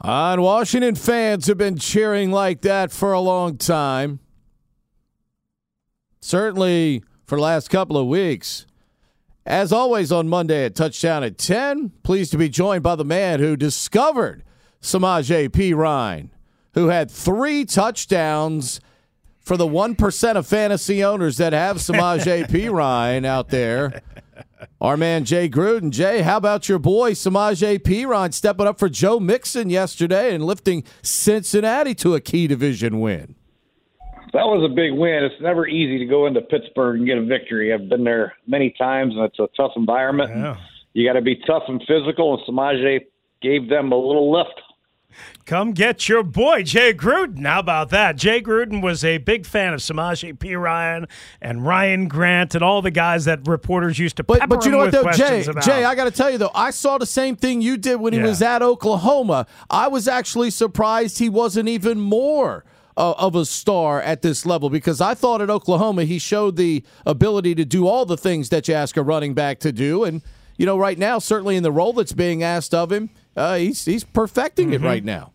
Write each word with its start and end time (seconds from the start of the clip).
And 0.00 0.42
Washington 0.42 0.94
fans 0.94 1.46
have 1.46 1.58
been 1.58 1.78
cheering 1.78 2.30
like 2.30 2.60
that 2.62 2.92
for 2.92 3.12
a 3.12 3.20
long 3.20 3.56
time. 3.56 4.20
Certainly 6.20 7.02
for 7.26 7.36
the 7.36 7.42
last 7.42 7.70
couple 7.70 7.96
of 7.96 8.06
weeks. 8.06 8.66
As 9.44 9.72
always 9.72 10.10
on 10.10 10.28
Monday 10.28 10.64
at 10.64 10.74
Touchdown 10.74 11.22
at 11.22 11.38
10, 11.38 11.92
pleased 12.02 12.32
to 12.32 12.38
be 12.38 12.48
joined 12.48 12.82
by 12.82 12.96
the 12.96 13.04
man 13.04 13.38
who 13.38 13.56
discovered 13.56 14.42
Samaje 14.82 15.48
Perine, 15.50 16.30
who 16.74 16.88
had 16.88 17.10
three 17.10 17.64
touchdowns 17.64 18.80
for 19.38 19.56
the 19.56 19.66
1% 19.66 20.36
of 20.36 20.46
fantasy 20.46 21.04
owners 21.04 21.36
that 21.36 21.52
have 21.52 21.76
Samaje 21.76 22.48
Perine 22.48 23.24
out 23.24 23.50
there. 23.50 24.02
Our 24.80 24.96
man 24.96 25.24
Jay 25.24 25.48
Gruden. 25.48 25.90
Jay, 25.90 26.22
how 26.22 26.36
about 26.36 26.68
your 26.68 26.78
boy 26.78 27.12
Samaje 27.12 27.78
Perine 27.78 28.32
stepping 28.32 28.66
up 28.66 28.78
for 28.78 28.88
Joe 28.88 29.20
Mixon 29.20 29.70
yesterday 29.70 30.34
and 30.34 30.44
lifting 30.44 30.84
Cincinnati 31.02 31.94
to 31.96 32.14
a 32.14 32.20
key 32.20 32.46
division 32.46 33.00
win? 33.00 33.36
That 34.32 34.44
was 34.44 34.68
a 34.70 34.74
big 34.74 34.92
win. 34.92 35.24
It's 35.24 35.40
never 35.40 35.66
easy 35.66 35.98
to 35.98 36.04
go 36.04 36.26
into 36.26 36.40
Pittsburgh 36.42 36.98
and 36.98 37.06
get 37.06 37.16
a 37.16 37.24
victory. 37.24 37.72
I've 37.72 37.88
been 37.88 38.04
there 38.04 38.34
many 38.46 38.74
times, 38.76 39.14
and 39.14 39.24
it's 39.24 39.38
a 39.38 39.48
tough 39.56 39.72
environment. 39.76 40.30
Yeah. 40.30 40.56
You 40.92 41.08
got 41.08 41.14
to 41.14 41.22
be 41.22 41.36
tough 41.46 41.62
and 41.68 41.82
physical, 41.86 42.34
and 42.34 42.42
Samaje 42.46 43.06
gave 43.40 43.68
them 43.68 43.92
a 43.92 43.96
little 43.96 44.32
lift. 44.32 44.60
Come 45.44 45.72
get 45.72 46.08
your 46.08 46.22
boy, 46.24 46.62
Jay 46.64 46.92
Gruden. 46.92 47.46
How 47.46 47.60
about 47.60 47.90
that? 47.90 48.16
Jay 48.16 48.42
Gruden 48.42 48.82
was 48.82 49.04
a 49.04 49.18
big 49.18 49.46
fan 49.46 49.74
of 49.74 49.80
Samaje 49.80 50.36
Perine 50.36 51.08
and 51.40 51.64
Ryan 51.64 52.08
Grant 52.08 52.54
and 52.54 52.64
all 52.64 52.82
the 52.82 52.90
guys 52.90 53.26
that 53.26 53.46
reporters 53.46 53.98
used 53.98 54.16
to 54.16 54.24
But 54.24 54.48
but 54.48 54.64
you 54.64 54.70
know 54.72 54.78
what 54.78 54.90
though, 54.92 55.10
Jay? 55.12 55.44
about. 55.44 55.62
Jay, 55.64 55.84
I 55.84 55.94
got 55.94 56.04
to 56.04 56.10
tell 56.10 56.30
you 56.30 56.38
though, 56.38 56.50
I 56.54 56.70
saw 56.70 56.98
the 56.98 57.06
same 57.06 57.36
thing 57.36 57.60
you 57.62 57.76
did 57.76 57.96
when 58.00 58.12
he 58.12 58.18
Yeah. 58.18 58.26
was 58.26 58.42
at 58.42 58.60
Oklahoma. 58.62 59.46
I 59.70 59.86
was 59.88 60.08
actually 60.08 60.50
surprised 60.50 61.18
he 61.18 61.28
wasn't 61.28 61.68
even 61.68 62.00
more 62.00 62.64
uh, 62.96 63.12
of 63.12 63.36
a 63.36 63.44
star 63.44 64.00
at 64.00 64.22
this 64.22 64.46
level 64.46 64.70
because 64.70 65.00
I 65.00 65.14
thought 65.14 65.40
at 65.42 65.50
Oklahoma 65.50 66.04
he 66.04 66.18
showed 66.18 66.56
the 66.56 66.82
ability 67.04 67.54
to 67.56 67.64
do 67.64 67.86
all 67.86 68.04
the 68.06 68.16
things 68.16 68.48
that 68.48 68.66
you 68.68 68.74
ask 68.74 68.96
a 68.96 69.02
running 69.02 69.34
back 69.34 69.60
to 69.60 69.70
do, 69.70 70.02
and 70.02 70.22
you 70.56 70.64
know 70.66 70.78
right 70.78 70.98
now 70.98 71.18
certainly 71.18 71.56
in 71.56 71.62
the 71.62 71.70
role 71.70 71.92
that's 71.92 72.14
being 72.14 72.42
asked 72.42 72.72
of 72.74 72.90
him, 72.90 73.10
uh, 73.36 73.56
he's 73.56 73.84
he's 73.84 74.04
perfecting 74.04 74.70
Mm-hmm. 74.70 74.84
it 74.84 74.88
right 74.88 75.04
now. 75.04 75.32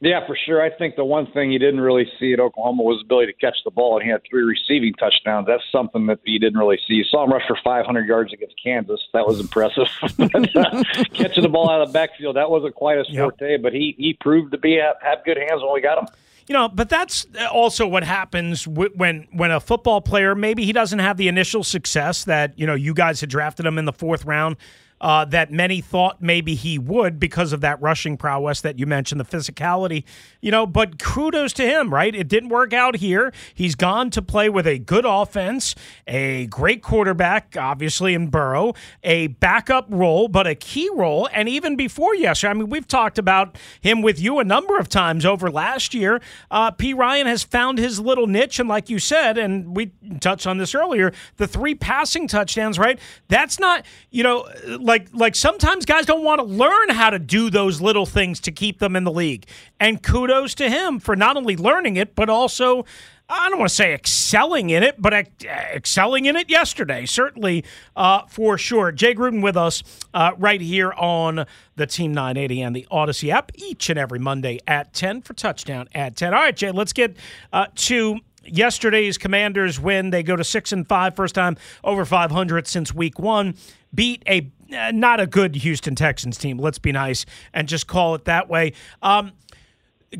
Yeah, 0.00 0.24
for 0.28 0.36
sure. 0.46 0.62
I 0.62 0.70
think 0.70 0.94
the 0.94 1.04
one 1.04 1.26
thing 1.32 1.50
he 1.50 1.58
didn't 1.58 1.80
really 1.80 2.08
see 2.20 2.32
at 2.32 2.38
Oklahoma 2.38 2.84
was 2.84 2.98
the 3.00 3.04
ability 3.06 3.32
to 3.32 3.38
catch 3.40 3.56
the 3.64 3.72
ball, 3.72 3.96
and 3.96 4.04
he 4.04 4.10
had 4.12 4.20
three 4.30 4.44
receiving 4.44 4.94
touchdowns. 4.94 5.48
That's 5.48 5.64
something 5.72 6.06
that 6.06 6.20
he 6.24 6.38
didn't 6.38 6.56
really 6.60 6.78
see. 6.86 6.94
You 6.94 7.02
saw 7.02 7.24
him 7.24 7.32
rush 7.32 7.42
for 7.48 7.58
500 7.64 8.06
yards 8.06 8.32
against 8.32 8.54
Kansas. 8.62 9.00
That 9.12 9.26
was 9.26 9.40
impressive. 9.40 9.88
Uh, 10.54 10.84
catching 11.14 11.42
the 11.42 11.48
ball 11.48 11.68
out 11.68 11.80
of 11.80 11.88
the 11.88 11.92
backfield, 11.92 12.36
that 12.36 12.48
wasn't 12.48 12.74
quite 12.76 12.98
his 12.98 13.08
Yep. 13.10 13.18
forte, 13.38 13.56
but 13.56 13.72
he, 13.72 13.94
he 13.98 14.16
proved 14.20 14.52
to 14.52 14.58
be 14.58 14.74
have, 14.76 14.94
have 15.02 15.24
good 15.24 15.36
hands 15.36 15.62
when 15.62 15.72
we 15.74 15.80
got 15.80 15.98
him. 15.98 16.06
You 16.46 16.52
know, 16.54 16.68
but 16.68 16.88
that's 16.88 17.26
also 17.52 17.86
what 17.86 18.04
happens 18.04 18.66
when 18.68 19.26
when 19.32 19.50
a 19.50 19.58
football 19.60 20.00
player 20.00 20.34
maybe 20.36 20.64
he 20.64 20.72
doesn't 20.72 20.98
have 21.00 21.16
the 21.16 21.26
initial 21.28 21.62
success 21.64 22.24
that 22.24 22.56
you 22.58 22.66
know 22.66 22.74
you 22.74 22.94
guys 22.94 23.20
had 23.20 23.28
drafted 23.30 23.66
him 23.66 23.76
in 23.78 23.84
the 23.84 23.92
fourth 23.92 24.24
round. 24.24 24.56
Uh, 25.00 25.24
that 25.24 25.52
many 25.52 25.80
thought 25.80 26.20
maybe 26.20 26.54
he 26.54 26.78
would 26.78 27.20
because 27.20 27.52
of 27.52 27.60
that 27.60 27.80
rushing 27.80 28.16
prowess 28.16 28.60
that 28.60 28.78
you 28.78 28.86
mentioned, 28.86 29.20
the 29.20 29.24
physicality, 29.24 30.04
you 30.40 30.50
know. 30.50 30.66
But 30.66 30.98
kudos 30.98 31.52
to 31.54 31.62
him, 31.62 31.92
right? 31.92 32.14
It 32.14 32.28
didn't 32.28 32.48
work 32.48 32.72
out 32.72 32.96
here. 32.96 33.32
He's 33.54 33.74
gone 33.74 34.10
to 34.10 34.22
play 34.22 34.48
with 34.48 34.66
a 34.66 34.78
good 34.78 35.04
offense, 35.06 35.74
a 36.06 36.46
great 36.46 36.82
quarterback, 36.82 37.56
obviously 37.58 38.14
in 38.14 38.28
Burrow, 38.28 38.74
a 39.04 39.28
backup 39.28 39.86
role, 39.88 40.28
but 40.28 40.46
a 40.46 40.54
key 40.54 40.88
role. 40.94 41.28
And 41.32 41.48
even 41.48 41.76
before 41.76 42.14
yesterday, 42.14 42.50
I 42.50 42.54
mean, 42.54 42.68
we've 42.68 42.88
talked 42.88 43.18
about 43.18 43.56
him 43.80 44.02
with 44.02 44.20
you 44.20 44.38
a 44.38 44.44
number 44.44 44.78
of 44.78 44.88
times 44.88 45.24
over 45.24 45.50
last 45.50 45.94
year. 45.94 46.20
Uh, 46.50 46.70
Perine 46.70 47.26
has 47.26 47.42
found 47.42 47.78
his 47.78 48.00
little 48.00 48.26
niche, 48.26 48.58
and 48.58 48.68
like 48.68 48.88
you 48.90 48.98
said, 48.98 49.38
and 49.38 49.76
we 49.76 49.92
touched 50.20 50.46
on 50.46 50.58
this 50.58 50.74
earlier, 50.74 51.12
the 51.36 51.46
three 51.46 51.74
passing 51.74 52.26
touchdowns, 52.28 52.78
right? 52.78 52.98
That's 53.28 53.58
not, 53.58 53.84
you 54.10 54.22
know, 54.22 54.48
like 54.88 55.08
like 55.12 55.36
sometimes 55.36 55.84
guys 55.84 56.06
don't 56.06 56.24
want 56.24 56.40
to 56.40 56.44
learn 56.44 56.88
how 56.88 57.10
to 57.10 57.18
do 57.18 57.50
those 57.50 57.80
little 57.80 58.06
things 58.06 58.40
to 58.40 58.50
keep 58.50 58.80
them 58.80 58.96
in 58.96 59.04
the 59.04 59.12
league. 59.12 59.46
And 59.78 60.02
kudos 60.02 60.54
to 60.56 60.68
him 60.68 60.98
for 60.98 61.14
not 61.14 61.36
only 61.36 61.56
learning 61.56 61.96
it, 61.96 62.16
but 62.16 62.28
also. 62.28 62.84
I 63.30 63.50
don't 63.50 63.58
want 63.58 63.68
to 63.68 63.74
say 63.74 63.92
excelling 63.92 64.70
in 64.70 64.82
it, 64.82 64.94
but 64.98 65.12
ex- 65.12 65.44
excelling 65.44 66.24
in 66.24 66.34
it 66.34 66.48
yesterday, 66.48 67.04
certainly 67.04 67.62
uh, 67.94 68.22
for 68.26 68.56
sure. 68.56 68.90
Jay 68.90 69.14
Gruden 69.14 69.42
with 69.42 69.54
us 69.54 69.82
uh, 70.14 70.30
right 70.38 70.62
here 70.62 70.94
on 70.94 71.44
the 71.76 71.86
Team 71.86 72.14
980 72.14 72.62
and 72.62 72.74
the 72.74 72.86
Audacy 72.90 73.28
app 73.28 73.52
each 73.54 73.90
and 73.90 73.98
every 73.98 74.18
Monday 74.18 74.60
at 74.66 74.94
10 74.94 75.20
for 75.20 75.34
touchdown 75.34 75.88
at 75.94 76.16
10. 76.16 76.32
All 76.32 76.40
right, 76.40 76.56
Jay, 76.56 76.70
let's 76.70 76.94
get 76.94 77.18
uh, 77.52 77.66
to 77.74 78.18
yesterday's 78.44 79.18
Commanders 79.18 79.78
win. 79.78 80.08
They 80.08 80.22
go 80.22 80.34
to 80.34 80.44
six 80.44 80.72
and 80.72 80.88
five, 80.88 81.14
first 81.14 81.34
time 81.34 81.58
over 81.84 82.06
500 82.06 82.66
since 82.66 82.94
week 82.94 83.18
one. 83.18 83.56
Beat 83.94 84.22
a 84.26 84.50
not 84.68 85.20
a 85.20 85.26
good 85.26 85.56
Houston 85.56 85.94
Texans 85.94 86.36
team. 86.38 86.58
Let's 86.58 86.78
be 86.78 86.92
nice 86.92 87.24
and 87.52 87.68
just 87.68 87.86
call 87.86 88.14
it 88.14 88.24
that 88.26 88.48
way. 88.48 88.72
Um, 89.02 89.32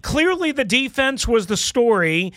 clearly, 0.02 0.52
the 0.52 0.64
defense 0.64 1.28
was 1.28 1.46
the 1.46 1.56
story. 1.56 2.32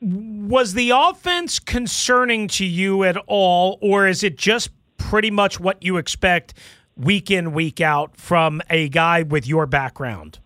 Was 0.00 0.74
the 0.74 0.90
offense 0.90 1.58
concerning 1.58 2.48
to 2.48 2.64
you 2.64 3.04
at 3.04 3.16
all, 3.26 3.78
or 3.80 4.08
is 4.08 4.24
it 4.24 4.36
just 4.36 4.70
pretty 4.96 5.30
much 5.30 5.60
what 5.60 5.82
you 5.82 5.96
expect 5.96 6.54
week 6.96 7.30
in, 7.30 7.52
week 7.52 7.80
out 7.80 8.16
from 8.16 8.60
a 8.68 8.88
guy 8.88 9.22
with 9.22 9.46
your 9.46 9.66
background? 9.66 10.40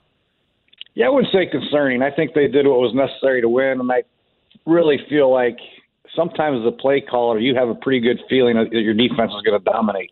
Yeah, 0.95 1.07
I 1.07 1.09
wouldn't 1.11 1.33
say 1.33 1.47
concerning. 1.47 2.03
I 2.03 2.11
think 2.11 2.35
they 2.35 2.49
did 2.49 2.67
what 2.67 2.81
was 2.81 2.95
necessary 2.95 3.41
to 3.41 3.49
win, 3.49 3.81
and 3.81 3.91
I 3.91 4.03
really 4.67 4.99
feel 5.09 5.31
like 5.31 5.59
sometimes 6.15 6.61
as 6.61 6.67
a 6.67 6.77
play 6.77 7.01
caller, 7.01 7.39
you 7.39 7.55
have 7.55 7.69
a 7.69 7.75
pretty 7.75 8.01
good 8.01 8.19
feeling 8.29 8.57
that 8.57 8.73
your 8.73 8.95
defense 8.95 9.33
is 9.33 9.43
going 9.43 9.59
to 9.59 9.65
dominate. 9.65 10.11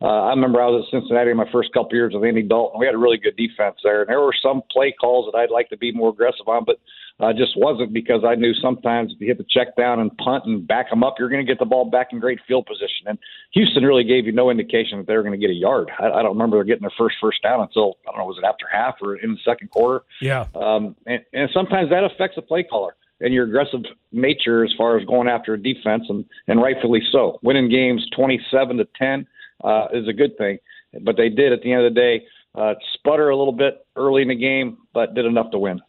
Uh, 0.00 0.06
I 0.06 0.30
remember 0.30 0.62
I 0.62 0.66
was 0.66 0.86
at 0.86 1.00
Cincinnati 1.00 1.30
in 1.30 1.36
my 1.36 1.50
first 1.50 1.72
couple 1.72 1.94
years 1.94 2.14
with 2.14 2.24
Andy 2.24 2.42
Dalton. 2.42 2.78
We 2.78 2.86
had 2.86 2.94
a 2.94 2.98
really 2.98 3.18
good 3.18 3.36
defense 3.36 3.76
there, 3.82 4.02
and 4.02 4.08
there 4.08 4.20
were 4.20 4.34
some 4.40 4.62
play 4.70 4.94
calls 4.98 5.30
that 5.30 5.36
I'd 5.36 5.50
like 5.50 5.68
to 5.70 5.76
be 5.76 5.90
more 5.90 6.10
aggressive 6.10 6.46
on, 6.46 6.64
but 6.64 6.78
uh, 7.18 7.32
just 7.32 7.56
wasn't 7.56 7.92
because 7.92 8.22
I 8.24 8.36
knew 8.36 8.54
sometimes 8.54 9.12
if 9.12 9.20
you 9.20 9.26
hit 9.26 9.38
the 9.38 9.46
check 9.50 9.74
down 9.76 9.98
and 9.98 10.16
punt 10.18 10.44
and 10.46 10.66
back 10.66 10.88
them 10.90 11.02
up, 11.02 11.16
you're 11.18 11.28
going 11.28 11.44
to 11.44 11.50
get 11.50 11.58
the 11.58 11.64
ball 11.64 11.84
back 11.84 12.08
in 12.12 12.20
great 12.20 12.38
field 12.46 12.66
position. 12.66 13.06
And 13.06 13.18
Houston 13.54 13.82
really 13.82 14.04
gave 14.04 14.24
you 14.24 14.30
no 14.30 14.50
indication 14.50 14.98
that 14.98 15.08
they 15.08 15.16
were 15.16 15.24
going 15.24 15.38
to 15.38 15.44
get 15.44 15.50
a 15.50 15.58
yard. 15.58 15.90
I, 15.98 16.06
I 16.06 16.22
don't 16.22 16.38
remember 16.38 16.62
getting 16.62 16.82
their 16.82 16.92
first 16.96 17.16
first 17.20 17.42
down 17.42 17.60
until 17.60 17.98
I 18.06 18.12
don't 18.12 18.20
know 18.20 18.26
was 18.26 18.38
it 18.38 18.46
after 18.46 18.66
half 18.70 18.96
or 19.02 19.16
in 19.16 19.32
the 19.32 19.40
second 19.44 19.70
quarter. 19.70 20.04
Yeah. 20.20 20.46
Um, 20.54 20.94
and, 21.06 21.24
and 21.32 21.50
sometimes 21.52 21.90
that 21.90 22.04
affects 22.04 22.36
a 22.38 22.42
play 22.42 22.62
caller 22.62 22.94
and 23.20 23.34
your 23.34 23.46
aggressive 23.46 23.80
nature 24.12 24.64
as 24.64 24.72
far 24.78 24.96
as 24.96 25.04
going 25.06 25.26
after 25.26 25.54
a 25.54 25.60
defense, 25.60 26.04
and, 26.08 26.24
and 26.46 26.62
rightfully 26.62 27.00
so. 27.10 27.40
Winning 27.42 27.68
games 27.68 28.06
27 28.14 28.76
to 28.76 28.86
10 28.96 29.26
uh, 29.62 29.88
is 29.92 30.08
a 30.08 30.12
good 30.12 30.36
thing, 30.38 30.58
but 31.02 31.16
they 31.16 31.28
did 31.28 31.52
at 31.52 31.62
the 31.62 31.72
end 31.72 31.84
of 31.84 31.94
the 31.94 32.00
day 32.00 32.26
uh, 32.54 32.74
sputter 32.94 33.30
a 33.30 33.36
little 33.36 33.52
bit 33.52 33.86
early 33.96 34.22
in 34.22 34.28
the 34.28 34.34
game, 34.34 34.78
but 34.92 35.14
did 35.14 35.24
enough 35.24 35.50
to 35.52 35.58
win. 35.58 35.80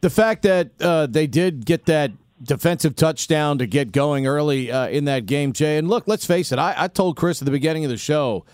The 0.00 0.10
fact 0.10 0.42
that 0.42 0.70
uh, 0.80 1.06
they 1.06 1.26
did 1.26 1.66
get 1.66 1.86
that 1.86 2.12
defensive 2.42 2.96
touchdown 2.96 3.58
to 3.58 3.66
get 3.66 3.92
going 3.92 4.26
early 4.26 4.72
uh, 4.72 4.88
in 4.88 5.04
that 5.04 5.26
game, 5.26 5.52
Jay. 5.52 5.76
And 5.76 5.88
look, 5.88 6.08
let's 6.08 6.24
face 6.24 6.52
it. 6.52 6.58
I, 6.58 6.74
I 6.76 6.88
told 6.88 7.16
Chris 7.16 7.42
at 7.42 7.44
the 7.44 7.50
beginning 7.50 7.84
of 7.84 7.90
the 7.90 7.98
show 7.98 8.44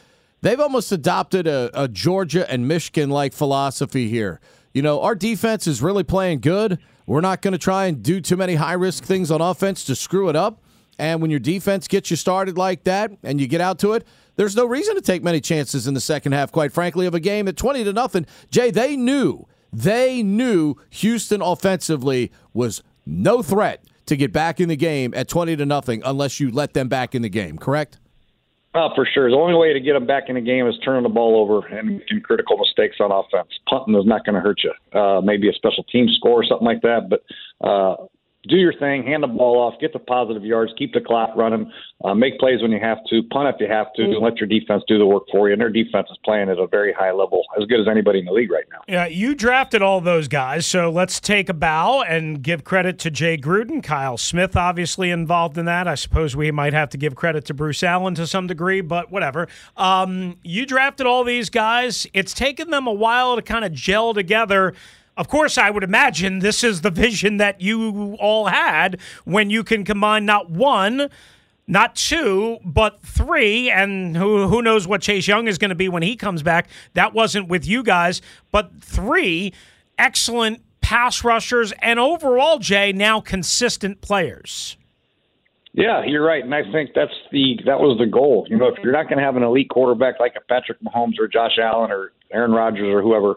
they've 0.43 0.61
almost 0.61 0.93
adopted 0.93 1.47
a, 1.47 1.71
a 1.75 1.89
Georgia 1.89 2.51
and 2.51 2.67
Michigan 2.69 3.11
like 3.11 3.33
philosophy 3.33 4.09
here. 4.09 4.41
You 4.73 4.83
know, 4.83 5.01
our 5.01 5.15
defense 5.15 5.67
is 5.67 5.81
really 5.81 6.05
playing 6.05 6.41
good. 6.41 6.79
We're 7.07 7.21
not 7.21 7.41
going 7.41 7.53
to 7.53 7.59
try 7.59 7.87
and 7.87 8.03
do 8.03 8.21
too 8.21 8.37
many 8.37 8.57
high 8.57 8.75
risk 8.75 9.05
things 9.05 9.31
on 9.31 9.41
offense 9.41 9.85
to 9.85 9.95
screw 9.95 10.29
it 10.29 10.37
up. 10.37 10.63
And 10.99 11.23
when 11.23 11.31
your 11.31 11.41
defense 11.41 11.89
gets 11.89 12.11
you 12.11 12.17
started 12.17 12.59
like 12.59 12.85
that 12.85 13.13
and 13.23 13.41
you 13.41 13.47
get 13.47 13.61
out 13.61 13.79
to 13.81 13.93
it, 13.93 14.07
there's 14.37 14.57
no 14.57 14.67
reason 14.67 14.95
to 14.95 15.01
take 15.01 15.23
many 15.23 15.41
chances 15.41 15.87
in 15.87 15.95
the 15.95 16.01
second 16.01 16.33
half, 16.33 16.53
quite 16.53 16.73
frankly, 16.73 17.07
of 17.07 17.15
a 17.15 17.21
game 17.21 17.49
at 17.49 17.57
20 17.57 17.85
to 17.85 17.93
nothing. 17.93 18.27
Jay, 18.51 18.71
they 18.71 18.97
knew, 18.97 19.47
they 19.73 20.23
knew 20.23 20.77
Houston 20.91 21.43
offensively 21.43 22.31
was 22.55 22.83
no 23.05 23.43
threat 23.43 23.85
to 24.07 24.17
get 24.17 24.33
back 24.33 24.61
in 24.61 24.69
the 24.69 24.77
game 24.77 25.13
at 25.15 25.29
20 25.29 25.57
to 25.57 25.67
nothing 25.67 26.03
unless 26.05 26.39
you 26.39 26.51
let 26.51 26.75
them 26.75 26.89
back 26.89 27.15
in 27.15 27.23
the 27.23 27.29
game, 27.29 27.59
correct? 27.59 27.99
Oh, 28.75 28.91
for 28.95 29.07
sure. 29.07 29.31
The 29.31 29.37
only 29.37 29.55
way 29.55 29.73
to 29.73 29.81
get 29.81 29.95
them 29.95 30.07
back 30.07 30.25
in 30.29 30.35
the 30.35 30.41
game 30.43 30.67
is 30.67 30.75
turning 30.85 31.03
the 31.03 31.09
ball 31.09 31.41
over 31.41 31.67
and 31.67 31.97
making 31.97 32.21
critical 32.21 32.59
mistakes 32.59 32.97
on 33.01 33.11
offense. 33.11 33.49
Punting 33.69 33.95
is 33.95 34.05
not 34.05 34.27
going 34.27 34.35
to 34.35 34.41
hurt 34.41 34.61
you. 34.63 34.73
Uh, 34.99 35.23
maybe 35.23 35.49
a 35.49 35.53
special 35.55 35.83
team 35.85 36.09
score 36.15 36.41
or 36.41 36.45
something 36.45 36.67
like 36.67 36.83
that, 36.83 37.09
but 37.09 37.23
uh, 37.67 37.97
do 38.49 38.57
your 38.57 38.73
thing, 38.75 39.05
hand 39.05 39.23
the 39.23 39.29
ball 39.29 39.59
off, 39.59 39.81
get 39.81 39.93
the 39.93 39.99
positive 39.99 40.45
yards, 40.45 40.73
keep 40.79 40.93
the 40.93 41.01
clock 41.01 41.31
running, 41.37 41.71
uh, 42.05 42.15
make 42.15 42.39
plays 42.39 42.63
when 42.63 42.71
you 42.71 42.81
have 42.81 42.99
to, 43.11 43.23
punt 43.25 43.49
if 43.55 43.61
you 43.61 43.69
have 43.69 43.93
to, 43.95 44.03
and 44.03 44.19
let 44.19 44.39
your 44.39 44.47
defense 44.47 44.83
do 44.87 44.99
the 44.99 45.07
work 45.07 45.25
for 45.31 45.49
you. 45.49 45.53
And 45.53 45.61
their 45.61 45.71
defense 45.71 46.09
is 46.11 46.19
playing 46.25 46.49
at 46.49 46.59
a 46.59 46.67
very 46.67 46.93
high 46.93 47.13
level, 47.13 47.43
as 47.61 47.67
good 47.67 47.81
as 47.81 47.89
anybody 47.89 48.21
in 48.21 48.25
the 48.25 48.33
league 48.33 48.51
right 48.51 48.65
now. 48.71 48.81
Yeah, 48.87 49.07
you 49.07 49.35
drafted 49.35 49.83
all 49.83 50.01
those 50.01 50.29
guys, 50.29 50.67
so 50.67 50.91
let's 50.91 51.21
take 51.21 51.49
a 51.49 51.55
bow 51.55 52.03
and 52.03 52.43
give 52.43 52.65
credit 52.65 52.99
to 53.01 53.11
Jay 53.11 53.37
Gruden, 53.37 53.83
Kyle 53.83 54.17
Smith, 54.17 54.57
obviously 54.57 55.11
involved 55.11 55.59
in 55.59 55.65
that. 55.67 55.89
I 55.89 55.95
suppose 55.95 56.37
we 56.37 56.51
might 56.51 56.73
have 56.73 56.91
to 56.91 56.99
give 56.99 57.15
credit 57.15 57.45
to 57.47 57.55
Bruce 57.55 57.83
Allen 57.83 58.15
to 58.17 58.27
some 58.27 58.47
degree, 58.47 58.81
but 58.81 59.11
whatever. 59.11 59.49
Um, 59.77 60.37
you 60.43 60.67
drafted 60.67 61.07
all 61.07 61.25
these 61.25 61.51
guys. 61.51 62.07
It's 62.13 62.35
taken 62.35 62.71
them 62.71 62.87
a 62.87 62.93
while 62.93 63.37
to 63.37 63.43
kind 63.43 63.65
of 63.65 63.73
gel 63.73 64.15
together. 64.15 64.75
Of 65.17 65.29
course, 65.29 65.57
I 65.57 65.71
would 65.71 65.83
imagine 65.83 66.41
this 66.41 66.63
is 66.63 66.83
the 66.83 66.91
vision 66.91 67.39
that 67.39 67.61
you 67.61 68.17
all 68.21 68.47
had 68.47 69.01
when 69.25 69.49
you 69.49 69.65
can 69.65 69.85
combine 69.85 70.27
not 70.27 70.51
one, 70.51 71.09
not 71.67 71.97
two, 71.97 72.59
but 72.65 73.01
three. 73.03 73.71
And 73.71 74.17
who, 74.17 74.49
who 74.49 74.61
knows 74.61 74.87
what 74.87 75.01
Chase 75.01 75.27
Young 75.27 75.49
is 75.49 75.57
going 75.57 75.71
to 75.71 75.75
be 75.75 75.89
when 75.89 76.03
he 76.03 76.17
comes 76.17 76.43
back. 76.43 76.69
That 76.93 77.15
wasn't 77.15 77.49
with 77.49 77.67
you 77.67 77.83
guys, 77.83 78.21
but 78.51 78.83
three 78.83 79.55
excellent 79.99 80.63
pass 80.83 81.25
rushers 81.25 81.73
and 81.81 81.99
overall, 81.99 82.59
Jay, 82.59 82.93
now 82.93 83.21
consistent 83.21 84.03
players. 84.03 84.77
Yeah, 85.73 86.05
you're 86.07 86.25
right, 86.25 86.43
and 86.43 86.55
I 86.55 86.63
think 86.73 86.93
that's 86.95 87.13
the 87.33 87.59
that 87.67 87.81
was 87.81 87.99
the 87.99 88.07
goal. 88.07 88.47
You 88.49 88.57
know, 88.57 88.69
if 88.69 88.83
you're 88.83 88.95
not 88.95 89.09
going 89.09 89.19
to 89.19 89.25
have 89.25 89.37
an 89.37 89.43
elite 89.43 89.69
quarterback 89.69 90.19
like 90.19 90.33
a 90.35 90.41
Patrick 90.41 90.81
Mahomes 90.81 91.19
or 91.19 91.29
Josh 91.29 91.59
Allen 91.61 91.91
or 91.91 92.13
Aaron 92.33 92.53
Rodgers 92.53 92.89
or 92.89 93.03
whoever, 93.03 93.35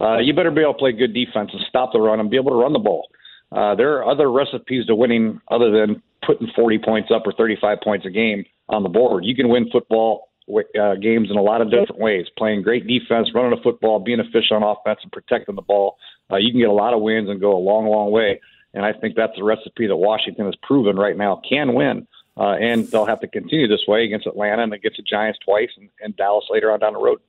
uh, 0.00 0.18
you 0.18 0.34
better 0.34 0.50
be 0.50 0.62
able 0.62 0.74
to 0.74 0.78
play 0.78 0.92
good 0.92 1.14
defense 1.14 1.50
and 1.52 1.62
stop 1.68 1.92
the 1.92 2.00
run 2.00 2.20
and 2.20 2.30
be 2.30 2.36
able 2.36 2.50
to 2.50 2.56
run 2.56 2.72
the 2.72 2.78
ball. 2.78 3.08
Uh, 3.50 3.74
there 3.74 3.98
are 3.98 4.10
other 4.10 4.30
recipes 4.30 4.86
to 4.86 4.94
winning 4.94 5.40
other 5.50 5.70
than 5.70 6.02
putting 6.26 6.48
40 6.54 6.78
points 6.78 7.10
up 7.14 7.26
or 7.26 7.32
35 7.32 7.78
points 7.82 8.06
a 8.06 8.10
game 8.10 8.44
on 8.68 8.82
the 8.82 8.88
board. 8.88 9.24
You 9.24 9.34
can 9.34 9.48
win 9.48 9.68
football 9.70 10.28
uh, 10.48 10.94
games 10.94 11.30
in 11.30 11.36
a 11.36 11.42
lot 11.42 11.60
of 11.60 11.70
different 11.70 11.98
ways. 11.98 12.26
Playing 12.36 12.62
great 12.62 12.86
defense, 12.86 13.30
running 13.34 13.56
a 13.56 13.62
football, 13.62 14.00
being 14.00 14.20
efficient 14.20 14.52
on 14.52 14.62
offense, 14.62 15.00
and 15.02 15.12
protecting 15.12 15.54
the 15.54 15.62
ball. 15.62 15.96
Uh, 16.30 16.36
you 16.36 16.50
can 16.50 16.60
get 16.60 16.68
a 16.68 16.72
lot 16.72 16.94
of 16.94 17.02
wins 17.02 17.28
and 17.28 17.40
go 17.40 17.56
a 17.56 17.58
long, 17.58 17.86
long 17.86 18.10
way. 18.10 18.40
And 18.74 18.84
I 18.84 18.92
think 18.92 19.14
that's 19.14 19.38
a 19.38 19.44
recipe 19.44 19.86
that 19.86 19.96
Washington 19.96 20.46
has 20.46 20.56
proven 20.62 20.96
right 20.96 21.16
now 21.16 21.42
can 21.48 21.74
win. 21.74 22.06
Uh, 22.36 22.54
and 22.54 22.86
they'll 22.88 23.06
have 23.06 23.20
to 23.20 23.28
continue 23.28 23.68
this 23.68 23.86
way 23.86 24.04
against 24.04 24.26
Atlanta 24.26 24.62
and 24.62 24.72
against 24.72 24.96
the 24.96 25.02
Giants 25.02 25.38
twice 25.44 25.68
and, 25.76 25.90
and 26.00 26.16
Dallas 26.16 26.46
later 26.48 26.72
on 26.72 26.80
down 26.80 26.94
the 26.94 26.98
road. 26.98 27.20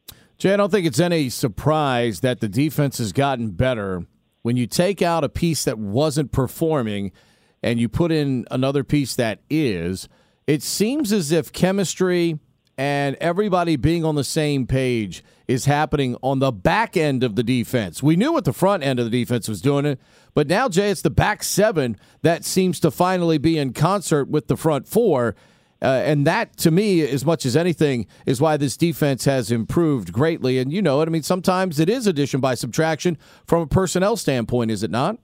Jay, 0.44 0.54
I 0.54 0.58
don't 0.58 0.70
think 0.70 0.86
it's 0.86 1.00
any 1.00 1.30
surprise 1.30 2.20
that 2.20 2.42
the 2.42 2.50
defense 2.50 2.98
has 2.98 3.14
gotten 3.14 3.52
better 3.52 4.06
when 4.42 4.58
you 4.58 4.68
take 4.68 5.02
out 5.02 5.24
a 5.24 5.30
piece 5.30 5.64
that 5.64 5.80
wasn't 5.80 6.34
performing 6.34 7.14
and 7.62 7.80
you 7.80 7.88
put 7.88 8.12
in 8.12 8.46
another 8.52 8.84
piece 8.84 9.16
that 9.16 9.40
is. 9.50 10.10
It 10.46 10.62
seems 10.62 11.14
as 11.14 11.32
if 11.32 11.54
chemistry 11.54 12.40
and 12.78 13.16
everybody 13.22 13.78
being 13.78 14.04
on 14.04 14.16
the 14.16 14.24
same 14.26 14.68
page 14.68 15.24
is 15.48 15.64
happening 15.64 16.18
on 16.22 16.40
the 16.40 16.52
back 16.52 16.98
end 16.98 17.24
of 17.24 17.38
the 17.38 17.44
defense. 17.44 18.04
We 18.04 18.18
knew 18.18 18.34
what 18.34 18.44
the 18.44 18.52
front 18.52 18.84
end 18.84 19.00
of 19.00 19.10
the 19.10 19.18
defense 19.18 19.48
was 19.48 19.62
doing 19.62 19.86
it, 19.86 20.02
but 20.34 20.48
now 20.48 20.68
Jay, 20.68 20.90
it's 20.90 21.04
the 21.04 21.10
back 21.10 21.42
seven 21.42 21.96
that 22.22 22.44
seems 22.44 22.82
to 22.82 22.92
finally 22.92 23.38
be 23.38 23.58
in 23.58 23.72
concert 23.72 24.28
with 24.28 24.48
the 24.48 24.58
front 24.58 24.90
four. 24.90 25.36
Uh, 25.84 25.88
and 25.88 26.26
that, 26.26 26.56
to 26.58 26.72
me, 26.72 27.02
as 27.02 27.26
much 27.26 27.46
as 27.46 27.58
anything, 27.58 28.08
is 28.26 28.40
why 28.40 28.56
this 28.56 28.78
defense 28.78 29.26
has 29.26 29.52
improved 29.52 30.14
greatly. 30.14 30.58
And 30.58 30.72
you 30.72 30.82
know 30.82 31.02
it. 31.02 31.08
I 31.08 31.12
mean, 31.12 31.24
sometimes 31.24 31.80
it 31.80 31.90
is 31.90 32.08
addition 32.08 32.40
by 32.40 32.56
subtraction 32.56 33.18
from 33.46 33.64
a 33.64 33.68
personnel 33.68 34.16
standpoint, 34.16 34.72
is 34.72 34.82
it 34.82 34.92
not? 34.92 35.18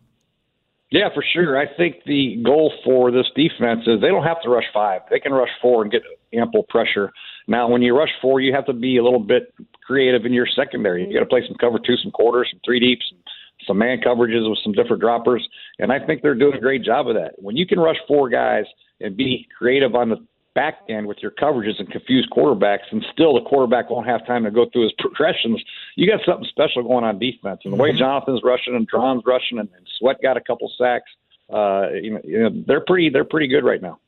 Yeah, 0.92 1.10
for 1.14 1.24
sure. 1.34 1.58
I 1.58 1.66
think 1.78 1.98
the 2.06 2.42
goal 2.44 2.74
for 2.84 3.12
this 3.12 3.28
defense 3.36 3.82
is 3.86 4.02
they 4.02 4.08
don't 4.08 4.24
have 4.24 4.42
to 4.42 4.50
rush 4.50 4.66
five. 4.74 5.02
They 5.10 5.20
can 5.20 5.32
rush 5.32 5.50
four 5.62 5.84
and 5.84 5.92
get 5.92 6.02
ample 6.34 6.64
pressure. 6.64 7.12
Now, 7.48 7.70
when 7.70 7.82
you 7.82 7.96
rush 7.96 8.10
four, 8.22 8.42
you 8.42 8.54
have 8.54 8.66
to 8.66 8.74
be 8.74 8.98
a 8.98 9.04
little 9.04 9.20
bit 9.20 9.54
creative 9.86 10.26
in 10.26 10.34
your 10.34 10.48
secondary. 10.48 11.08
You 11.08 11.14
got 11.14 11.20
to 11.20 11.26
play 11.28 11.44
some 11.48 11.58
cover 11.58 11.78
two, 11.78 11.96
some 11.98 12.12
quarters, 12.12 12.50
some 12.52 12.60
three 12.66 12.80
deeps, 12.80 13.06
some 13.68 13.78
man 13.78 14.00
coverages 14.00 14.50
with 14.50 14.60
some 14.64 14.74
different 14.74 15.02
droppers. 15.02 15.48
And 15.78 15.92
I 15.92 16.04
think 16.04 16.22
they're 16.22 16.36
doing 16.36 16.56
a 16.56 16.60
great 16.60 16.84
job 16.84 17.08
of 17.08 17.16
that. 17.16 17.34
When 17.38 17.56
you 17.56 17.68
can 17.68 17.80
rush 17.80 17.98
four 18.08 18.28
guys 18.28 18.66
and 19.00 19.16
be 19.16 19.48
creative 19.58 19.94
on 19.94 20.10
the 20.10 20.18
back 20.56 20.80
end 20.90 21.08
with 21.08 21.18
your 21.22 21.32
coverages 21.32 21.80
and 21.80 21.90
confuse 21.90 22.28
quarterbacks, 22.32 22.92
and 22.92 23.06
still 23.12 23.34
the 23.34 23.48
quarterback 23.48 23.90
won't 23.90 24.08
have 24.08 24.26
time 24.26 24.44
to 24.44 24.52
go 24.52 24.66
through 24.72 24.84
his 24.84 24.94
progressions. 25.00 25.64
You 25.96 26.10
got 26.10 26.22
something 26.26 26.48
special 26.50 26.84
going 26.84 27.04
on 27.04 27.20
defense. 27.20 27.62
And 27.64 27.74
the 27.74 27.78
way 27.78 27.90
mm-hmm. 27.90 28.00
Jonathan's 28.00 28.42
rushing 28.44 28.76
and 28.76 28.90
Daron's 28.90 29.24
rushing, 29.26 29.60
and, 29.60 29.70
and 29.76 29.88
Sweat 29.98 30.22
got 30.22 30.38
a 30.38 30.42
couple 30.42 30.72
sacks. 30.78 31.10
Uh, 31.52 31.90
you 31.94 32.14
know, 32.14 32.22
you 32.24 32.40
know, 32.44 32.64
they're 32.68 32.82
pretty 32.82 33.10
they're 33.10 33.24
pretty 33.24 33.48
good 33.48 33.64
right 33.64 33.82
now. 33.82 34.00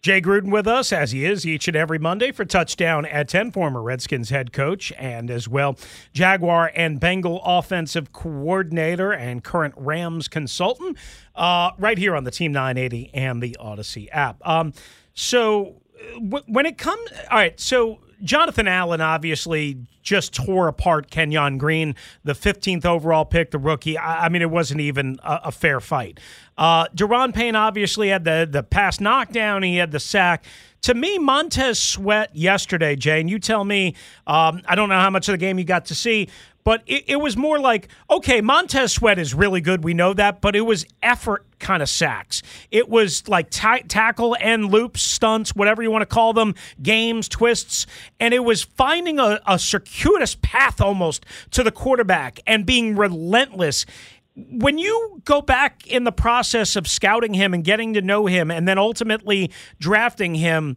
Jay 0.00 0.20
Gruden 0.20 0.52
with 0.52 0.68
us, 0.68 0.92
as 0.92 1.10
he 1.10 1.24
is 1.24 1.44
each 1.44 1.66
and 1.66 1.76
every 1.76 1.98
Monday 1.98 2.30
for 2.30 2.44
Touchdown 2.44 3.04
at 3.04 3.28
10, 3.28 3.50
former 3.50 3.82
Redskins 3.82 4.30
head 4.30 4.52
coach, 4.52 4.92
and 4.96 5.28
as 5.28 5.48
well 5.48 5.76
Jaguar 6.12 6.70
and 6.76 7.00
Bengal 7.00 7.42
offensive 7.44 8.12
coordinator 8.12 9.10
and 9.10 9.42
current 9.42 9.74
Rams 9.76 10.28
consultant, 10.28 10.96
uh, 11.34 11.72
right 11.78 11.98
here 11.98 12.14
on 12.14 12.22
the 12.22 12.30
Team 12.30 12.52
980 12.52 13.10
and 13.12 13.42
the 13.42 13.56
Audacy 13.60 14.06
app. 14.12 14.36
Um, 14.46 14.72
so 15.18 15.74
uh, 16.00 16.40
when 16.46 16.64
it 16.64 16.78
comes, 16.78 17.10
all 17.28 17.38
right, 17.38 17.58
so 17.58 17.98
Jonathan 18.22 18.68
Allen 18.68 19.00
obviously 19.00 19.76
just 20.00 20.32
tore 20.32 20.68
apart 20.68 21.10
Kenyon 21.10 21.58
Green, 21.58 21.96
the 22.22 22.34
15th 22.34 22.86
overall 22.86 23.24
pick, 23.24 23.50
the 23.50 23.58
rookie. 23.58 23.98
I, 23.98 24.26
I 24.26 24.28
mean, 24.28 24.42
it 24.42 24.50
wasn't 24.50 24.80
even 24.80 25.18
a, 25.24 25.40
a 25.46 25.52
fair 25.52 25.80
fight. 25.80 26.20
Uh, 26.56 26.86
Daron 26.94 27.34
Payne 27.34 27.56
obviously 27.56 28.10
had 28.10 28.22
the, 28.22 28.48
the 28.48 28.62
pass 28.62 29.00
knockdown, 29.00 29.64
he 29.64 29.76
had 29.76 29.90
the 29.90 29.98
sack. 29.98 30.44
To 30.82 30.94
me, 30.94 31.18
Montez 31.18 31.80
Sweat 31.80 32.34
yesterday, 32.36 32.94
Jay, 32.94 33.20
and 33.20 33.28
you 33.28 33.40
tell 33.40 33.64
me, 33.64 33.96
um, 34.28 34.62
I 34.66 34.76
don't 34.76 34.88
know 34.88 35.00
how 35.00 35.10
much 35.10 35.28
of 35.28 35.32
the 35.32 35.38
game 35.38 35.58
you 35.58 35.64
got 35.64 35.86
to 35.86 35.96
see, 35.96 36.28
but 36.68 36.82
it, 36.86 37.04
it 37.06 37.16
was 37.16 37.34
more 37.34 37.58
like, 37.58 37.88
okay, 38.10 38.42
Montez 38.42 38.92
Sweat 38.92 39.18
is 39.18 39.32
really 39.32 39.62
good. 39.62 39.84
We 39.84 39.94
know 39.94 40.12
that, 40.12 40.42
but 40.42 40.54
it 40.54 40.60
was 40.60 40.84
effort 41.02 41.46
kind 41.58 41.82
of 41.82 41.88
sacks. 41.88 42.42
It 42.70 42.90
was 42.90 43.26
like 43.26 43.48
t- 43.48 43.84
tackle 43.88 44.36
and 44.38 44.66
loops, 44.66 45.00
stunts, 45.00 45.56
whatever 45.56 45.82
you 45.82 45.90
want 45.90 46.02
to 46.02 46.06
call 46.14 46.34
them, 46.34 46.54
games, 46.82 47.26
twists. 47.26 47.86
And 48.20 48.34
it 48.34 48.44
was 48.44 48.64
finding 48.64 49.18
a, 49.18 49.40
a 49.46 49.58
circuitous 49.58 50.36
path 50.42 50.78
almost 50.78 51.24
to 51.52 51.62
the 51.62 51.72
quarterback 51.72 52.40
and 52.46 52.66
being 52.66 52.96
relentless 52.96 53.86
when 54.34 54.76
you 54.76 55.22
go 55.24 55.40
back 55.40 55.86
in 55.86 56.04
the 56.04 56.12
process 56.12 56.76
of 56.76 56.86
scouting 56.86 57.32
him 57.32 57.54
and 57.54 57.64
getting 57.64 57.94
to 57.94 58.02
know 58.02 58.26
him 58.26 58.50
and 58.50 58.68
then 58.68 58.76
ultimately 58.76 59.50
drafting 59.80 60.34
him, 60.34 60.76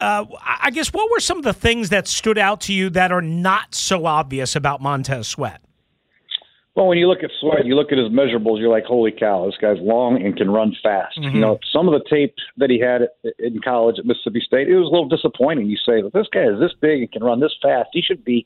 uh, 0.00 0.24
I 0.44 0.70
guess 0.70 0.92
what 0.92 1.10
were 1.10 1.20
some 1.20 1.38
of 1.38 1.44
the 1.44 1.52
things 1.52 1.88
that 1.88 2.06
stood 2.06 2.38
out 2.38 2.60
to 2.62 2.72
you 2.72 2.90
that 2.90 3.12
are 3.12 3.22
not 3.22 3.74
so 3.74 4.06
obvious 4.06 4.54
about 4.54 4.82
Montez 4.82 5.28
Sweat? 5.28 5.62
Well, 6.74 6.88
when 6.88 6.98
you 6.98 7.08
look 7.08 7.22
at 7.22 7.30
Sweat, 7.40 7.64
you 7.64 7.74
look 7.74 7.90
at 7.90 7.96
his 7.96 8.08
measurables, 8.08 8.60
you're 8.60 8.70
like, 8.70 8.84
holy 8.84 9.10
cow, 9.10 9.46
this 9.46 9.56
guy's 9.58 9.78
long 9.80 10.22
and 10.22 10.36
can 10.36 10.50
run 10.50 10.76
fast. 10.82 11.16
Mm-hmm. 11.18 11.34
You 11.34 11.40
know, 11.40 11.58
some 11.72 11.88
of 11.88 11.94
the 11.94 12.06
tape 12.08 12.34
that 12.58 12.68
he 12.68 12.78
had 12.78 13.08
in 13.38 13.60
college 13.62 13.98
at 13.98 14.04
Mississippi 14.04 14.42
State, 14.46 14.68
it 14.68 14.76
was 14.76 14.86
a 14.86 14.90
little 14.90 15.08
disappointing. 15.08 15.68
You 15.68 15.78
say, 15.78 16.02
that 16.02 16.12
this 16.12 16.26
guy 16.30 16.44
is 16.44 16.60
this 16.60 16.74
big 16.78 17.00
and 17.00 17.10
can 17.10 17.24
run 17.24 17.40
this 17.40 17.56
fast. 17.62 17.88
He 17.92 18.02
should 18.02 18.22
be 18.24 18.44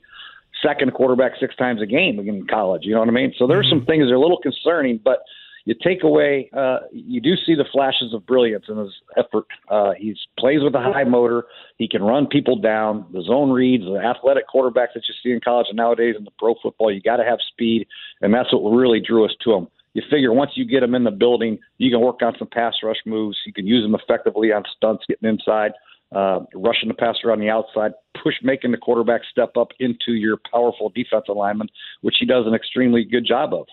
second 0.65 0.93
quarterback 0.93 1.33
six 1.39 1.55
times 1.57 1.81
a 1.81 1.85
game 1.85 2.19
in 2.19 2.47
college. 2.47 2.83
You 2.85 2.93
know 2.93 2.99
what 2.99 3.09
I 3.09 3.11
mean? 3.11 3.33
So 3.37 3.47
there 3.47 3.59
are 3.59 3.63
mm-hmm. 3.63 3.79
some 3.79 3.85
things 3.85 4.05
that 4.05 4.13
are 4.13 4.15
a 4.15 4.21
little 4.21 4.39
concerning, 4.41 4.99
but– 5.03 5.23
you 5.65 5.75
take 5.83 6.03
away, 6.03 6.49
uh, 6.57 6.79
you 6.91 7.21
do 7.21 7.35
see 7.45 7.55
the 7.55 7.65
flashes 7.71 8.13
of 8.13 8.25
brilliance 8.25 8.65
in 8.67 8.77
his 8.77 8.93
effort. 9.17 9.45
Uh, 9.69 9.91
he 9.97 10.15
plays 10.39 10.59
with 10.63 10.73
a 10.75 10.79
high 10.79 11.03
motor. 11.03 11.45
He 11.77 11.87
can 11.87 12.01
run 12.01 12.27
people 12.27 12.57
down. 12.57 13.05
The 13.13 13.21
zone 13.21 13.51
reads, 13.51 13.83
the 13.83 13.99
athletic 13.99 14.45
quarterbacks 14.53 14.93
that 14.95 15.03
you 15.07 15.13
see 15.21 15.31
in 15.31 15.39
college 15.39 15.67
and 15.69 15.77
nowadays 15.77 16.15
in 16.17 16.23
the 16.23 16.31
pro 16.39 16.55
football, 16.61 16.91
you 16.91 17.01
got 17.01 17.17
to 17.17 17.23
have 17.23 17.39
speed, 17.51 17.87
and 18.21 18.33
that's 18.33 18.51
what 18.51 18.69
really 18.69 18.99
drew 18.99 19.23
us 19.23 19.35
to 19.43 19.53
him. 19.53 19.67
You 19.93 20.01
figure 20.09 20.33
once 20.33 20.51
you 20.55 20.65
get 20.65 20.83
him 20.83 20.95
in 20.95 21.03
the 21.03 21.11
building, 21.11 21.59
you 21.77 21.91
can 21.91 21.99
work 21.99 22.21
on 22.21 22.33
some 22.39 22.47
pass 22.47 22.75
rush 22.81 23.01
moves. 23.05 23.37
You 23.45 23.53
can 23.53 23.67
use 23.67 23.85
him 23.85 23.93
effectively 23.93 24.51
on 24.51 24.63
stunts, 24.77 25.03
getting 25.07 25.29
inside. 25.29 25.73
uh, 26.13 26.39
rushing 26.55 26.89
the 26.89 26.93
passer 26.93 27.31
on 27.31 27.39
the 27.39 27.49
outside, 27.49 27.93
push 28.21 28.35
making 28.43 28.71
the 28.71 28.77
quarterback 28.77 29.21
step 29.29 29.55
up 29.57 29.69
into 29.79 30.13
your 30.13 30.37
powerful 30.51 30.91
defensive 30.93 31.35
lineman, 31.35 31.67
which 32.01 32.15
he 32.19 32.25
does 32.25 32.45
an 32.45 32.53
extremely 32.53 33.03
good 33.03 33.25
job 33.25 33.53
of. 33.53 33.65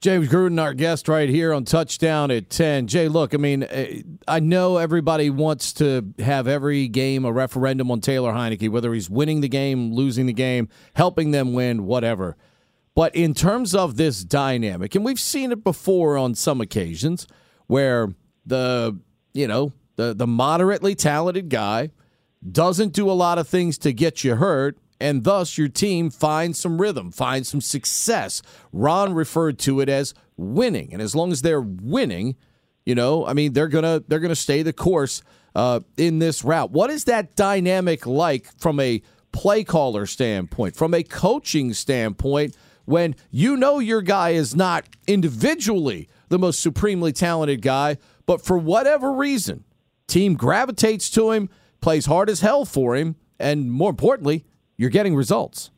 James 0.00 0.28
Gruden, 0.28 0.62
our 0.62 0.74
guest 0.74 1.08
right 1.08 1.28
here 1.28 1.52
on 1.52 1.64
Touchdown 1.64 2.30
at 2.30 2.50
10. 2.50 2.86
Jay, 2.86 3.08
look, 3.08 3.34
I 3.34 3.36
mean, 3.36 3.64
eh, 3.64 4.02
I 4.28 4.38
know 4.38 4.76
everybody 4.76 5.28
wants 5.28 5.72
to 5.74 6.14
have 6.20 6.46
every 6.46 6.86
game 6.86 7.24
a 7.24 7.32
referendum 7.32 7.90
on 7.90 8.00
Taylor 8.00 8.32
Heinicke, 8.32 8.70
whether 8.70 8.94
he's 8.94 9.10
winning 9.10 9.40
the 9.40 9.48
game, 9.48 9.92
losing 9.92 10.26
the 10.26 10.32
game, 10.32 10.68
helping 10.94 11.32
them 11.32 11.52
win, 11.52 11.84
whatever. 11.84 12.36
But 12.94 13.16
in 13.16 13.34
terms 13.34 13.74
of 13.74 13.96
this 13.96 14.22
dynamic, 14.22 14.94
and 14.94 15.04
we've 15.04 15.18
seen 15.18 15.50
it 15.50 15.64
before 15.64 16.16
on 16.16 16.36
some 16.36 16.60
occasions 16.60 17.26
where 17.66 18.08
the, 18.46 18.96
you 19.34 19.48
know, 19.48 19.72
the, 19.96 20.14
the 20.14 20.28
moderately 20.28 20.94
talented 20.94 21.48
guy 21.48 21.90
doesn't 22.48 22.92
do 22.92 23.10
a 23.10 23.12
lot 23.12 23.38
of 23.38 23.48
things 23.48 23.78
to 23.78 23.92
get 23.92 24.22
you 24.22 24.36
hurt 24.36 24.78
and 25.00 25.24
thus 25.24 25.56
your 25.56 25.68
team 25.68 26.10
finds 26.10 26.58
some 26.58 26.80
rhythm, 26.80 27.10
finds 27.10 27.48
some 27.48 27.60
success. 27.60 28.42
Ron 28.72 29.14
referred 29.14 29.58
to 29.60 29.80
it 29.80 29.88
as 29.88 30.14
winning, 30.36 30.92
and 30.92 31.02
as 31.02 31.14
long 31.14 31.32
as 31.32 31.42
they're 31.42 31.60
winning, 31.60 32.36
you 32.84 32.94
know, 32.94 33.26
I 33.26 33.32
mean, 33.32 33.52
they're 33.52 33.68
gonna 33.68 34.02
they're 34.08 34.20
gonna 34.20 34.34
stay 34.34 34.62
the 34.62 34.72
course 34.72 35.22
uh, 35.54 35.80
in 35.96 36.18
this 36.18 36.44
route. 36.44 36.70
What 36.70 36.90
is 36.90 37.04
that 37.04 37.36
dynamic 37.36 38.06
like 38.06 38.46
from 38.58 38.80
a 38.80 39.02
play 39.32 39.64
caller 39.64 40.06
standpoint, 40.06 40.74
from 40.74 40.94
a 40.94 41.02
coaching 41.02 41.74
standpoint, 41.74 42.56
when 42.86 43.14
you 43.30 43.56
know 43.56 43.78
your 43.78 44.00
guy 44.00 44.30
is 44.30 44.56
not 44.56 44.88
individually 45.06 46.08
the 46.28 46.38
most 46.38 46.60
supremely 46.60 47.12
talented 47.12 47.60
guy, 47.60 47.98
but 48.24 48.40
for 48.40 48.56
whatever 48.56 49.12
reason, 49.12 49.64
team 50.06 50.34
gravitates 50.34 51.10
to 51.10 51.30
him, 51.30 51.50
plays 51.80 52.06
hard 52.06 52.30
as 52.30 52.40
hell 52.40 52.64
for 52.64 52.96
him, 52.96 53.16
and 53.38 53.70
more 53.70 53.90
importantly, 53.90 54.44
you're 54.78 54.90
getting 54.90 55.14
results. 55.14 55.70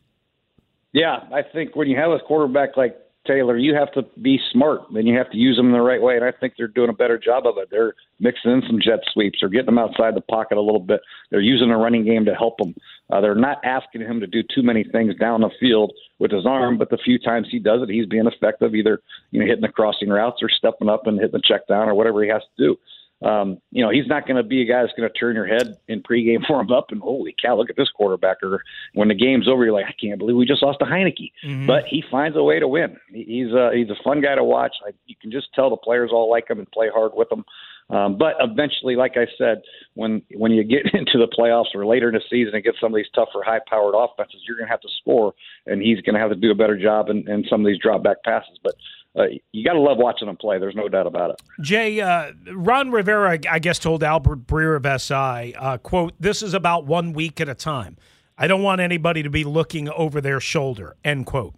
Yeah, 0.92 1.19
I 1.33 1.42
think 1.42 1.75
when 1.75 1.88
you 1.88 1.97
have 1.97 2.11
a 2.11 2.19
quarterback 2.19 2.76
like 2.76 2.97
Taylor, 3.26 3.57
you 3.57 3.75
have 3.75 3.92
to 3.92 4.02
be 4.21 4.40
smart 4.50 4.80
and 4.90 5.07
you 5.07 5.16
have 5.16 5.30
to 5.30 5.37
use 5.37 5.57
them 5.57 5.73
the 5.73 5.80
right 5.80 6.00
way. 6.00 6.16
And 6.16 6.25
I 6.25 6.33
think 6.33 6.54
they're 6.57 6.66
doing 6.66 6.88
a 6.88 6.95
better 6.95 7.19
job 7.19 7.47
of 7.47 7.59
it. 7.59 7.69
They're 7.71 7.95
mixing 8.19 8.50
in 8.50 8.62
some 8.66 8.80
jet 8.83 9.00
sweeps. 9.12 9.38
They're 9.40 9.50
getting 9.50 9.66
them 9.66 9.78
outside 9.78 10.14
the 10.14 10.21
pocket 10.21 10.59
a 10.59 10.61
little 10.61 10.80
bit. 10.80 11.00
They're 11.30 11.40
using 11.40 11.71
a 11.71 11.76
running 11.76 12.04
game 12.04 12.25
to 12.25 12.35
help 12.35 12.59
them. 12.59 12.75
Uh, 13.11 13.21
they're 13.21 13.35
not 13.35 13.59
asking 13.64 14.00
him 14.00 14.21
to 14.21 14.26
do 14.26 14.42
too 14.42 14.62
many 14.62 14.85
things 14.85 15.14
down 15.16 15.42
the 15.42 15.50
field 15.61 15.92
with 16.19 16.33
his 16.33 16.47
arm, 16.47 16.78
but 16.78 16.90
the 16.90 16.99
few 17.04 17.19
times 17.19 17.47
he 17.50 17.59
does 17.59 17.83
it, 17.83 17.90
he's 17.90 18.07
being 18.07 18.26
effective, 18.26 18.75
either 18.75 19.00
you 19.30 19.40
know 19.40 19.47
hitting 19.47 19.62
the 19.62 19.69
crossing 19.69 20.09
routes 20.09 20.42
or 20.42 20.49
stepping 20.49 20.88
up 20.88 21.07
and 21.07 21.19
hitting 21.19 21.33
the 21.33 21.42
check 21.47 21.66
down 21.69 21.88
or 21.88 21.95
whatever 21.95 22.23
he 22.23 22.28
has 22.30 22.42
to 22.42 22.64
do 22.66 22.76
um, 23.23 23.59
you 23.71 23.85
know, 23.85 23.91
he's 23.91 24.07
not 24.07 24.27
going 24.27 24.37
to 24.37 24.43
be 24.43 24.62
a 24.62 24.65
guy 24.65 24.83
that's 24.83 24.95
going 24.97 25.09
to 25.09 25.19
turn 25.19 25.35
your 25.35 25.47
head 25.47 25.77
in 25.89 26.03
pregame, 26.03 26.41
warm 26.49 26.73
up, 26.73 26.87
and 26.91 27.00
holy 27.00 27.35
cow, 27.41 27.57
look 27.57 27.71
at 27.71 27.77
this 27.77 27.91
quarterback. 27.91 28.39
Or 28.43 28.62
when 28.95 29.09
the 29.09 29.15
game's 29.15 29.49
over, 29.49 29.65
you're 29.65 29.75
like, 29.75 29.87
I 29.87 29.95
can't 30.00 30.19
believe 30.19 30.37
we 30.37 30.47
just 30.47 30.62
lost 30.62 30.79
to 30.81 30.87
Heinicke. 30.87 31.33
Mm-hmm. 31.45 31.67
But 31.67 31.85
he 31.87 32.03
finds 32.11 32.37
a 32.37 32.43
way 32.43 32.59
to 32.59 32.69
win. 32.69 32.97
He's 33.12 33.53
a 33.53 33.71
he's 33.75 33.91
a 33.91 34.03
fun 34.03 34.21
guy 34.21 34.35
to 34.35 34.45
watch. 34.45 34.73
Like, 34.85 34.95
you 35.07 35.17
can 35.21 35.31
just 35.31 35.49
tell 35.55 35.71
the 35.71 35.77
players 35.77 36.11
all 36.12 36.31
like 36.31 36.49
him 36.49 36.59
and 36.59 36.71
play 36.71 36.89
hard 36.93 37.12
with 37.15 37.31
him. 37.31 37.45
Um, 37.91 38.17
but 38.17 38.37
eventually, 38.39 38.95
like 38.95 39.17
I 39.17 39.27
said, 39.37 39.62
when 39.95 40.23
when 40.37 40.53
you 40.53 40.65
get 40.65 40.87
into 40.95 41.19
the 41.19 41.29
playoffs 41.29 41.75
or 41.75 41.85
later 41.85 42.09
in 42.09 42.15
the 42.15 42.23
season 42.31 42.55
and 42.55 42.65
get 42.65 42.75
some 42.81 42.93
of 42.93 42.97
these 42.97 43.11
tougher, 43.15 43.43
high-powered 43.45 43.95
offenses, 43.97 44.43
you're 44.47 44.57
going 44.57 44.67
to 44.67 44.71
have 44.71 44.81
to 44.81 44.89
score, 45.00 45.35
and 45.67 45.83
he's 45.83 46.00
going 46.00 46.15
to 46.15 46.21
have 46.21 46.31
to 46.31 46.37
do 46.37 46.50
a 46.50 46.55
better 46.55 46.79
job 46.79 47.11
in, 47.11 47.29
in 47.29 47.45
some 47.50 47.61
of 47.61 47.67
these 47.67 47.81
drop 47.81 48.03
back 48.03 48.23
passes. 48.23 48.59
But 48.62 48.75
uh, 49.19 49.25
you 49.52 49.64
got 49.64 49.73
to 49.73 49.81
love 49.81 49.99
watching 49.99 50.26
them 50.26 50.37
play. 50.37 50.59
There's 50.59 50.76
no 50.76 50.88
doubt 50.88 51.07
about 51.07 51.31
it. 51.31 51.43
Jay, 51.61 52.00
uh, 52.00 52.33
Ron 52.52 52.90
Rivera, 52.90 53.38
I 53.50 53.59
guess, 53.59 53.79
told 53.79 54.05
Albert 54.05 54.47
Breer 54.47 54.76
of 54.76 55.00
SI, 55.00 55.55
uh, 55.55 55.79
"quote 55.79 56.14
This 56.21 56.43
is 56.43 56.55
about 56.55 56.87
one 56.87 57.12
week 57.12 57.40
at 57.40 57.49
a 57.49 57.55
time. 57.55 57.97
I 58.38 58.47
don't 58.47 58.62
want 58.62 58.81
anybody 58.81 59.23
to 59.23 59.31
be 59.31 59.45
looking 59.45 59.88
over 59.88 60.21
their 60.21 60.40
shoulder." 60.40 60.97
End 61.05 61.26
quote. 61.26 61.55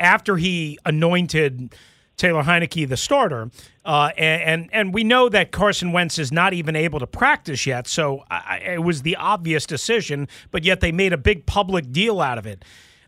After 0.00 0.36
he 0.36 0.78
anointed 0.84 1.74
Taylor 2.16 2.42
Heinicke 2.42 2.88
the 2.88 2.96
starter, 2.96 3.50
uh, 3.84 4.10
and, 4.16 4.42
and, 4.42 4.70
and 4.72 4.94
we 4.94 5.04
know 5.04 5.28
that 5.28 5.52
Carson 5.52 5.92
Wentz 5.92 6.18
is 6.18 6.32
not 6.32 6.52
even 6.52 6.74
able 6.74 6.98
to 6.98 7.06
practice 7.06 7.64
yet, 7.64 7.86
so 7.86 8.24
I, 8.28 8.58
it 8.58 8.82
was 8.82 9.02
the 9.02 9.14
obvious 9.16 9.66
decision. 9.66 10.26
But 10.50 10.64
yet 10.64 10.80
they 10.80 10.90
made 10.90 11.12
a 11.12 11.18
big 11.18 11.46
public 11.46 11.92
deal 11.92 12.20
out 12.20 12.38
of 12.38 12.46
it. 12.46 12.64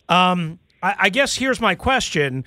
Um, 0.08 0.60
I, 0.80 0.94
I 1.00 1.08
guess 1.08 1.34
here's 1.34 1.60
my 1.60 1.74
question 1.74 2.44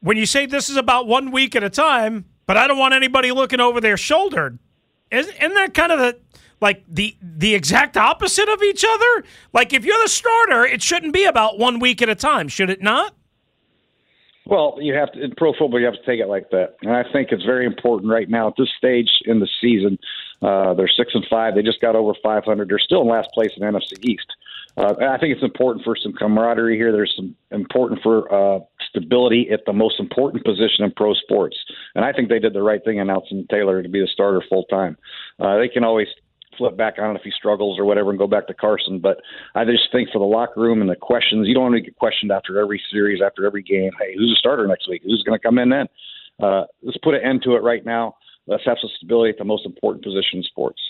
when 0.00 0.16
you 0.16 0.26
say 0.26 0.46
this 0.46 0.68
is 0.68 0.76
about 0.76 1.06
one 1.06 1.30
week 1.30 1.54
at 1.54 1.62
a 1.62 1.70
time, 1.70 2.24
but 2.46 2.56
I 2.56 2.66
don't 2.66 2.78
want 2.78 2.94
anybody 2.94 3.32
looking 3.32 3.60
over 3.60 3.80
their 3.80 3.96
shoulder, 3.96 4.58
isn't, 5.10 5.34
isn't 5.36 5.54
that 5.54 5.74
kind 5.74 5.92
of 5.92 5.98
the 5.98 6.18
like 6.60 6.84
the 6.88 7.16
the 7.22 7.54
exact 7.54 7.96
opposite 7.96 8.48
of 8.48 8.62
each 8.62 8.84
other? 8.86 9.24
Like 9.52 9.72
if 9.72 9.84
you're 9.84 10.02
the 10.02 10.08
starter, 10.08 10.64
it 10.64 10.82
shouldn't 10.82 11.12
be 11.12 11.24
about 11.24 11.58
one 11.58 11.78
week 11.78 12.02
at 12.02 12.08
a 12.08 12.14
time, 12.14 12.48
should 12.48 12.70
it 12.70 12.82
not? 12.82 13.14
Well, 14.46 14.78
you 14.80 14.94
have 14.94 15.12
to 15.12 15.22
in 15.22 15.32
pro 15.36 15.52
football. 15.52 15.78
You 15.78 15.86
have 15.86 15.94
to 15.94 16.04
take 16.04 16.20
it 16.20 16.26
like 16.26 16.50
that, 16.50 16.76
and 16.82 16.92
I 16.92 17.04
think 17.12 17.28
it's 17.30 17.44
very 17.44 17.66
important 17.66 18.10
right 18.10 18.28
now 18.28 18.48
at 18.48 18.54
this 18.58 18.68
stage 18.76 19.08
in 19.26 19.38
the 19.38 19.48
season. 19.60 19.98
Uh, 20.42 20.74
they're 20.74 20.88
six 20.88 21.12
and 21.14 21.24
five. 21.30 21.54
They 21.54 21.62
just 21.62 21.80
got 21.80 21.94
over 21.94 22.14
500. 22.22 22.68
They're 22.68 22.78
still 22.78 23.02
in 23.02 23.08
last 23.08 23.28
place 23.32 23.50
in 23.56 23.62
NFC 23.62 24.02
East. 24.02 24.26
Uh, 24.76 24.94
I 25.00 25.18
think 25.18 25.34
it's 25.34 25.42
important 25.42 25.84
for 25.84 25.94
some 25.94 26.12
camaraderie 26.12 26.76
here. 26.76 26.90
There's 26.92 27.12
some 27.14 27.36
important 27.50 28.00
for 28.02 28.32
uh, 28.32 28.60
stability 28.90 29.48
at 29.52 29.60
the 29.66 29.72
most 29.72 29.98
important 29.98 30.44
position 30.44 30.84
in 30.84 30.92
pro 30.92 31.14
sports, 31.14 31.56
and 31.94 32.04
I 32.04 32.12
think 32.12 32.28
they 32.28 32.38
did 32.38 32.52
the 32.52 32.62
right 32.62 32.84
thing 32.84 33.00
announcing 33.00 33.46
Taylor 33.50 33.82
to 33.82 33.88
be 33.88 34.00
the 34.00 34.08
starter 34.12 34.42
full 34.48 34.64
time. 34.64 34.96
Uh, 35.38 35.58
they 35.58 35.68
can 35.68 35.84
always 35.84 36.08
flip 36.58 36.76
back 36.76 36.98
on 36.98 37.16
if 37.16 37.22
he 37.22 37.30
struggles 37.30 37.78
or 37.78 37.84
whatever 37.84 38.10
and 38.10 38.18
go 38.18 38.26
back 38.26 38.46
to 38.46 38.54
Carson. 38.54 38.98
But 38.98 39.18
I 39.54 39.64
just 39.64 39.90
think 39.92 40.10
for 40.12 40.18
the 40.18 40.24
locker 40.24 40.60
room 40.60 40.80
and 40.80 40.90
the 40.90 40.96
questions, 40.96 41.48
you 41.48 41.54
don't 41.54 41.72
want 41.72 41.76
to 41.76 41.80
get 41.80 41.96
questioned 41.96 42.30
after 42.30 42.60
every 42.60 42.82
series, 42.90 43.22
after 43.24 43.46
every 43.46 43.62
game. 43.62 43.90
Hey, 43.98 44.14
who's 44.16 44.30
the 44.30 44.36
starter 44.38 44.66
next 44.66 44.88
week? 44.88 45.02
Who's 45.04 45.22
going 45.22 45.38
to 45.38 45.42
come 45.42 45.58
in 45.58 45.70
then? 45.70 45.86
Uh, 46.42 46.64
let's 46.82 46.98
put 46.98 47.14
an 47.14 47.22
end 47.22 47.42
to 47.44 47.54
it 47.54 47.62
right 47.62 47.84
now. 47.84 48.16
Let's 48.46 48.64
have 48.66 48.78
some 48.80 48.90
stability 48.96 49.30
at 49.30 49.38
the 49.38 49.44
most 49.44 49.64
important 49.64 50.04
position 50.04 50.38
in 50.38 50.42
sports. 50.42 50.80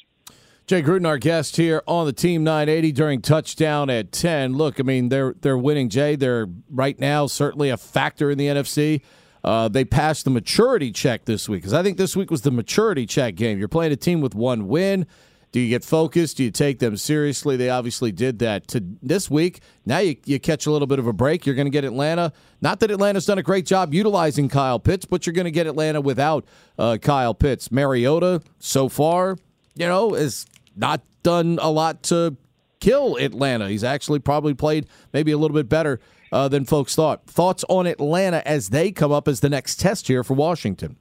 Jay 0.70 0.84
Gruden, 0.84 1.04
our 1.04 1.18
guest 1.18 1.56
here 1.56 1.82
on 1.88 2.06
the 2.06 2.12
Team 2.12 2.44
980 2.44 2.92
during 2.92 3.20
touchdown 3.20 3.90
at 3.90 4.12
10. 4.12 4.56
Look, 4.56 4.78
I 4.78 4.84
mean, 4.84 5.08
they're 5.08 5.34
they're 5.40 5.58
winning, 5.58 5.88
Jay. 5.88 6.14
They're 6.14 6.46
right 6.70 6.96
now 6.96 7.26
certainly 7.26 7.70
a 7.70 7.76
factor 7.76 8.30
in 8.30 8.38
the 8.38 8.46
NFC. 8.46 9.00
Uh, 9.42 9.66
they 9.66 9.84
passed 9.84 10.22
the 10.26 10.30
maturity 10.30 10.92
check 10.92 11.24
this 11.24 11.48
week 11.48 11.62
because 11.62 11.72
I 11.74 11.82
think 11.82 11.98
this 11.98 12.14
week 12.14 12.30
was 12.30 12.42
the 12.42 12.52
maturity 12.52 13.04
check 13.04 13.34
game. 13.34 13.58
You're 13.58 13.66
playing 13.66 13.90
a 13.90 13.96
team 13.96 14.20
with 14.20 14.36
one 14.36 14.68
win. 14.68 15.08
Do 15.50 15.58
you 15.58 15.68
get 15.68 15.82
focused? 15.82 16.36
Do 16.36 16.44
you 16.44 16.52
take 16.52 16.78
them 16.78 16.96
seriously? 16.96 17.56
They 17.56 17.68
obviously 17.68 18.12
did 18.12 18.38
that 18.38 18.68
to 18.68 18.84
this 19.02 19.28
week. 19.28 19.62
Now 19.84 19.98
you, 19.98 20.14
you 20.24 20.38
catch 20.38 20.66
a 20.66 20.70
little 20.70 20.86
bit 20.86 21.00
of 21.00 21.06
a 21.08 21.12
break. 21.12 21.46
You're 21.46 21.56
going 21.56 21.66
to 21.66 21.72
get 21.72 21.84
Atlanta. 21.84 22.32
Not 22.60 22.78
that 22.78 22.92
Atlanta's 22.92 23.26
done 23.26 23.38
a 23.38 23.42
great 23.42 23.66
job 23.66 23.92
utilizing 23.92 24.48
Kyle 24.48 24.78
Pitts, 24.78 25.04
but 25.04 25.26
you're 25.26 25.34
going 25.34 25.46
to 25.46 25.50
get 25.50 25.66
Atlanta 25.66 26.00
without 26.00 26.44
uh, 26.78 26.96
Kyle 26.98 27.34
Pitts. 27.34 27.72
Mariota, 27.72 28.40
so 28.60 28.88
far, 28.88 29.36
you 29.74 29.88
know, 29.88 30.14
is 30.14 30.46
not 30.76 31.02
done 31.22 31.58
a 31.60 31.70
lot 31.70 32.02
to 32.04 32.36
kill 32.80 33.16
Atlanta. 33.16 33.68
He's 33.68 33.84
actually 33.84 34.18
probably 34.18 34.54
played 34.54 34.86
maybe 35.12 35.32
a 35.32 35.38
little 35.38 35.54
bit 35.54 35.68
better 35.68 36.00
uh, 36.32 36.48
than 36.48 36.64
folks 36.64 36.94
thought. 36.94 37.26
Thoughts 37.26 37.64
on 37.68 37.86
Atlanta 37.86 38.46
as 38.46 38.70
they 38.70 38.90
come 38.90 39.12
up 39.12 39.28
as 39.28 39.40
the 39.40 39.48
next 39.48 39.80
test 39.80 40.08
here 40.08 40.24
for 40.24 40.34
Washington? 40.34 40.96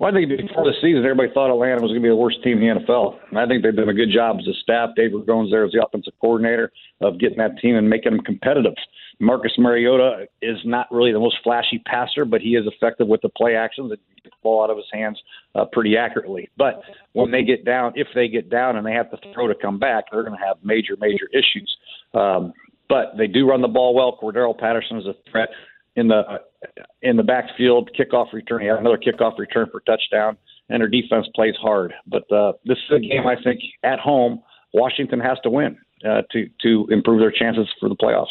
Well, 0.00 0.10
I 0.10 0.16
think 0.16 0.30
before 0.30 0.64
the 0.64 0.72
season, 0.80 1.04
everybody 1.04 1.28
thought 1.34 1.52
Atlanta 1.52 1.82
was 1.82 1.90
going 1.90 2.00
to 2.00 2.06
be 2.06 2.08
the 2.08 2.16
worst 2.16 2.42
team 2.42 2.62
in 2.62 2.78
the 2.78 2.80
NFL. 2.80 3.18
And 3.28 3.38
I 3.38 3.46
think 3.46 3.62
they've 3.62 3.76
done 3.76 3.90
a 3.90 3.94
good 3.94 4.08
job 4.10 4.38
as 4.40 4.48
a 4.48 4.56
staff. 4.62 4.96
Dave 4.96 5.10
Ragone's 5.10 5.50
there 5.50 5.62
as 5.62 5.72
the 5.72 5.84
offensive 5.84 6.14
coordinator 6.22 6.72
of 7.02 7.20
getting 7.20 7.36
that 7.36 7.58
team 7.60 7.76
and 7.76 7.88
making 7.88 8.12
them 8.12 8.24
competitive. 8.24 8.72
Marcus 9.20 9.52
Mariota 9.58 10.24
is 10.40 10.56
not 10.64 10.90
really 10.90 11.12
the 11.12 11.20
most 11.20 11.36
flashy 11.44 11.82
passer, 11.84 12.24
but 12.24 12.40
he 12.40 12.56
is 12.56 12.64
effective 12.66 13.08
with 13.08 13.20
the 13.20 13.28
play 13.28 13.56
actions 13.56 13.90
and 13.90 14.00
gets 14.24 14.34
the 14.34 14.42
ball 14.42 14.64
out 14.64 14.70
of 14.70 14.78
his 14.78 14.86
hands 14.90 15.20
uh, 15.54 15.66
pretty 15.70 15.98
accurately. 15.98 16.48
But 16.56 16.80
when 17.12 17.30
they 17.30 17.42
get 17.42 17.66
down, 17.66 17.92
if 17.94 18.08
they 18.14 18.26
get 18.26 18.48
down 18.48 18.78
and 18.78 18.86
they 18.86 18.92
have 18.92 19.10
to 19.10 19.18
throw 19.34 19.48
to 19.48 19.54
come 19.54 19.78
back, 19.78 20.04
they're 20.10 20.24
going 20.24 20.38
to 20.38 20.42
have 20.42 20.56
major, 20.64 20.96
major 20.98 21.28
issues. 21.34 21.76
Um, 22.14 22.54
but 22.88 23.18
they 23.18 23.26
do 23.26 23.46
run 23.46 23.60
the 23.60 23.68
ball 23.68 23.94
well. 23.94 24.18
Cordarrelle 24.18 24.58
Patterson 24.58 24.96
is 24.96 25.04
a 25.04 25.14
threat 25.30 25.50
in 25.96 26.08
the 26.08 26.20
uh, 26.20 26.38
in 27.02 27.16
the 27.16 27.22
backfield, 27.22 27.90
kickoff 27.98 28.32
return. 28.32 28.60
He 28.60 28.66
had 28.66 28.78
another 28.78 28.98
kickoff 28.98 29.38
return 29.38 29.68
for 29.70 29.80
touchdown, 29.80 30.36
and 30.68 30.80
their 30.80 30.88
defense 30.88 31.26
plays 31.34 31.54
hard. 31.60 31.92
But 32.06 32.30
uh, 32.32 32.52
this 32.64 32.78
is 32.78 32.96
a 32.96 33.00
game 33.00 33.26
I 33.26 33.36
think 33.42 33.60
at 33.82 33.98
home 33.98 34.42
Washington 34.72 35.20
has 35.20 35.38
to 35.42 35.50
win 35.50 35.78
uh, 36.04 36.22
to 36.32 36.48
to 36.62 36.86
improve 36.90 37.20
their 37.20 37.32
chances 37.32 37.68
for 37.78 37.88
the 37.88 37.96
playoffs. 37.96 38.26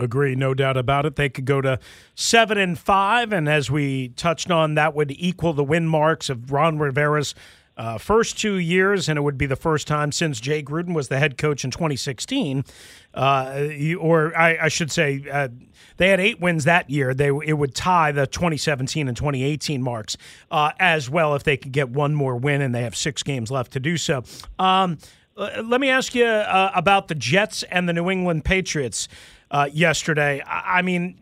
Agree, 0.00 0.36
no 0.36 0.54
doubt 0.54 0.76
about 0.76 1.04
it. 1.04 1.16
They 1.16 1.28
could 1.28 1.46
go 1.46 1.60
to 1.60 1.80
seven 2.14 2.58
and 2.58 2.78
five, 2.78 3.32
and 3.32 3.48
as 3.48 3.70
we 3.70 4.10
touched 4.10 4.50
on, 4.50 4.74
that 4.76 4.94
would 4.94 5.10
equal 5.10 5.52
the 5.52 5.64
win 5.64 5.88
marks 5.88 6.30
of 6.30 6.52
Ron 6.52 6.78
Rivera's 6.78 7.34
uh, 7.76 7.98
first 7.98 8.38
two 8.38 8.54
years, 8.54 9.08
and 9.08 9.18
it 9.18 9.22
would 9.22 9.36
be 9.36 9.46
the 9.46 9.56
first 9.56 9.88
time 9.88 10.12
since 10.12 10.38
Jay 10.38 10.62
Gruden 10.62 10.94
was 10.94 11.08
the 11.08 11.18
head 11.18 11.36
coach 11.36 11.64
in 11.64 11.72
2016. 11.72 12.64
Uh, 13.12 13.68
or 13.98 14.36
I, 14.36 14.58
I, 14.62 14.68
should 14.68 14.92
say, 14.92 15.24
uh, 15.30 15.48
they 15.96 16.08
had 16.08 16.20
eight 16.20 16.40
wins 16.40 16.64
that 16.64 16.90
year. 16.90 17.14
They 17.14 17.28
it 17.28 17.56
would 17.58 17.74
tie 17.74 18.12
the 18.12 18.26
2017 18.26 19.08
and 19.08 19.16
2018 19.16 19.82
marks 19.82 20.16
uh, 20.50 20.72
as 20.78 21.08
well 21.08 21.34
if 21.34 21.44
they 21.44 21.56
could 21.56 21.72
get 21.72 21.90
one 21.90 22.14
more 22.14 22.36
win, 22.36 22.62
and 22.62 22.74
they 22.74 22.82
have 22.82 22.96
six 22.96 23.22
games 23.22 23.50
left 23.50 23.72
to 23.72 23.80
do 23.80 23.96
so. 23.96 24.24
Um, 24.58 24.98
let 25.36 25.80
me 25.80 25.88
ask 25.88 26.14
you 26.14 26.26
uh, 26.26 26.70
about 26.74 27.08
the 27.08 27.14
Jets 27.14 27.64
and 27.64 27.88
the 27.88 27.92
New 27.92 28.08
England 28.10 28.44
Patriots 28.44 29.08
uh, 29.50 29.68
yesterday. 29.72 30.42
I, 30.46 30.78
I 30.78 30.82
mean, 30.82 31.16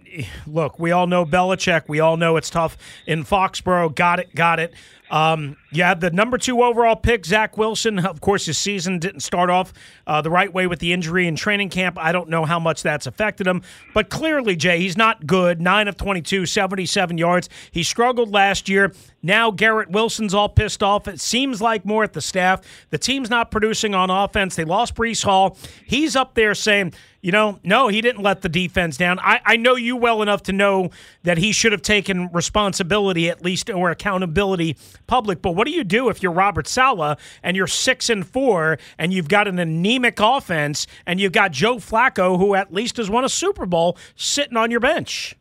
look, 0.46 0.78
we 0.78 0.90
all 0.90 1.06
know 1.06 1.24
Belichick. 1.24 1.88
We 1.88 2.00
all 2.00 2.16
know 2.16 2.36
it's 2.36 2.50
tough 2.50 2.76
in 3.06 3.24
Foxborough. 3.24 3.94
Got 3.94 4.20
it, 4.20 4.34
got 4.34 4.60
it. 4.60 4.74
Um, 5.12 5.58
had 5.74 6.00
the 6.00 6.10
number 6.10 6.38
two 6.38 6.62
overall 6.62 6.96
pick, 6.96 7.26
Zach 7.26 7.58
Wilson. 7.58 7.98
Of 7.98 8.22
course, 8.22 8.46
his 8.46 8.56
season 8.56 8.98
didn't 8.98 9.20
start 9.20 9.50
off 9.50 9.74
uh, 10.06 10.22
the 10.22 10.30
right 10.30 10.52
way 10.52 10.66
with 10.66 10.78
the 10.78 10.94
injury 10.94 11.26
in 11.26 11.36
training 11.36 11.68
camp. 11.68 11.98
I 11.98 12.12
don't 12.12 12.30
know 12.30 12.46
how 12.46 12.58
much 12.58 12.82
that's 12.82 13.06
affected 13.06 13.46
him, 13.46 13.62
but 13.92 14.08
clearly, 14.08 14.56
Jay, 14.56 14.80
he's 14.80 14.96
not 14.96 15.26
good. 15.26 15.60
9 15.60 15.88
of 15.88 15.98
22, 15.98 16.46
77 16.46 17.18
yards. 17.18 17.50
He 17.70 17.82
struggled 17.82 18.32
last 18.32 18.70
year. 18.70 18.92
Now 19.22 19.50
Garrett 19.50 19.90
Wilson's 19.90 20.34
all 20.34 20.48
pissed 20.48 20.82
off. 20.82 21.06
It 21.06 21.20
seems 21.20 21.60
like 21.60 21.84
more 21.84 22.02
at 22.02 22.14
the 22.14 22.22
staff. 22.22 22.62
The 22.88 22.98
team's 22.98 23.28
not 23.28 23.50
producing 23.50 23.94
on 23.94 24.08
offense. 24.10 24.56
They 24.56 24.64
lost 24.64 24.94
Breece 24.94 25.22
Hall. 25.22 25.56
He's 25.86 26.16
up 26.16 26.34
there 26.34 26.54
saying, 26.54 26.94
you 27.22 27.30
know, 27.30 27.60
no, 27.62 27.86
he 27.86 28.00
didn't 28.00 28.22
let 28.22 28.42
the 28.42 28.48
defense 28.48 28.96
down. 28.96 29.20
I, 29.20 29.40
I 29.44 29.56
know 29.56 29.76
you 29.76 29.94
well 29.94 30.22
enough 30.22 30.42
to 30.44 30.52
know 30.52 30.90
that 31.22 31.38
he 31.38 31.52
should 31.52 31.70
have 31.70 31.82
taken 31.82 32.28
responsibility 32.32 33.30
at 33.30 33.44
least 33.44 33.70
or 33.70 33.92
accountability 33.92 34.76
public. 35.06 35.42
But 35.42 35.52
what 35.52 35.66
do 35.66 35.72
you 35.72 35.84
do 35.84 36.08
if 36.08 36.22
you're 36.22 36.32
Robert 36.32 36.66
Saleh 36.66 37.18
and 37.42 37.56
you're 37.56 37.66
six 37.66 38.08
and 38.10 38.26
four 38.26 38.78
and 38.98 39.12
you've 39.12 39.28
got 39.28 39.48
an 39.48 39.58
anemic 39.58 40.18
offense 40.20 40.86
and 41.06 41.20
you've 41.20 41.32
got 41.32 41.52
Joe 41.52 41.76
Flacco, 41.76 42.38
who 42.38 42.54
at 42.54 42.72
least 42.72 42.96
has 42.96 43.10
won 43.10 43.24
a 43.24 43.28
Super 43.28 43.66
Bowl, 43.66 43.96
sitting 44.14 44.56
on 44.56 44.70
your 44.70 44.80
bench? 44.80 45.36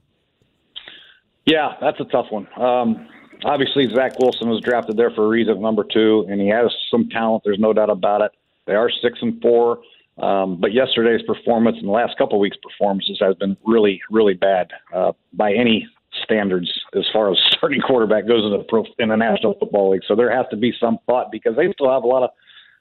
Yeah, 1.45 1.75
that's 1.81 1.99
a 1.99 2.05
tough 2.05 2.27
one. 2.29 2.47
Um, 2.57 3.07
obviously, 3.43 3.89
Zach 3.93 4.19
Wilson 4.19 4.49
was 4.49 4.61
drafted 4.61 4.97
there 4.97 5.11
for 5.11 5.25
a 5.25 5.27
reason, 5.27 5.61
number 5.61 5.83
two, 5.83 6.25
and 6.29 6.39
he 6.39 6.47
has 6.49 6.71
some 6.89 7.09
talent. 7.09 7.43
There's 7.43 7.59
no 7.59 7.73
doubt 7.73 7.89
about 7.89 8.21
it. 8.21 8.31
They 8.67 8.73
are 8.73 8.89
six 9.01 9.19
and 9.21 9.41
four. 9.41 9.79
Um, 10.17 10.59
but 10.59 10.71
yesterday's 10.73 11.21
performance 11.25 11.77
and 11.79 11.87
the 11.87 11.91
last 11.91 12.17
couple 12.17 12.35
of 12.35 12.41
weeks' 12.41 12.57
performances 12.61 13.17
has 13.21 13.35
been 13.35 13.57
really, 13.65 14.01
really 14.11 14.33
bad 14.33 14.69
uh, 14.93 15.13
by 15.33 15.53
any 15.53 15.87
standards 16.23 16.71
as 16.95 17.05
far 17.11 17.31
as 17.31 17.37
starting 17.51 17.81
quarterback 17.81 18.27
goes 18.27 18.43
in 18.43 18.51
the 18.51 18.63
pro, 18.67 18.83
in 18.99 19.09
the 19.09 19.15
National 19.15 19.55
Football 19.59 19.91
League. 19.91 20.03
So 20.07 20.15
there 20.15 20.35
has 20.35 20.45
to 20.51 20.57
be 20.57 20.73
some 20.79 20.99
thought 21.05 21.31
because 21.31 21.55
they 21.55 21.71
still 21.73 21.91
have 21.91 22.03
a 22.03 22.07
lot 22.07 22.23
of 22.23 22.29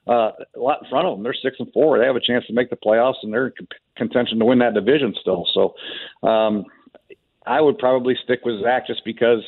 uh, 0.09 0.32
a 0.56 0.59
lot 0.59 0.82
in 0.82 0.88
front 0.88 1.06
of 1.06 1.14
them. 1.14 1.23
They're 1.23 1.35
six 1.35 1.56
and 1.59 1.70
four. 1.73 1.99
They 1.99 2.06
have 2.06 2.16
a 2.16 2.20
chance 2.20 2.47
to 2.47 2.54
make 2.54 2.70
the 2.70 2.76
playoffs, 2.76 3.23
and 3.23 3.32
they're 3.32 3.49
in 3.49 3.68
contention 3.97 4.38
to 4.38 4.44
win 4.44 4.59
that 4.61 4.75
division 4.75 5.14
still. 5.20 5.47
So 5.52 5.75
um, 6.26 6.64
I 7.47 7.61
would 7.61 7.78
probably 7.78 8.16
stick 8.25 8.40
with 8.44 8.62
Zach 8.62 8.87
just 8.87 9.04
because 9.04 9.44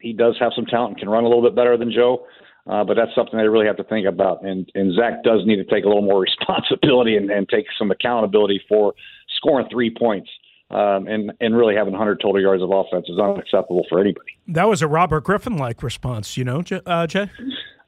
he 0.00 0.12
does 0.12 0.36
have 0.38 0.52
some 0.54 0.66
talent 0.66 0.90
and 0.90 0.98
can 0.98 1.08
run 1.08 1.24
a 1.24 1.28
little 1.28 1.42
bit 1.42 1.56
better 1.56 1.76
than 1.76 1.90
Joe. 1.90 2.26
Uh, 2.66 2.82
but 2.82 2.94
that's 2.94 3.14
something 3.14 3.38
they 3.38 3.46
really 3.46 3.66
have 3.66 3.76
to 3.76 3.84
think 3.84 4.06
about. 4.06 4.44
And, 4.44 4.70
and 4.74 4.94
Zach 4.94 5.22
does 5.22 5.42
need 5.44 5.56
to 5.56 5.64
take 5.64 5.84
a 5.84 5.88
little 5.88 6.02
more 6.02 6.20
responsibility 6.30 7.16
and, 7.16 7.30
and 7.30 7.48
take 7.48 7.66
some 7.78 7.90
accountability 7.90 8.62
for 8.68 8.94
scoring 9.36 9.66
three 9.70 9.94
points. 9.94 10.30
Um, 10.74 11.06
and 11.06 11.32
and 11.40 11.56
really 11.56 11.76
having 11.76 11.92
100 11.92 12.20
total 12.20 12.42
yards 12.42 12.60
of 12.60 12.70
offense 12.72 13.06
is 13.08 13.16
unacceptable 13.16 13.86
for 13.88 14.00
anybody. 14.00 14.36
That 14.48 14.68
was 14.68 14.82
a 14.82 14.88
Robert 14.88 15.22
Griffin 15.22 15.56
like 15.56 15.84
response, 15.84 16.36
you 16.36 16.42
know, 16.42 16.64
uh, 16.84 17.06
Jay. 17.06 17.30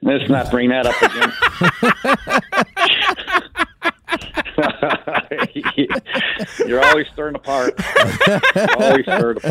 Let's 0.03 0.31
not 0.31 0.53
bring 0.53 0.69
that 0.69 0.87
up 0.87 1.03
again. 1.03 1.33
You're 6.67 6.85
always 6.85 7.07
stirring 7.13 7.33
the 7.35 7.39
pot. 7.41 7.73
always 8.81 9.05
stirring 9.05 9.39
the 9.43 9.51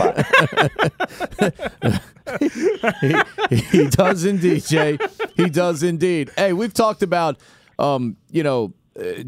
pot. 3.12 3.50
he, 3.50 3.58
he 3.58 3.88
does 3.88 4.24
indeed, 4.25 4.63
Jay. 4.65 4.98
He 5.36 5.50
does 5.50 5.84
indeed. 5.84 6.32
Hey, 6.38 6.54
we've 6.54 6.74
talked 6.74 7.04
about, 7.04 7.38
um, 7.77 8.18
you 8.32 8.44
know, 8.44 8.74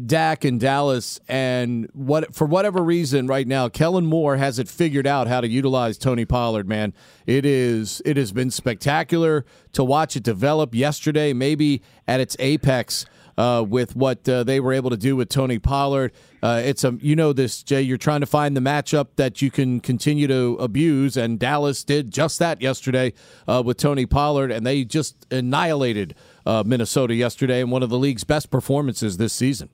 Dak 0.06 0.44
and 0.44 0.58
Dallas, 0.58 1.20
and 1.28 1.90
what 1.92 2.34
for 2.34 2.46
whatever 2.46 2.82
reason, 2.82 3.26
right 3.26 3.46
now, 3.46 3.68
Kellen 3.68 4.06
Moore 4.06 4.38
has 4.38 4.58
it 4.58 4.66
figured 4.66 5.06
out 5.06 5.26
how 5.26 5.42
to 5.42 5.48
utilize 5.48 5.98
Tony 5.98 6.24
Pollard. 6.24 6.66
Man, 6.66 6.94
it 7.26 7.44
is 7.44 8.00
it 8.06 8.16
has 8.16 8.32
been 8.32 8.50
spectacular 8.50 9.44
to 9.72 9.84
watch 9.84 10.16
it 10.16 10.22
develop. 10.22 10.74
Yesterday, 10.74 11.34
maybe 11.34 11.82
at 12.06 12.18
its 12.18 12.34
apex. 12.38 13.04
Uh, 13.36 13.62
with 13.62 13.94
what 13.94 14.28
uh, 14.28 14.42
they 14.42 14.58
were 14.58 14.72
able 14.72 14.90
to 14.90 14.96
do 14.96 15.14
with 15.14 15.28
Tony 15.28 15.60
Pollard. 15.60 16.10
Uh, 16.42 16.60
it's 16.64 16.82
a 16.82 16.98
you 17.00 17.14
know 17.14 17.32
this 17.32 17.62
Jay. 17.62 17.80
You're 17.80 17.96
trying 17.96 18.18
to 18.18 18.26
find 18.26 18.56
the 18.56 18.60
matchup 18.60 19.10
that 19.14 19.40
you 19.40 19.48
can 19.48 19.78
continue 19.78 20.26
to 20.26 20.56
abuse, 20.58 21.16
and 21.16 21.38
Dallas 21.38 21.84
did 21.84 22.10
just 22.10 22.40
that 22.40 22.60
yesterday 22.60 23.12
uh, 23.46 23.62
with 23.64 23.76
Tony 23.76 24.06
Pollard, 24.06 24.50
and 24.50 24.66
they 24.66 24.82
just 24.84 25.24
annihilated 25.30 26.16
uh, 26.48 26.62
Minnesota 26.64 27.14
yesterday 27.14 27.60
in 27.60 27.70
one 27.70 27.82
of 27.82 27.90
the 27.90 27.98
league's 27.98 28.24
best 28.24 28.50
performances 28.50 29.18
this 29.18 29.32
season. 29.32 29.68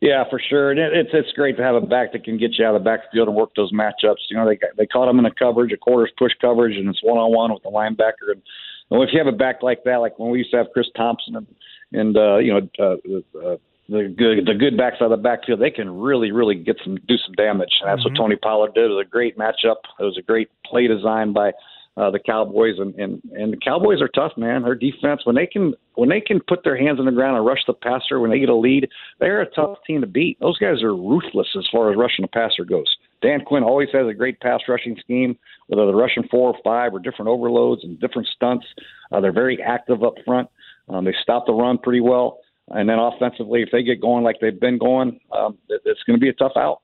Yeah, 0.00 0.24
for 0.28 0.38
sure. 0.38 0.72
And 0.72 0.78
it's 0.78 1.10
it's 1.14 1.32
great 1.32 1.56
to 1.56 1.62
have 1.62 1.74
a 1.74 1.80
back 1.80 2.12
that 2.12 2.24
can 2.24 2.36
get 2.36 2.58
you 2.58 2.66
out 2.66 2.74
of 2.74 2.82
the 2.82 2.84
backfield 2.84 3.28
and 3.28 3.36
work 3.36 3.50
those 3.56 3.72
matchups. 3.72 4.28
You 4.28 4.36
know, 4.36 4.46
they 4.46 4.58
they 4.76 4.86
caught 4.86 5.08
him 5.08 5.18
in 5.18 5.24
a 5.24 5.30
coverage, 5.30 5.72
a 5.72 5.76
quarters 5.78 6.12
push 6.18 6.32
coverage, 6.40 6.76
and 6.76 6.88
it's 6.88 7.02
one 7.02 7.16
on 7.18 7.32
one 7.32 7.52
with 7.52 7.62
the 7.62 7.70
linebacker. 7.70 8.32
And, 8.32 8.42
and 8.90 9.02
if 9.02 9.10
you 9.12 9.18
have 9.18 9.32
a 9.32 9.36
back 9.36 9.62
like 9.62 9.84
that, 9.84 9.96
like 9.96 10.18
when 10.18 10.30
we 10.30 10.38
used 10.38 10.50
to 10.50 10.58
have 10.58 10.66
Chris 10.74 10.88
Thompson 10.96 11.36
and 11.36 11.46
and 11.92 12.16
uh, 12.16 12.36
you 12.38 12.52
know 12.52 12.68
uh, 12.78 13.38
uh, 13.38 13.56
the 13.88 14.14
good 14.14 14.44
the 14.44 14.54
good 14.54 14.76
backs 14.76 14.96
out 15.00 15.10
of 15.10 15.18
the 15.18 15.22
backfield, 15.22 15.60
they 15.60 15.70
can 15.70 15.88
really 15.98 16.30
really 16.30 16.56
get 16.56 16.76
some 16.84 16.96
do 17.08 17.16
some 17.24 17.34
damage. 17.34 17.70
And 17.80 17.88
that's 17.88 18.00
mm-hmm. 18.04 18.12
what 18.12 18.18
Tony 18.18 18.36
Pollard 18.36 18.74
did. 18.74 18.84
It 18.84 18.94
was 18.94 19.06
a 19.06 19.08
great 19.08 19.38
matchup. 19.38 19.76
It 19.98 20.04
was 20.04 20.18
a 20.18 20.22
great 20.22 20.50
play 20.66 20.88
design 20.88 21.32
by 21.32 21.52
uh, 21.96 22.10
the 22.10 22.18
Cowboys, 22.18 22.74
and, 22.78 22.94
and 22.96 23.22
and 23.32 23.52
the 23.52 23.56
Cowboys 23.56 24.02
are 24.02 24.08
tough, 24.08 24.32
man. 24.36 24.62
Their 24.62 24.74
defense, 24.74 25.22
when 25.24 25.34
they 25.34 25.46
can 25.46 25.74
when 25.94 26.10
they 26.10 26.20
can 26.20 26.40
put 26.46 26.62
their 26.62 26.76
hands 26.76 26.98
on 26.98 27.06
the 27.06 27.12
ground 27.12 27.36
and 27.36 27.46
rush 27.46 27.64
the 27.66 27.72
passer, 27.72 28.20
when 28.20 28.30
they 28.30 28.38
get 28.38 28.50
a 28.50 28.54
lead, 28.54 28.88
they're 29.18 29.40
a 29.40 29.50
tough 29.50 29.78
team 29.86 30.02
to 30.02 30.06
beat. 30.06 30.38
Those 30.40 30.58
guys 30.58 30.82
are 30.82 30.94
ruthless 30.94 31.48
as 31.56 31.66
far 31.72 31.90
as 31.90 31.96
rushing 31.96 32.22
the 32.22 32.28
passer 32.28 32.64
goes. 32.64 32.94
Dan 33.22 33.40
Quinn 33.40 33.62
always 33.62 33.88
has 33.92 34.06
a 34.06 34.12
great 34.12 34.38
pass 34.40 34.60
rushing 34.68 34.96
scheme, 35.00 35.38
whether 35.68 35.86
they're 35.86 35.96
rushing 35.96 36.28
four 36.30 36.50
or 36.50 36.58
five 36.62 36.92
or 36.92 36.98
different 36.98 37.28
overloads 37.28 37.82
and 37.82 37.98
different 37.98 38.28
stunts. 38.28 38.66
Uh, 39.10 39.20
they're 39.20 39.32
very 39.32 39.62
active 39.62 40.02
up 40.02 40.14
front. 40.24 40.48
Um, 40.90 41.04
they 41.06 41.14
stop 41.22 41.46
the 41.46 41.54
run 41.54 41.78
pretty 41.78 42.00
well, 42.00 42.40
and 42.68 42.88
then 42.88 42.98
offensively, 42.98 43.62
if 43.62 43.70
they 43.72 43.82
get 43.82 44.02
going 44.02 44.22
like 44.22 44.36
they've 44.40 44.60
been 44.60 44.78
going, 44.78 45.18
um, 45.32 45.56
it, 45.70 45.80
it's 45.86 46.02
going 46.02 46.18
to 46.18 46.22
be 46.22 46.28
a 46.28 46.34
tough 46.34 46.52
out. 46.56 46.82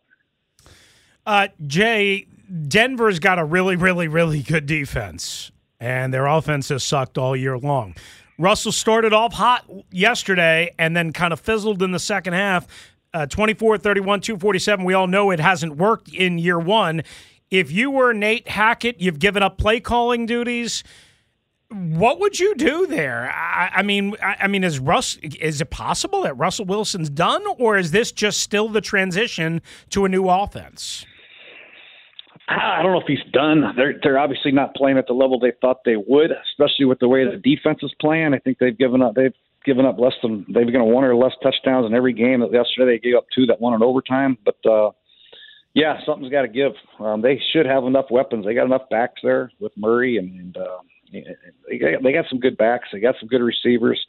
Uh, 1.27 1.49
Jay, 1.67 2.27
Denver's 2.69 3.19
got 3.19 3.39
a 3.39 3.45
really, 3.45 3.77
really, 3.77 4.09
really 4.09 4.43
good 4.43 4.67
defense, 4.67 5.53
and 5.79 6.13
their 6.13 6.27
offense 6.27 6.69
has 6.69 6.83
sucked 6.83 7.17
all 7.17 7.37
year 7.37 7.57
long. 7.57 7.95
Russell 8.39 8.73
started 8.73 9.13
off 9.13 9.35
hot 9.35 9.65
yesterday 9.91 10.75
and 10.79 10.97
then 10.97 11.13
kind 11.13 11.33
of 11.33 11.41
fizzled 11.41 11.83
in 11.83 11.93
the 11.93 11.99
second 11.99 12.33
half. 12.33 12.67
Uh, 13.15 13.27
24 13.27 13.79
31, 13.79 14.21
247. 14.23 14.85
We 14.85 14.95
all 14.95 15.07
know 15.07 15.31
it 15.31 15.39
hasn't 15.39 15.77
worked 15.77 16.09
in 16.09 16.39
year 16.39 16.59
one. 16.59 17.03
If 17.51 17.71
you 17.71 17.91
were 17.91 18.15
Nate 18.15 18.49
Hackett, 18.49 19.01
you've 19.01 19.19
given 19.19 19.43
up 19.43 19.59
play 19.59 19.79
calling 19.81 20.25
duties. 20.25 20.83
What 21.69 22.21
would 22.21 22.41
you 22.41 22.55
do 22.55 22.87
there? 22.87 23.31
I, 23.31 23.71
I 23.77 23.83
mean, 23.83 24.17
I, 24.23 24.37
I, 24.41 24.47
mean, 24.49 24.65
is 24.65 24.79
Russ? 24.79 25.17
Is 25.17 25.61
it 25.61 25.71
possible 25.71 26.23
that 26.23 26.35
Russell 26.35 26.65
Wilson's 26.65 27.11
done, 27.11 27.45
or 27.59 27.77
is 27.77 27.91
this 27.91 28.11
just 28.11 28.41
still 28.41 28.69
the 28.69 28.81
transition 28.81 29.61
to 29.91 30.05
a 30.05 30.09
new 30.09 30.29
offense? 30.29 31.05
I 32.49 32.83
don't 32.83 32.93
know 32.93 33.01
if 33.01 33.07
he's 33.07 33.33
done. 33.33 33.63
They're 33.77 33.95
they're 34.03 34.19
obviously 34.19 34.53
not 34.53 34.75
playing 34.75 34.99
at 34.99 35.07
the 35.07 35.13
level 35.13 35.39
they 35.39 35.53
thought 35.61 35.79
they 35.85 35.97
would, 35.97 36.31
especially 36.51 36.87
with 36.87 36.99
the 36.99 37.09
way 37.09 37.25
the 37.25 37.37
defense 37.37 37.79
is 37.83 37.93
playing. 38.01 38.35
I 38.35 38.39
think 38.39 38.59
they've 38.59 38.77
given 38.77 39.01
up. 39.01 39.15
They've 39.15 39.35
given 39.65 39.87
up 39.87 39.99
less 39.99 40.15
than 40.23 40.45
they've 40.53 40.67
given 40.67 40.87
one 40.93 41.05
or 41.05 41.15
less 41.15 41.33
touchdowns 41.43 41.87
in 41.87 41.95
every 41.95 42.13
game. 42.13 42.41
That 42.41 42.53
Yesterday 42.53 42.97
they 42.97 42.99
gave 42.99 43.17
up 43.17 43.27
two 43.35 43.47
that 43.47 43.61
won 43.61 43.75
in 43.75 43.83
overtime. 43.83 44.37
But 44.45 44.71
uh, 44.71 44.91
yeah, 45.75 45.99
something's 46.05 46.33
got 46.33 46.43
to 46.43 46.49
give. 46.49 46.73
Um, 46.99 47.23
they 47.23 47.41
should 47.53 47.67
have 47.67 47.85
enough 47.85 48.07
weapons. 48.11 48.45
They 48.45 48.55
got 48.55 48.67
enough 48.67 48.89
backs 48.91 49.21
there 49.23 49.51
with 49.61 49.73
Murray 49.77 50.19
and, 50.19 50.39
and 50.39 50.57
uh, 50.57 50.79
they 51.69 51.79
got, 51.79 52.03
they 52.03 52.13
got 52.13 52.25
some 52.29 52.41
good 52.41 52.57
backs. 52.57 52.89
They 52.93 53.01
got 53.01 53.15
some 53.21 53.29
good 53.29 53.43
receivers. 53.43 54.05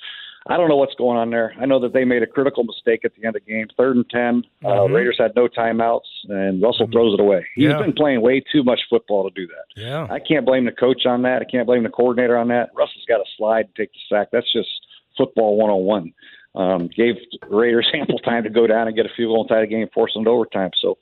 I 0.47 0.57
don't 0.57 0.67
know 0.67 0.75
what's 0.75 0.95
going 0.95 1.17
on 1.17 1.29
there. 1.29 1.53
I 1.59 1.65
know 1.65 1.79
that 1.79 1.93
they 1.93 2.03
made 2.03 2.21
a 2.21 2.27
critical 2.27 2.63
mistake 2.63 3.05
at 3.05 3.13
the 3.15 3.25
end 3.25 3.35
of 3.35 3.45
the 3.45 3.51
game, 3.51 3.67
third 3.77 3.95
and 3.95 4.09
10 4.09 4.21
uh, 4.21 4.67
mm-hmm. 4.67 4.67
uh, 4.67 4.85
Raiders 4.87 5.15
had 5.17 5.35
no 5.35 5.47
timeouts, 5.47 6.01
and 6.27 6.61
Russell 6.61 6.85
mm-hmm. 6.85 6.93
throws 6.93 7.13
it 7.13 7.21
away. 7.21 7.45
He's 7.55 7.65
yeah. 7.65 7.79
been 7.79 7.93
playing 7.93 8.21
way 8.21 8.43
too 8.51 8.63
much 8.63 8.81
football 8.89 9.29
to 9.29 9.33
do 9.33 9.47
that. 9.47 9.81
Yeah, 9.81 10.07
I 10.09 10.19
can't 10.19 10.45
blame 10.45 10.65
the 10.65 10.71
coach 10.71 11.05
on 11.05 11.21
that. 11.21 11.41
I 11.41 11.45
can't 11.45 11.65
blame 11.65 11.83
the 11.83 11.89
coordinator 11.89 12.37
on 12.37 12.49
that. 12.49 12.71
Russell's 12.75 13.05
got 13.07 13.17
to 13.17 13.25
slide 13.37 13.65
and 13.65 13.75
take 13.75 13.91
the 13.93 13.99
sack. 14.09 14.29
That's 14.31 14.51
just 14.51 14.69
football 15.17 15.55
101. 15.57 16.13
Um, 16.55 16.87
gave 16.95 17.15
Raiders 17.49 17.87
ample 17.93 18.19
time 18.19 18.43
to 18.43 18.49
go 18.49 18.67
down 18.67 18.87
and 18.87 18.95
get 18.95 19.05
a 19.05 19.09
field 19.15 19.29
goal 19.29 19.41
and 19.41 19.49
tie 19.49 19.61
the 19.61 19.67
game, 19.67 19.87
force 19.93 20.13
them 20.13 20.25
to 20.25 20.29
overtime. 20.29 20.71
So 20.79 20.97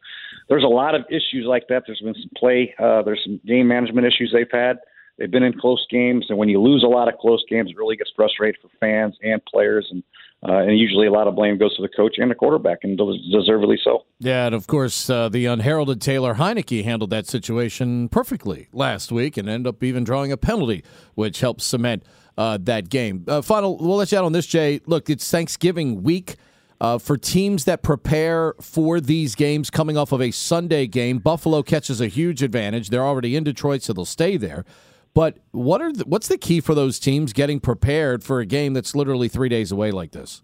there's 0.49 0.63
a 0.63 0.67
lot 0.67 0.95
of 0.95 1.01
issues 1.09 1.45
like 1.45 1.67
that. 1.69 1.83
There's 1.87 1.99
been 1.99 2.13
some 2.13 2.31
play. 2.37 2.73
Uh, 2.79 3.01
there's 3.01 3.21
some 3.23 3.39
game 3.45 3.67
management 3.67 4.05
issues 4.05 4.31
they've 4.33 4.47
had. 4.51 4.77
They've 5.17 5.29
been 5.29 5.43
in 5.43 5.53
close 5.59 5.85
games, 5.89 6.25
and 6.29 6.37
when 6.37 6.49
you 6.49 6.61
lose 6.61 6.83
a 6.83 6.87
lot 6.87 7.07
of 7.07 7.17
close 7.19 7.43
games, 7.49 7.69
it 7.69 7.77
really 7.77 7.95
gets 7.95 8.11
frustrating 8.15 8.59
for 8.61 8.69
fans 8.79 9.15
and 9.21 9.43
players, 9.45 9.87
and 9.91 10.03
uh, 10.43 10.53
and 10.63 10.79
usually 10.79 11.05
a 11.05 11.11
lot 11.11 11.27
of 11.27 11.35
blame 11.35 11.59
goes 11.59 11.75
to 11.75 11.83
the 11.83 11.87
coach 11.87 12.15
and 12.17 12.31
the 12.31 12.35
quarterback, 12.35 12.79
and 12.81 12.99
deservedly 13.31 13.79
so. 13.83 14.05
Yeah, 14.19 14.47
and 14.47 14.55
of 14.55 14.65
course, 14.65 15.07
uh, 15.07 15.29
the 15.29 15.45
unheralded 15.45 16.01
Taylor 16.01 16.33
Heinicke 16.33 16.83
handled 16.83 17.11
that 17.11 17.27
situation 17.27 18.09
perfectly 18.09 18.67
last 18.73 19.11
week, 19.11 19.37
and 19.37 19.47
ended 19.47 19.67
up 19.67 19.83
even 19.83 20.03
drawing 20.03 20.31
a 20.31 20.37
penalty, 20.37 20.83
which 21.13 21.41
helped 21.41 21.61
cement 21.61 22.03
uh, 22.39 22.57
that 22.61 22.89
game. 22.89 23.23
Uh, 23.27 23.43
final, 23.43 23.77
we'll 23.77 23.97
let 23.97 24.11
you 24.11 24.17
out 24.17 24.23
on 24.23 24.31
this, 24.31 24.47
Jay. 24.47 24.81
Look, 24.87 25.09
it's 25.09 25.29
Thanksgiving 25.29 26.01
week. 26.01 26.37
Uh, 26.79 26.97
for 26.97 27.15
teams 27.15 27.65
that 27.65 27.83
prepare 27.83 28.55
for 28.59 28.99
these 28.99 29.35
games 29.35 29.69
coming 29.69 29.95
off 29.95 30.11
of 30.11 30.19
a 30.19 30.31
Sunday 30.31 30.87
game, 30.87 31.19
Buffalo 31.19 31.61
catches 31.61 32.01
a 32.01 32.07
huge 32.07 32.41
advantage. 32.41 32.89
They're 32.89 33.05
already 33.05 33.35
in 33.35 33.43
Detroit, 33.43 33.83
so 33.83 33.93
they'll 33.93 34.03
stay 34.03 34.35
there. 34.35 34.65
But 35.13 35.37
what 35.51 35.81
are 35.81 35.91
the, 35.91 36.05
what's 36.05 36.27
the 36.27 36.37
key 36.37 36.61
for 36.61 36.73
those 36.73 36.99
teams 36.99 37.33
getting 37.33 37.59
prepared 37.59 38.23
for 38.23 38.39
a 38.39 38.45
game 38.45 38.73
that's 38.73 38.95
literally 38.95 39.27
three 39.27 39.49
days 39.49 39.71
away 39.71 39.91
like 39.91 40.11
this? 40.11 40.41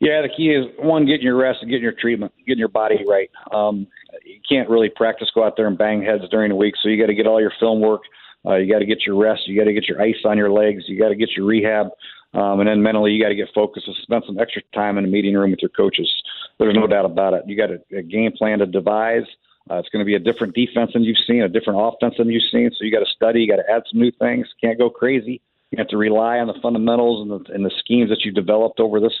Yeah, 0.00 0.22
the 0.22 0.28
key 0.28 0.50
is 0.50 0.66
one, 0.78 1.06
getting 1.06 1.22
your 1.22 1.36
rest 1.36 1.60
and 1.62 1.70
getting 1.70 1.84
your 1.84 1.92
treatment, 1.92 2.32
getting 2.46 2.58
your 2.58 2.68
body 2.68 3.04
right. 3.08 3.30
Um, 3.52 3.86
you 4.24 4.40
can't 4.48 4.68
really 4.68 4.90
practice, 4.90 5.30
go 5.34 5.44
out 5.44 5.54
there 5.56 5.66
and 5.66 5.78
bang 5.78 6.02
heads 6.02 6.24
during 6.30 6.50
the 6.50 6.56
week, 6.56 6.74
so 6.82 6.88
you 6.88 7.00
got 7.00 7.06
to 7.06 7.14
get 7.14 7.26
all 7.26 7.40
your 7.40 7.52
film 7.60 7.80
work. 7.80 8.02
Uh, 8.46 8.56
you 8.56 8.70
got 8.70 8.80
to 8.80 8.86
get 8.86 9.06
your 9.06 9.16
rest. 9.16 9.46
You 9.46 9.58
got 9.58 9.64
to 9.64 9.72
get 9.72 9.88
your 9.88 10.02
ice 10.02 10.16
on 10.24 10.36
your 10.36 10.50
legs. 10.50 10.84
You 10.86 10.98
got 10.98 11.08
to 11.08 11.14
get 11.14 11.30
your 11.36 11.46
rehab. 11.46 11.86
Um, 12.34 12.60
and 12.60 12.68
then 12.68 12.82
mentally, 12.82 13.12
you 13.12 13.22
got 13.22 13.28
to 13.28 13.34
get 13.34 13.48
focused 13.54 13.86
and 13.86 13.96
spend 14.02 14.24
some 14.26 14.38
extra 14.38 14.60
time 14.74 14.98
in 14.98 15.04
the 15.04 15.10
meeting 15.10 15.34
room 15.34 15.52
with 15.52 15.62
your 15.62 15.70
coaches. 15.70 16.12
There's 16.58 16.74
no 16.74 16.86
doubt 16.86 17.06
about 17.06 17.32
it. 17.32 17.44
You 17.46 17.56
got 17.56 17.70
a, 17.70 17.78
a 17.96 18.02
game 18.02 18.32
plan 18.32 18.58
to 18.58 18.66
devise. 18.66 19.24
Uh, 19.70 19.76
it's 19.76 19.88
going 19.88 20.00
to 20.00 20.06
be 20.06 20.14
a 20.14 20.18
different 20.18 20.54
defense 20.54 20.90
than 20.92 21.04
you've 21.04 21.16
seen, 21.26 21.42
a 21.42 21.48
different 21.48 21.78
offense 21.80 22.14
than 22.18 22.28
you've 22.28 22.42
seen. 22.52 22.70
So 22.70 22.84
you 22.84 22.92
got 22.92 23.00
to 23.00 23.14
study. 23.14 23.40
You 23.40 23.48
got 23.48 23.62
to 23.62 23.70
add 23.70 23.82
some 23.90 24.00
new 24.00 24.12
things. 24.12 24.46
Can't 24.60 24.78
go 24.78 24.90
crazy. 24.90 25.40
You 25.70 25.78
have 25.78 25.88
to 25.88 25.96
rely 25.96 26.38
on 26.38 26.46
the 26.46 26.60
fundamentals 26.60 27.22
and 27.22 27.30
the, 27.30 27.52
and 27.52 27.64
the 27.64 27.72
schemes 27.78 28.10
that 28.10 28.24
you 28.24 28.32
developed 28.32 28.78
over 28.78 29.00
this 29.00 29.14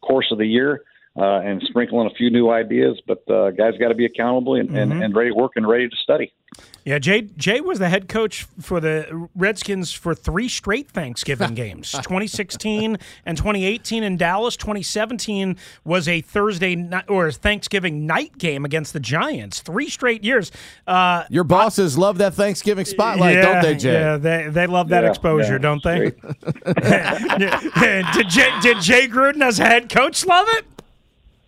course 0.00 0.28
of 0.32 0.38
the 0.38 0.46
year 0.46 0.82
uh, 1.16 1.40
and 1.40 1.62
sprinkling 1.62 2.06
a 2.06 2.14
few 2.14 2.30
new 2.30 2.50
ideas. 2.50 3.00
But 3.06 3.28
uh, 3.30 3.50
guys 3.50 3.74
got 3.78 3.88
to 3.88 3.94
be 3.94 4.04
accountable 4.04 4.54
and, 4.54 4.68
mm-hmm. 4.68 4.76
and, 4.76 5.04
and 5.04 5.14
ready 5.14 5.30
to 5.30 5.36
work 5.36 5.52
and 5.56 5.66
ready 5.66 5.88
to 5.88 5.96
study. 5.96 6.32
Yeah, 6.84 6.98
Jay 6.98 7.22
Jay 7.36 7.60
was 7.60 7.78
the 7.78 7.88
head 7.88 8.08
coach 8.08 8.46
for 8.60 8.80
the 8.80 9.28
Redskins 9.36 9.92
for 9.92 10.14
three 10.14 10.48
straight 10.48 10.88
Thanksgiving 10.88 11.54
games, 11.54 11.92
2016 11.92 12.96
and 13.26 13.36
2018 13.36 14.02
in 14.02 14.16
Dallas. 14.16 14.56
2017 14.56 15.56
was 15.84 16.08
a 16.08 16.22
Thursday 16.22 16.74
night 16.74 17.04
or 17.08 17.30
Thanksgiving 17.30 18.06
night 18.06 18.38
game 18.38 18.64
against 18.64 18.94
the 18.94 19.00
Giants. 19.00 19.60
Three 19.60 19.90
straight 19.90 20.24
years. 20.24 20.50
Uh, 20.86 21.24
Your 21.28 21.44
bosses 21.44 21.98
I, 21.98 22.00
love 22.00 22.18
that 22.18 22.34
Thanksgiving 22.34 22.86
spotlight, 22.86 23.36
yeah, 23.36 23.42
don't 23.42 23.62
they, 23.62 23.76
Jay? 23.76 23.92
Yeah, 23.92 24.16
they 24.16 24.48
they 24.48 24.66
love 24.66 24.88
that 24.88 25.04
yeah, 25.04 25.10
exposure, 25.10 25.52
yeah, 25.52 25.58
don't 25.58 25.82
they? 25.82 25.98
did 28.14 28.28
Jay 28.28 28.50
did 28.62 28.80
Jay 28.80 29.06
Gruden 29.06 29.42
as 29.42 29.58
head 29.58 29.90
coach 29.90 30.24
love 30.24 30.48
it? 30.52 30.64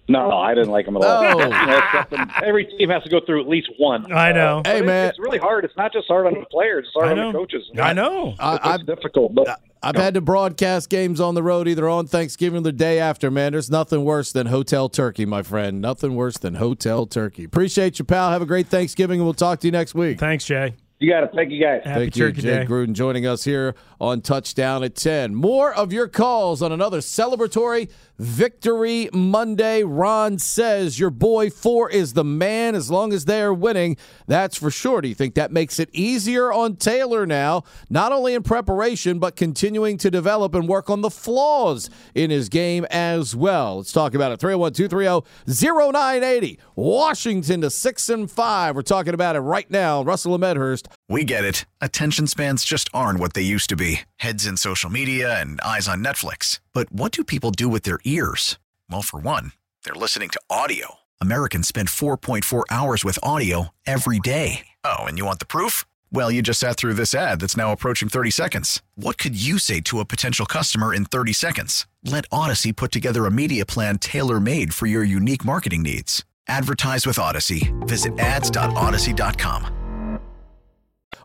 No, 0.08 0.32
I 0.32 0.54
didn't 0.54 0.70
like 0.70 0.86
him 0.86 0.96
at 0.96 1.04
all. 1.04 1.40
Oh. 1.40 2.26
every 2.44 2.66
team 2.66 2.90
has 2.90 3.02
to 3.04 3.08
go 3.08 3.20
through 3.24 3.40
at 3.40 3.48
least 3.48 3.68
one. 3.78 4.12
I 4.12 4.32
know. 4.32 4.62
Uh, 4.64 4.70
hey, 4.70 4.82
man, 4.82 5.08
it's 5.08 5.18
really 5.18 5.38
hard. 5.38 5.64
It's 5.64 5.76
not 5.76 5.92
just 5.92 6.08
hard 6.08 6.26
on 6.26 6.34
the 6.34 6.46
players; 6.46 6.86
it's 6.86 6.94
hard 6.94 7.18
on 7.18 7.32
the 7.32 7.38
coaches. 7.38 7.70
I 7.80 7.92
know. 7.92 8.34
I, 8.38 8.74
it's 8.74 8.84
difficult, 8.84 9.34
but. 9.34 9.60
I've 9.84 9.96
had 9.96 10.14
to 10.14 10.20
broadcast 10.20 10.90
games 10.90 11.20
on 11.20 11.34
the 11.34 11.42
road 11.42 11.66
either 11.66 11.88
on 11.88 12.06
Thanksgiving 12.06 12.60
or 12.60 12.62
the 12.62 12.72
day 12.72 13.00
after, 13.00 13.32
man. 13.32 13.50
There's 13.50 13.68
nothing 13.68 14.04
worse 14.04 14.30
than 14.30 14.46
hotel 14.46 14.88
turkey, 14.88 15.26
my 15.26 15.42
friend. 15.42 15.80
Nothing 15.80 16.14
worse 16.14 16.38
than 16.38 16.54
hotel 16.54 17.04
turkey. 17.04 17.42
Appreciate 17.42 17.98
you, 17.98 18.04
pal. 18.04 18.30
Have 18.30 18.42
a 18.42 18.46
great 18.46 18.68
Thanksgiving, 18.68 19.18
and 19.18 19.26
we'll 19.26 19.34
talk 19.34 19.58
to 19.58 19.66
you 19.66 19.72
next 19.72 19.96
week. 19.96 20.20
Thanks, 20.20 20.44
Jay. 20.44 20.74
You 21.02 21.10
got 21.10 21.24
it. 21.24 21.30
Thank 21.34 21.50
you, 21.50 21.60
guys. 21.60 21.80
Happy 21.82 21.98
Thank 21.98 22.16
you, 22.16 22.30
Jay 22.30 22.58
Day. 22.58 22.64
Gruden, 22.64 22.92
joining 22.92 23.26
us 23.26 23.42
here 23.42 23.74
on 24.00 24.20
Touchdown 24.20 24.84
at 24.84 24.94
10. 24.94 25.34
More 25.34 25.74
of 25.74 25.92
your 25.92 26.06
calls 26.06 26.62
on 26.62 26.70
another 26.70 26.98
celebratory 26.98 27.90
Victory 28.18 29.09
Monday. 29.12 29.83
Ron 29.83 30.38
says 30.38 30.98
your 30.98 31.11
boy 31.11 31.51
four 31.51 31.90
is 31.90 32.12
the 32.12 32.25
man 32.25 32.75
as 32.75 32.90
long 32.90 33.12
as 33.12 33.25
they 33.25 33.42
are 33.42 33.55
winning. 33.55 33.96
That's 34.27 34.57
for 34.57 34.70
sure. 34.70 35.01
Do 35.01 35.09
you 35.09 35.14
think 35.14 35.35
that 35.35 35.53
makes 35.53 35.79
it 35.79 35.88
easier 35.92 36.53
on 36.53 36.77
Taylor 36.77 37.27
now, 37.27 37.64
not 37.90 38.12
only 38.12 38.35
in 38.35 38.42
preparation, 38.42 39.18
but 39.18 39.37
continuing 39.37 39.98
to 39.98 40.11
develop 40.11 40.55
and 40.55 40.68
work 40.68 40.90
on 40.90 41.01
the 41.01 41.11
flaws 41.11 41.90
in 42.14 42.31
his 42.31 42.48
game 42.48 42.87
as 42.90 43.35
well? 43.35 43.79
Let's 43.79 43.92
talk 43.92 44.14
about 44.14 44.33
it. 44.33 44.40
301 44.40 44.72
230 44.72 45.27
0980. 45.46 46.59
Washington 46.77 47.61
to 47.62 47.70
6 47.70 48.09
and 48.09 48.31
5. 48.31 48.77
We're 48.77 48.83
talking 48.83 49.14
about 49.14 49.37
it 49.37 49.40
right 49.40 49.70
now. 49.70 50.03
Russell 50.03 50.37
Medhurst. 50.38 50.88
We 51.09 51.25
get 51.25 51.44
it. 51.44 51.64
Attention 51.81 52.27
spans 52.27 52.64
just 52.64 52.88
aren't 52.94 53.18
what 53.20 53.35
they 53.35 53.42
used 53.42 53.68
to 53.70 53.77
be 53.77 54.03
heads 54.16 54.46
in 54.46 54.57
social 54.57 54.88
media 54.88 55.40
and 55.40 55.61
eyes 55.62 55.88
on 55.88 56.03
Netflix. 56.03 56.61
But 56.72 56.90
what 56.90 57.12
do 57.12 57.22
people 57.22 57.50
do 57.50 57.68
with 57.68 57.82
their 57.82 58.00
ears? 58.04 58.58
Well, 58.90 59.02
for 59.02 59.20
one, 59.20 59.52
they're 59.85 59.94
listening 59.94 60.30
to 60.30 60.40
audio. 60.48 60.96
Americans 61.20 61.68
spend 61.68 61.88
4.4 61.88 62.64
hours 62.70 63.04
with 63.04 63.18
audio 63.22 63.68
every 63.87 64.18
day. 64.18 64.66
Oh, 64.82 65.04
and 65.04 65.18
you 65.18 65.26
want 65.26 65.38
the 65.38 65.46
proof? 65.46 65.85
Well, 66.11 66.30
you 66.30 66.42
just 66.42 66.61
sat 66.61 66.76
through 66.76 66.94
this 66.94 67.14
ad 67.14 67.40
that's 67.40 67.56
now 67.56 67.72
approaching 67.72 68.08
30 68.08 68.30
seconds. 68.30 68.82
What 68.96 69.18
could 69.18 69.40
you 69.40 69.58
say 69.58 69.80
to 69.82 70.00
a 70.00 70.04
potential 70.04 70.46
customer 70.46 70.94
in 70.94 71.04
30 71.04 71.32
seconds? 71.35 71.87
Let 72.04 72.28
Audacy 72.30 72.74
put 72.74 72.90
together 72.92 73.26
a 73.26 73.30
media 73.30 73.66
plan 73.66 73.98
tailor 73.98 74.40
made 74.40 74.74
for 74.74 74.87
your 74.87 75.04
unique 75.04 75.44
marketing 75.44 75.82
needs. 75.82 76.24
Advertise 76.48 77.06
with 77.06 77.16
Audacy. 77.16 77.72
Visit 77.87 78.18
ads.audacy.com. 78.18 80.18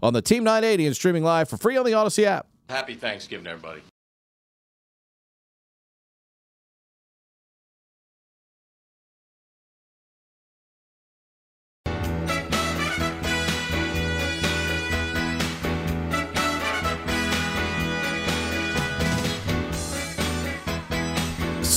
On 0.04 0.14
the 0.14 0.22
Team 0.22 0.44
980 0.44 0.88
and 0.88 0.96
streaming 0.96 1.24
live 1.24 1.50
for 1.50 1.58
free 1.58 1.78
on 1.78 1.86
the 1.86 1.94
Audacy 1.94 2.26
app. 2.26 2.48
Happy 2.70 2.94
Thanksgiving, 2.94 3.48
everybody. 3.48 3.82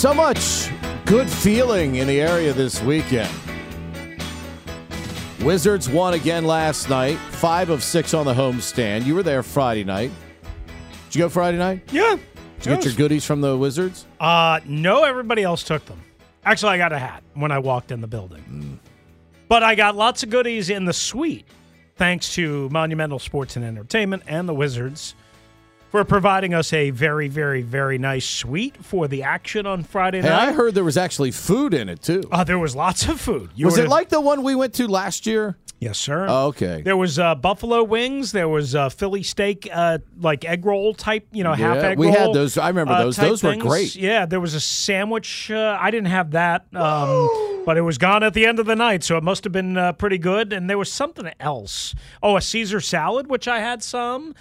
So 0.00 0.14
much 0.14 0.70
good 1.04 1.28
feeling 1.28 1.96
in 1.96 2.08
the 2.08 2.22
area 2.22 2.54
this 2.54 2.80
weekend. 2.80 3.30
Wizards 5.42 5.90
won 5.90 6.14
again 6.14 6.46
last 6.46 6.88
night, 6.88 7.18
five 7.18 7.68
of 7.68 7.82
six 7.82 8.14
on 8.14 8.24
the 8.24 8.32
homestand. 8.32 9.04
You 9.04 9.14
were 9.14 9.22
there 9.22 9.42
Friday 9.42 9.84
night. 9.84 10.10
Did 11.10 11.16
you 11.16 11.18
go 11.24 11.28
Friday 11.28 11.58
night? 11.58 11.82
Yeah. 11.92 12.16
Did 12.60 12.64
you 12.64 12.76
get 12.76 12.84
your 12.86 12.94
goodies 12.94 13.26
from 13.26 13.42
the 13.42 13.54
Wizards? 13.58 14.06
Uh, 14.18 14.60
no, 14.64 15.04
everybody 15.04 15.42
else 15.42 15.62
took 15.62 15.84
them. 15.84 16.00
Actually, 16.46 16.72
I 16.72 16.78
got 16.78 16.94
a 16.94 16.98
hat 16.98 17.22
when 17.34 17.52
I 17.52 17.58
walked 17.58 17.92
in 17.92 18.00
the 18.00 18.08
building. 18.08 18.42
Mm. 18.50 18.78
But 19.48 19.62
I 19.62 19.74
got 19.74 19.96
lots 19.96 20.22
of 20.22 20.30
goodies 20.30 20.70
in 20.70 20.86
the 20.86 20.94
suite, 20.94 21.44
thanks 21.96 22.32
to 22.36 22.70
Monumental 22.70 23.18
Sports 23.18 23.56
and 23.56 23.66
Entertainment 23.66 24.22
and 24.26 24.48
the 24.48 24.54
Wizards 24.54 25.14
for 25.90 26.04
providing 26.04 26.54
us 26.54 26.72
a 26.72 26.90
very, 26.90 27.28
very, 27.28 27.62
very 27.62 27.98
nice 27.98 28.24
suite 28.28 28.76
for 28.84 29.08
the 29.08 29.22
action 29.22 29.66
on 29.66 29.82
Friday 29.82 30.22
Hey, 30.22 30.28
night. 30.28 30.48
I 30.48 30.52
heard 30.52 30.74
there 30.74 30.84
was 30.84 30.96
actually 30.96 31.30
food 31.32 31.74
in 31.74 31.88
it 31.88 32.02
too. 32.02 32.22
Uh, 32.30 32.44
there 32.44 32.58
was 32.58 32.76
lots 32.76 33.08
of 33.08 33.20
food. 33.20 33.50
You 33.54 33.66
was 33.66 33.76
it 33.78 33.88
like 33.88 34.08
the 34.08 34.20
one 34.20 34.42
we 34.42 34.54
went 34.54 34.74
to 34.74 34.86
last 34.86 35.26
year? 35.26 35.56
Yes, 35.80 35.98
sir. 35.98 36.26
Oh, 36.28 36.48
okay. 36.48 36.82
There 36.82 36.96
was 36.96 37.18
uh, 37.18 37.34
buffalo 37.34 37.82
wings. 37.82 38.32
There 38.32 38.50
was 38.50 38.74
uh, 38.74 38.90
Philly 38.90 39.22
steak, 39.22 39.66
uh, 39.72 39.98
like 40.20 40.44
egg 40.44 40.66
roll 40.66 40.92
type, 40.92 41.26
you 41.32 41.42
know, 41.42 41.54
half 41.54 41.76
Yeah, 41.76 41.88
egg 41.88 41.98
we 41.98 42.08
roll. 42.08 42.16
had 42.16 42.32
those. 42.34 42.58
I 42.58 42.68
remember 42.68 42.92
uh, 42.92 43.04
those. 43.04 43.16
Those 43.16 43.42
were 43.42 43.56
great. 43.56 43.96
Yeah, 43.96 44.26
there 44.26 44.40
was 44.40 44.52
a 44.54 44.60
sandwich. 44.60 45.50
Uh, 45.50 45.78
I 45.80 45.90
didn't 45.90 46.08
have 46.08 46.32
that, 46.32 46.66
um, 46.74 47.62
but 47.64 47.78
it 47.78 47.80
was 47.80 47.96
gone 47.96 48.22
at 48.22 48.34
the 48.34 48.44
end 48.46 48.58
of 48.58 48.66
the 48.66 48.76
night, 48.76 49.02
so 49.02 49.16
it 49.16 49.22
must 49.24 49.42
have 49.44 49.54
been 49.54 49.78
uh, 49.78 49.92
pretty 49.94 50.18
good. 50.18 50.52
And 50.52 50.68
there 50.68 50.76
was 50.76 50.92
something 50.92 51.30
else. 51.40 51.94
Oh, 52.22 52.36
a 52.36 52.42
Caesar 52.42 52.80
salad, 52.80 53.28
which 53.28 53.48
I 53.48 53.60
had 53.60 53.82
some. 53.82 54.34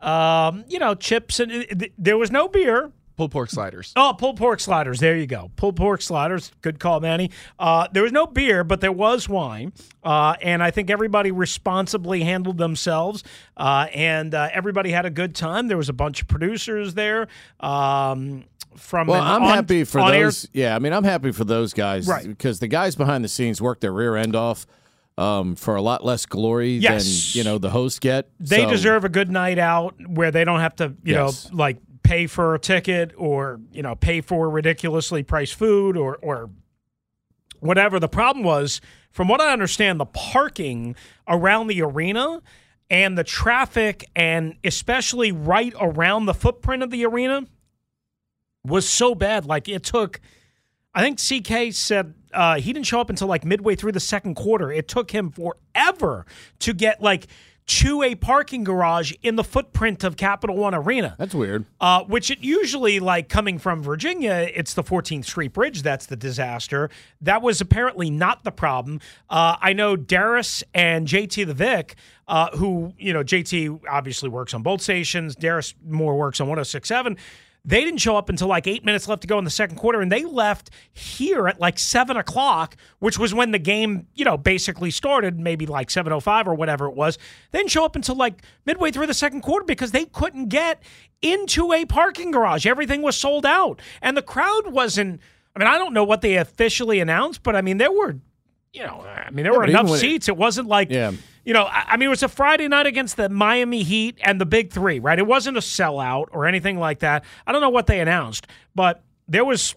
Um, 0.00 0.64
you 0.68 0.78
know, 0.78 0.94
chips 0.94 1.40
and 1.40 1.50
uh, 1.52 1.64
th- 1.78 1.92
there 1.98 2.16
was 2.18 2.30
no 2.30 2.48
beer. 2.48 2.90
Pulled 3.16 3.32
pork 3.32 3.50
sliders. 3.50 3.92
Oh, 3.96 4.14
pulled 4.18 4.38
pork 4.38 4.60
sliders. 4.60 4.98
There 4.98 5.14
you 5.14 5.26
go. 5.26 5.50
Pulled 5.56 5.76
pork 5.76 6.00
sliders. 6.00 6.52
Good 6.62 6.80
call, 6.80 7.00
Manny. 7.00 7.30
Uh, 7.58 7.86
there 7.92 8.02
was 8.02 8.12
no 8.12 8.26
beer, 8.26 8.64
but 8.64 8.80
there 8.80 8.92
was 8.92 9.28
wine. 9.28 9.74
Uh, 10.02 10.36
and 10.40 10.62
I 10.62 10.70
think 10.70 10.88
everybody 10.88 11.30
responsibly 11.30 12.22
handled 12.22 12.56
themselves. 12.56 13.22
Uh, 13.58 13.88
and 13.94 14.34
uh, 14.34 14.48
everybody 14.54 14.90
had 14.90 15.04
a 15.04 15.10
good 15.10 15.34
time. 15.34 15.68
There 15.68 15.76
was 15.76 15.90
a 15.90 15.92
bunch 15.92 16.22
of 16.22 16.28
producers 16.28 16.94
there. 16.94 17.28
Um, 17.60 18.44
from 18.76 19.08
Well, 19.08 19.20
I'm 19.20 19.42
on- 19.42 19.50
happy 19.50 19.84
for 19.84 20.00
those. 20.10 20.48
Yeah, 20.54 20.74
I 20.74 20.78
mean, 20.78 20.94
I'm 20.94 21.04
happy 21.04 21.32
for 21.32 21.44
those 21.44 21.74
guys, 21.74 22.06
Right. 22.06 22.26
Because 22.26 22.60
the 22.60 22.68
guys 22.68 22.96
behind 22.96 23.22
the 23.22 23.28
scenes 23.28 23.60
worked 23.60 23.82
their 23.82 23.92
rear 23.92 24.16
end 24.16 24.34
off 24.34 24.66
um, 25.20 25.54
for 25.54 25.76
a 25.76 25.82
lot 25.82 26.04
less 26.04 26.26
glory 26.26 26.72
Yes. 26.78 27.32
than 27.32 27.38
you 27.38 27.44
know 27.44 27.58
the 27.58 27.70
hosts 27.70 27.98
get. 27.98 28.30
They 28.40 28.62
So- 28.62 28.70
deserve 28.70 29.04
a 29.04 29.08
good 29.08 29.30
night 29.30 29.58
out 29.58 29.94
where 30.08 30.30
they 30.30 30.44
don't 30.44 30.60
have 30.60 30.74
to, 30.76 30.94
you 31.04 31.14
Yes. 31.14 31.50
know, 31.50 31.56
like 31.56 31.78
pay 32.02 32.26
for 32.26 32.54
a 32.54 32.58
ticket 32.58 33.12
or 33.16 33.60
you 33.72 33.82
know 33.82 33.94
pay 33.94 34.20
for 34.20 34.48
ridiculously 34.50 35.22
priced 35.22 35.54
food 35.54 35.96
or 35.96 36.16
or 36.22 36.50
whatever. 37.60 38.00
The 38.00 38.08
problem 38.08 38.44
was, 38.44 38.80
from 39.10 39.28
what 39.28 39.40
I 39.40 39.52
understand, 39.52 40.00
the 40.00 40.06
parking 40.06 40.96
around 41.28 41.66
the 41.66 41.82
arena 41.82 42.40
and 42.88 43.16
the 43.16 43.24
traffic, 43.24 44.08
and 44.16 44.56
especially 44.64 45.30
right 45.30 45.74
around 45.80 46.26
the 46.26 46.34
footprint 46.34 46.82
of 46.82 46.90
the 46.90 47.04
arena, 47.04 47.46
was 48.64 48.88
so 48.88 49.14
bad. 49.14 49.44
Like 49.46 49.68
it 49.68 49.82
took. 49.84 50.20
I 50.94 51.02
think 51.02 51.18
CK 51.20 51.72
said 51.72 52.14
uh, 52.32 52.56
he 52.56 52.72
didn't 52.72 52.86
show 52.86 53.00
up 53.00 53.10
until 53.10 53.28
like 53.28 53.44
midway 53.44 53.74
through 53.74 53.92
the 53.92 54.00
second 54.00 54.34
quarter. 54.34 54.70
It 54.70 54.88
took 54.88 55.10
him 55.10 55.30
forever 55.30 56.26
to 56.60 56.72
get 56.72 57.02
like 57.02 57.26
to 57.70 58.02
a 58.02 58.16
parking 58.16 58.64
garage 58.64 59.12
in 59.22 59.36
the 59.36 59.44
footprint 59.44 60.02
of 60.02 60.16
Capital 60.16 60.56
One 60.56 60.74
Arena. 60.74 61.14
That's 61.18 61.36
weird. 61.36 61.66
Uh, 61.80 62.02
which 62.02 62.28
it 62.28 62.40
usually 62.40 62.98
like 62.98 63.28
coming 63.28 63.60
from 63.60 63.80
Virginia, 63.80 64.50
it's 64.52 64.74
the 64.74 64.82
14th 64.82 65.24
Street 65.24 65.52
Bridge 65.52 65.82
that's 65.82 66.06
the 66.06 66.16
disaster. 66.16 66.90
That 67.20 67.42
was 67.42 67.60
apparently 67.60 68.10
not 68.10 68.42
the 68.42 68.50
problem. 68.50 69.00
Uh, 69.28 69.56
I 69.60 69.72
know 69.72 69.94
Darius 69.94 70.64
and 70.74 71.06
JT 71.06 71.46
the 71.46 71.54
Vic, 71.54 71.94
uh, 72.26 72.56
who 72.56 72.92
you 72.98 73.12
know 73.12 73.22
JT 73.22 73.82
obviously 73.88 74.28
works 74.28 74.52
on 74.52 74.64
both 74.64 74.80
stations. 74.80 75.36
Darius 75.36 75.74
more 75.86 76.16
works 76.18 76.40
on 76.40 76.48
106.7. 76.48 77.16
They 77.64 77.84
didn't 77.84 77.98
show 77.98 78.16
up 78.16 78.30
until 78.30 78.48
like 78.48 78.66
eight 78.66 78.84
minutes 78.86 79.06
left 79.06 79.20
to 79.22 79.28
go 79.28 79.38
in 79.38 79.44
the 79.44 79.50
second 79.50 79.76
quarter, 79.76 80.00
and 80.00 80.10
they 80.10 80.24
left 80.24 80.70
here 80.92 81.46
at 81.46 81.60
like 81.60 81.78
seven 81.78 82.16
o'clock, 82.16 82.74
which 83.00 83.18
was 83.18 83.34
when 83.34 83.50
the 83.50 83.58
game, 83.58 84.06
you 84.14 84.24
know, 84.24 84.38
basically 84.38 84.90
started, 84.90 85.38
maybe 85.38 85.66
like 85.66 85.90
seven 85.90 86.12
o 86.12 86.20
five 86.20 86.48
or 86.48 86.54
whatever 86.54 86.86
it 86.86 86.94
was. 86.94 87.18
They 87.50 87.58
didn't 87.58 87.70
show 87.70 87.84
up 87.84 87.96
until 87.96 88.14
like 88.16 88.42
midway 88.64 88.90
through 88.90 89.08
the 89.08 89.14
second 89.14 89.42
quarter 89.42 89.64
because 89.66 89.92
they 89.92 90.06
couldn't 90.06 90.48
get 90.48 90.82
into 91.20 91.72
a 91.74 91.84
parking 91.84 92.30
garage. 92.30 92.64
Everything 92.64 93.02
was 93.02 93.16
sold 93.16 93.44
out, 93.44 93.80
and 94.00 94.16
the 94.16 94.22
crowd 94.22 94.68
wasn't. 94.72 95.20
I 95.54 95.58
mean, 95.58 95.68
I 95.68 95.76
don't 95.76 95.92
know 95.92 96.04
what 96.04 96.22
they 96.22 96.36
officially 96.36 96.98
announced, 97.00 97.42
but 97.42 97.56
I 97.56 97.60
mean, 97.60 97.76
there 97.76 97.92
were, 97.92 98.16
you 98.72 98.84
know, 98.84 99.02
I 99.06 99.30
mean, 99.30 99.42
there 99.42 99.52
were 99.52 99.64
enough 99.64 99.84
when 99.86 99.94
it- 99.94 99.98
seats. 99.98 100.28
It 100.28 100.36
wasn't 100.36 100.68
like 100.68 100.90
Yeah. 100.90 101.12
You 101.44 101.54
know, 101.54 101.68
I 101.70 101.96
mean, 101.96 102.06
it 102.06 102.10
was 102.10 102.22
a 102.22 102.28
Friday 102.28 102.68
night 102.68 102.86
against 102.86 103.16
the 103.16 103.28
Miami 103.28 103.82
Heat 103.82 104.18
and 104.22 104.40
the 104.40 104.46
Big 104.46 104.72
Three, 104.72 104.98
right? 104.98 105.18
It 105.18 105.26
wasn't 105.26 105.56
a 105.56 105.60
sellout 105.60 106.26
or 106.32 106.46
anything 106.46 106.78
like 106.78 107.00
that. 107.00 107.24
I 107.46 107.52
don't 107.52 107.60
know 107.60 107.70
what 107.70 107.86
they 107.86 108.00
announced, 108.00 108.46
but 108.74 109.02
there 109.28 109.44
was 109.44 109.74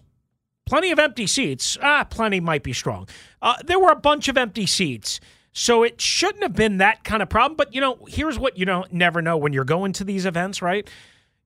plenty 0.66 0.90
of 0.90 0.98
empty 0.98 1.26
seats. 1.26 1.78
Ah, 1.82 2.04
plenty 2.04 2.40
might 2.40 2.62
be 2.62 2.72
strong. 2.72 3.08
Uh, 3.40 3.56
there 3.64 3.78
were 3.78 3.90
a 3.90 3.96
bunch 3.96 4.28
of 4.28 4.36
empty 4.36 4.66
seats. 4.66 5.20
So 5.56 5.84
it 5.84 6.00
shouldn't 6.00 6.42
have 6.42 6.54
been 6.54 6.78
that 6.78 7.04
kind 7.04 7.22
of 7.22 7.28
problem. 7.28 7.56
But, 7.56 7.72
you 7.72 7.80
know, 7.80 7.98
here's 8.08 8.38
what 8.38 8.58
you 8.58 8.64
don't 8.64 8.92
never 8.92 9.22
know 9.22 9.36
when 9.36 9.52
you're 9.52 9.64
going 9.64 9.92
to 9.94 10.04
these 10.04 10.26
events, 10.26 10.60
right? 10.60 10.88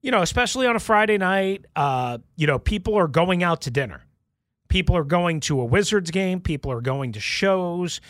You 0.00 0.11
know, 0.11 0.22
especially 0.22 0.66
on 0.66 0.76
a 0.76 0.81
Friday 0.81 1.18
night, 1.18 1.66
uh, 1.76 2.18
you 2.37 2.46
know, 2.46 2.59
people 2.59 2.94
are 2.96 3.09
going 3.09 3.42
out 3.42 3.61
to 3.62 3.70
dinner. 3.70 4.07
People 4.68 4.96
are 4.96 5.04
going 5.04 5.40
to 5.40 5.61
a 5.61 5.64
Wizards 5.64 6.11
game. 6.11 6.40
People 6.40 6.72
are 6.72 6.81
going 6.81 7.12
to 7.12 7.20
shows. 7.20 8.00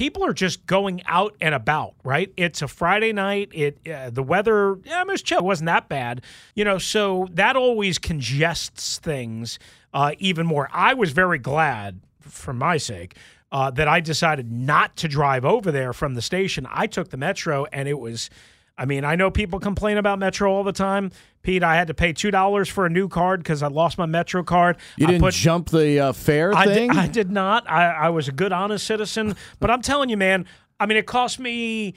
People 0.00 0.24
are 0.24 0.32
just 0.32 0.64
going 0.64 1.02
out 1.04 1.36
and 1.42 1.54
about, 1.54 1.92
right? 2.04 2.32
It's 2.38 2.62
a 2.62 2.68
Friday 2.68 3.12
night. 3.12 3.50
It 3.52 3.86
uh, 3.86 4.08
the 4.08 4.22
weather, 4.22 4.78
yeah, 4.82 5.02
it 5.02 5.06
was 5.06 5.20
chill. 5.20 5.40
It 5.40 5.44
wasn't 5.44 5.66
that 5.66 5.90
bad, 5.90 6.22
you 6.54 6.64
know. 6.64 6.78
So 6.78 7.28
that 7.32 7.54
always 7.54 7.98
congests 7.98 8.96
things 8.96 9.58
uh, 9.92 10.12
even 10.18 10.46
more. 10.46 10.70
I 10.72 10.94
was 10.94 11.12
very 11.12 11.38
glad, 11.38 12.00
for 12.18 12.54
my 12.54 12.78
sake, 12.78 13.14
uh, 13.52 13.70
that 13.72 13.88
I 13.88 14.00
decided 14.00 14.50
not 14.50 14.96
to 14.96 15.06
drive 15.06 15.44
over 15.44 15.70
there 15.70 15.92
from 15.92 16.14
the 16.14 16.22
station. 16.22 16.66
I 16.70 16.86
took 16.86 17.10
the 17.10 17.18
metro, 17.18 17.66
and 17.70 17.86
it 17.86 17.98
was. 17.98 18.30
I 18.78 18.86
mean, 18.86 19.04
I 19.04 19.16
know 19.16 19.30
people 19.30 19.60
complain 19.60 19.98
about 19.98 20.18
Metro 20.18 20.50
all 20.50 20.64
the 20.64 20.72
time. 20.72 21.10
Pete, 21.42 21.62
I 21.62 21.74
had 21.76 21.86
to 21.88 21.94
pay 21.94 22.12
two 22.12 22.30
dollars 22.30 22.68
for 22.68 22.84
a 22.86 22.90
new 22.90 23.08
card 23.08 23.40
because 23.42 23.62
I 23.62 23.68
lost 23.68 23.96
my 23.98 24.06
Metro 24.06 24.42
card. 24.42 24.76
You 24.96 25.06
I 25.06 25.10
didn't 25.12 25.22
put- 25.22 25.34
jump 25.34 25.70
the 25.70 25.98
uh, 26.00 26.12
fare 26.12 26.54
I 26.54 26.66
thing. 26.66 26.90
did, 26.90 26.98
I 26.98 27.06
did 27.06 27.30
not. 27.30 27.68
I, 27.70 27.86
I 27.92 28.08
was 28.10 28.28
a 28.28 28.32
good, 28.32 28.52
honest 28.52 28.86
citizen. 28.86 29.34
But 29.58 29.70
I'm 29.70 29.82
telling 29.82 30.08
you, 30.10 30.16
man. 30.16 30.46
I 30.78 30.86
mean, 30.86 30.96
it 30.98 31.06
cost 31.06 31.38
me 31.38 31.94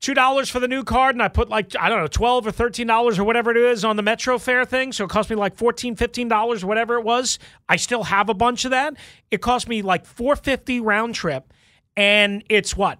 two 0.00 0.14
dollars 0.14 0.48
for 0.50 0.60
the 0.60 0.68
new 0.68 0.84
card, 0.84 1.14
and 1.14 1.22
I 1.22 1.28
put 1.28 1.48
like 1.48 1.74
I 1.80 1.88
don't 1.88 2.00
know, 2.00 2.06
twelve 2.06 2.46
or 2.46 2.50
thirteen 2.50 2.86
dollars 2.86 3.18
or 3.18 3.24
whatever 3.24 3.50
it 3.50 3.56
is 3.56 3.84
on 3.84 3.96
the 3.96 4.02
Metro 4.02 4.38
fare 4.38 4.64
thing. 4.64 4.92
So 4.92 5.04
it 5.04 5.10
cost 5.10 5.28
me 5.30 5.36
like 5.36 5.56
14 5.56 5.94
dollars, 6.28 6.64
whatever 6.64 6.94
it 6.96 7.04
was. 7.04 7.38
I 7.68 7.76
still 7.76 8.04
have 8.04 8.28
a 8.28 8.34
bunch 8.34 8.64
of 8.64 8.70
that. 8.72 8.94
It 9.30 9.40
cost 9.40 9.68
me 9.68 9.82
like 9.82 10.04
four 10.06 10.36
fifty 10.36 10.78
round 10.80 11.14
trip, 11.14 11.52
and 11.96 12.44
it's 12.48 12.76
what. 12.76 12.98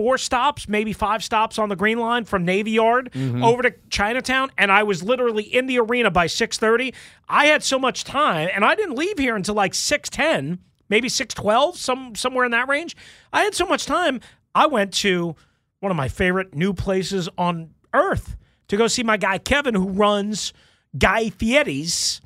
Four 0.00 0.16
stops, 0.16 0.66
maybe 0.66 0.94
five 0.94 1.22
stops 1.22 1.58
on 1.58 1.68
the 1.68 1.76
Green 1.76 1.98
Line 1.98 2.24
from 2.24 2.42
Navy 2.42 2.70
Yard 2.70 3.10
mm-hmm. 3.12 3.44
over 3.44 3.60
to 3.60 3.74
Chinatown, 3.90 4.50
and 4.56 4.72
I 4.72 4.82
was 4.82 5.02
literally 5.02 5.42
in 5.42 5.66
the 5.66 5.78
arena 5.78 6.10
by 6.10 6.26
six 6.26 6.56
thirty. 6.56 6.94
I 7.28 7.44
had 7.48 7.62
so 7.62 7.78
much 7.78 8.02
time, 8.04 8.48
and 8.54 8.64
I 8.64 8.74
didn't 8.74 8.96
leave 8.96 9.18
here 9.18 9.36
until 9.36 9.56
like 9.56 9.74
six 9.74 10.08
ten, 10.08 10.60
maybe 10.88 11.10
six 11.10 11.34
twelve, 11.34 11.76
some 11.76 12.14
somewhere 12.14 12.46
in 12.46 12.50
that 12.52 12.66
range. 12.66 12.96
I 13.30 13.42
had 13.42 13.54
so 13.54 13.66
much 13.66 13.84
time. 13.84 14.22
I 14.54 14.68
went 14.68 14.94
to 14.94 15.36
one 15.80 15.90
of 15.90 15.96
my 15.96 16.08
favorite 16.08 16.54
new 16.54 16.72
places 16.72 17.28
on 17.36 17.74
earth 17.92 18.38
to 18.68 18.78
go 18.78 18.86
see 18.86 19.02
my 19.02 19.18
guy 19.18 19.36
Kevin, 19.36 19.74
who 19.74 19.90
runs 19.90 20.54
Guy 20.96 21.28
Fieri's 21.28 22.22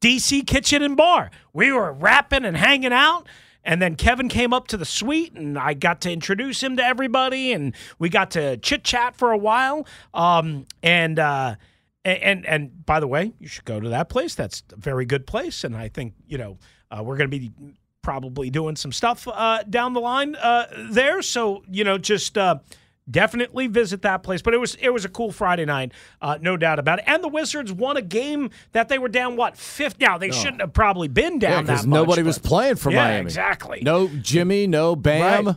DC 0.00 0.46
Kitchen 0.46 0.82
and 0.82 0.96
Bar. 0.96 1.30
We 1.52 1.70
were 1.70 1.92
rapping 1.92 2.46
and 2.46 2.56
hanging 2.56 2.94
out. 2.94 3.26
And 3.64 3.80
then 3.80 3.94
Kevin 3.94 4.28
came 4.28 4.54
up 4.54 4.68
to 4.68 4.76
the 4.76 4.84
suite, 4.84 5.32
and 5.34 5.58
I 5.58 5.74
got 5.74 6.00
to 6.02 6.10
introduce 6.10 6.62
him 6.62 6.76
to 6.78 6.84
everybody, 6.84 7.52
and 7.52 7.74
we 7.98 8.08
got 8.08 8.30
to 8.32 8.56
chit 8.56 8.84
chat 8.84 9.16
for 9.16 9.32
a 9.32 9.38
while. 9.38 9.86
Um, 10.14 10.66
and 10.82 11.18
uh, 11.18 11.56
and 12.04 12.46
and 12.46 12.86
by 12.86 13.00
the 13.00 13.06
way, 13.06 13.32
you 13.38 13.48
should 13.48 13.64
go 13.66 13.78
to 13.78 13.88
that 13.90 14.08
place. 14.08 14.34
That's 14.34 14.62
a 14.72 14.76
very 14.76 15.04
good 15.04 15.26
place, 15.26 15.64
and 15.64 15.76
I 15.76 15.88
think 15.88 16.14
you 16.26 16.38
know 16.38 16.58
uh, 16.90 17.02
we're 17.02 17.16
going 17.16 17.30
to 17.30 17.38
be 17.38 17.52
probably 18.02 18.48
doing 18.48 18.76
some 18.76 18.92
stuff 18.92 19.28
uh, 19.28 19.62
down 19.68 19.92
the 19.92 20.00
line 20.00 20.34
uh, 20.36 20.66
there. 20.90 21.20
So 21.20 21.62
you 21.70 21.84
know, 21.84 21.98
just 21.98 22.38
uh, 22.38 22.58
definitely 23.10 23.66
visit 23.66 24.02
that 24.02 24.22
place. 24.22 24.42
But 24.42 24.54
it 24.54 24.58
was 24.58 24.76
it 24.76 24.90
was 24.90 25.04
a 25.04 25.08
cool 25.08 25.32
Friday 25.32 25.64
night, 25.64 25.92
uh, 26.22 26.38
no 26.40 26.56
doubt 26.56 26.78
about 26.78 26.98
it. 27.00 27.04
And 27.08 27.22
the 27.24 27.28
Wizards 27.28 27.72
won 27.72 27.96
a 27.96 28.02
game 28.02 28.50
that 28.72 28.88
they 28.88 28.98
were 28.98 29.08
down 29.08 29.36
what 29.36 29.56
fifth. 29.56 29.98
Now 30.00 30.18
they 30.18 30.30
shouldn't 30.30 30.60
have 30.60 30.72
probably 30.72 31.08
been 31.08 31.38
down 31.38 31.66
Yeah, 31.66 31.74
that 31.76 31.86
much, 31.86 32.00
nobody 32.00 32.22
was 32.22 32.38
playing 32.38 32.76
for 32.76 32.90
Yeah, 32.90 33.04
Miami. 33.04 33.20
exactly. 33.26 33.80
No 33.82 34.08
Jimmy, 34.08 34.66
no 34.66 34.94
Bam. 34.96 35.46
Right. 35.46 35.56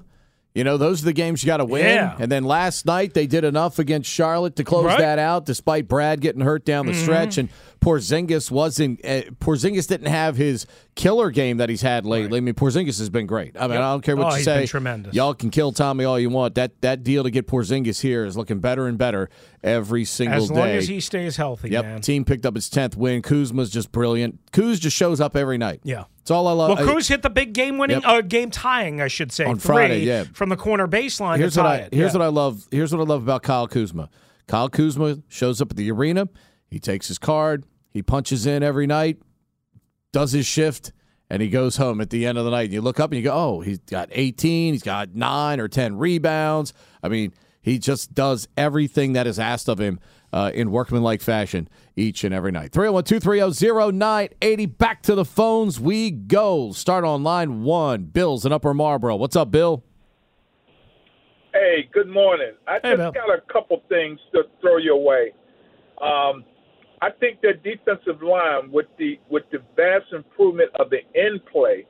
You 0.55 0.63
know, 0.63 0.77
those 0.77 1.01
are 1.01 1.05
the 1.05 1.13
games 1.13 1.41
you 1.41 1.47
got 1.47 1.57
to 1.57 1.65
win. 1.65 1.83
Yeah. 1.83 2.15
And 2.19 2.31
then 2.31 2.43
last 2.43 2.85
night 2.85 3.15
they 3.15 3.25
did 3.25 3.43
enough 3.43 3.79
against 3.79 4.07
Charlotte 4.07 4.55
to 4.57 4.63
close 4.63 4.85
Right. 4.85 4.93
Mm-hmm. 4.93 5.01
that 5.01 5.17
out, 5.17 5.45
despite 5.47 5.87
Brad 5.87 6.21
getting 6.21 6.41
hurt 6.41 6.63
down 6.63 6.85
the 6.85 6.93
stretch. 6.93 7.39
And 7.39 7.49
Porzingis 7.83 8.49
wasn't. 8.49 9.03
Uh, 9.03 9.23
Porzingis 9.41 9.87
didn't 9.87 10.07
have 10.07 10.37
his 10.37 10.65
killer 10.95 11.31
game 11.31 11.57
that 11.57 11.69
he's 11.69 11.81
had 11.81 12.05
lately. 12.05 12.37
I 12.37 12.41
mean, 12.41 12.53
Porzingis 12.55 12.97
has 12.99 13.09
been 13.09 13.25
great. 13.27 13.55
I 13.59 13.67
mean, 13.67 13.77
I 13.77 13.91
don't 13.91 14.01
care 14.01 14.15
what 14.15 14.27
Oh, 14.27 14.29
you 14.29 14.35
he's 14.37 14.45
say. 14.45 14.59
been 14.59 14.67
tremendous. 14.67 15.13
Y'all 15.13 15.33
can 15.33 15.49
kill 15.49 15.71
Tommy 15.73 16.05
all 16.05 16.17
you 16.19 16.29
want. 16.29 16.55
That 16.55 16.79
that 16.81 17.03
deal 17.03 17.23
to 17.23 17.29
get 17.29 17.45
Porzingis 17.47 18.01
here 18.01 18.23
is 18.25 18.37
looking 18.37 18.59
better 18.59 18.87
and 18.87 18.97
better 18.97 19.29
every 19.63 20.05
single 20.05 20.37
day. 20.39 20.43
As 20.43 20.49
day. 20.49 20.55
long 20.55 20.67
as 20.69 20.87
he 20.87 20.99
stays 20.99 21.35
healthy, 21.37 21.69
Yep. 21.71 21.85
man. 21.85 22.01
Team 22.01 22.23
picked 22.25 22.45
up 22.45 22.55
its 22.55 22.69
tenth 22.69 22.95
win. 22.95 23.21
Kuzma's 23.21 23.69
just 23.69 23.91
brilliant. 23.91 24.39
Kuz 24.51 24.79
just 24.79 24.95
shows 24.95 25.19
up 25.19 25.35
every 25.35 25.57
night. 25.57 25.81
Yeah. 25.83 26.05
It's 26.21 26.31
all 26.31 26.47
I 26.47 26.53
love. 26.53 26.77
Well, 26.77 26.87
Cruz 26.87 27.09
hit 27.09 27.21
the 27.21 27.29
big 27.29 27.51
game 27.51 27.77
winning, 27.77 27.99
Yep. 28.01 28.05
uh, 28.09 28.21
game 28.21 28.49
tying, 28.49 29.01
I 29.01 29.09
should 29.09 29.33
say, 29.33 29.43
On 29.43 29.59
Friday, 29.59 30.05
yeah. 30.05 30.23
from 30.33 30.47
the 30.47 30.55
corner 30.55 30.87
baseline. 30.87 31.37
here's 31.37 31.57
what 31.57 31.65
I 31.65 31.75
it. 31.79 31.93
here's 31.93 32.13
Yeah. 32.13 32.19
what 32.19 32.25
I 32.25 32.29
love. 32.29 32.65
Here's 32.71 32.93
what 32.93 33.01
I 33.01 33.03
love 33.03 33.23
about 33.23 33.43
Kyle 33.43 33.67
Kuzma. 33.67 34.09
Kyle 34.47 34.69
Kuzma 34.69 35.17
shows 35.27 35.61
up 35.61 35.71
at 35.71 35.75
the 35.77 35.91
arena. 35.91 36.29
He 36.69 36.79
takes 36.79 37.09
his 37.09 37.17
card. 37.19 37.65
He 37.93 38.01
punches 38.01 38.45
in 38.45 38.63
every 38.63 38.87
night, 38.87 39.19
does 40.11 40.31
his 40.31 40.45
shift, 40.47 40.91
and 41.29 41.41
he 41.41 41.49
goes 41.49 41.77
home 41.77 42.01
at 42.01 42.09
the 42.09 42.25
end 42.25 42.37
of 42.37 42.45
the 42.45 42.51
night. 42.51 42.65
And 42.65 42.73
you 42.73 42.81
look 42.81 42.99
up 42.99 43.11
and 43.11 43.17
you 43.17 43.23
go, 43.23 43.33
"Oh, 43.33 43.61
he's 43.61 43.77
got 43.79 44.09
18. 44.11 44.73
He's 44.73 44.83
got 44.83 45.13
nine 45.15 45.59
or 45.59 45.67
10 45.67 45.97
rebounds." 45.97 46.73
I 47.03 47.07
mean, 47.09 47.33
he 47.61 47.77
just 47.79 48.13
does 48.13 48.47
everything 48.57 49.13
that 49.13 49.27
is 49.27 49.37
asked 49.39 49.69
of 49.69 49.79
him 49.79 49.99
uh, 50.33 50.51
in 50.53 50.71
workmanlike 50.71 51.21
fashion 51.21 51.69
each 51.95 52.23
and 52.23 52.33
every 52.33 52.51
night. 52.51 52.71
301 52.71 53.03
230 53.05 53.97
0980. 53.97 54.65
Back 54.65 55.03
to 55.03 55.13
the 55.15 55.23
phones 55.25 55.79
we 55.79 56.09
go. 56.11 56.71
Start 56.71 57.05
on 57.05 57.23
line 57.23 57.61
one. 57.63 58.05
Bill's 58.05 58.45
in 58.45 58.51
Upper 58.51 58.73
Marlboro. 58.73 59.15
What's 59.15 59.35
up, 59.35 59.51
Bill? 59.51 59.83
Hey, 61.53 61.87
good 61.93 62.09
morning. 62.09 62.53
I 62.67 62.79
Hey, 62.81 62.95
just 62.95 62.97
Bill. 62.97 63.11
got 63.11 63.29
a 63.29 63.41
couple 63.53 63.81
things 63.87 64.19
to 64.33 64.43
throw 64.59 64.77
your 64.77 65.01
way. 65.03 65.31
Um, 66.01 66.43
I 67.03 67.09
think 67.19 67.41
their 67.41 67.55
defensive 67.55 68.23
line, 68.23 68.71
with 68.71 68.85
the 68.97 69.19
with 69.29 69.43
the 69.51 69.57
vast 69.75 70.13
improvement 70.13 70.69
of 70.79 70.89
the 70.89 70.99
end 71.19 71.41
play, 71.51 71.85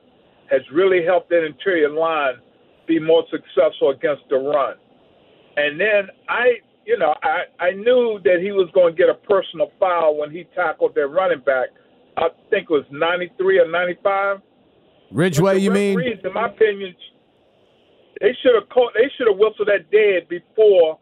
has 0.50 0.60
really 0.72 1.04
helped 1.04 1.30
that 1.30 1.44
interior 1.44 1.88
line 1.88 2.34
be 2.88 2.98
more 2.98 3.22
successful 3.30 3.90
against 3.90 4.22
the 4.28 4.36
run. 4.36 4.74
And 5.56 5.80
then 5.80 6.08
I, 6.28 6.54
you 6.84 6.98
know, 6.98 7.14
I 7.22 7.44
I 7.60 7.70
knew 7.70 8.18
that 8.24 8.38
he 8.42 8.50
was 8.50 8.68
going 8.74 8.96
to 8.96 8.98
get 8.98 9.08
a 9.08 9.14
personal 9.14 9.70
foul 9.78 10.18
when 10.18 10.32
he 10.32 10.48
tackled 10.52 10.96
their 10.96 11.06
running 11.06 11.44
back. 11.46 11.68
I 12.16 12.30
think 12.50 12.64
it 12.68 12.70
was 12.70 12.84
93 12.90 13.60
or 13.60 13.70
95. 13.70 14.38
Ridgeway, 15.12 15.58
you 15.58 15.70
mean? 15.70 16.00
in 16.00 16.32
my 16.32 16.48
opinion, 16.48 16.92
they 18.20 18.36
should 18.42 18.56
have 18.58 18.68
caught. 18.68 18.94
They 18.94 19.08
should 19.16 19.28
have 19.28 19.38
whistled 19.38 19.68
that 19.68 19.92
dead 19.92 20.28
before 20.28 20.98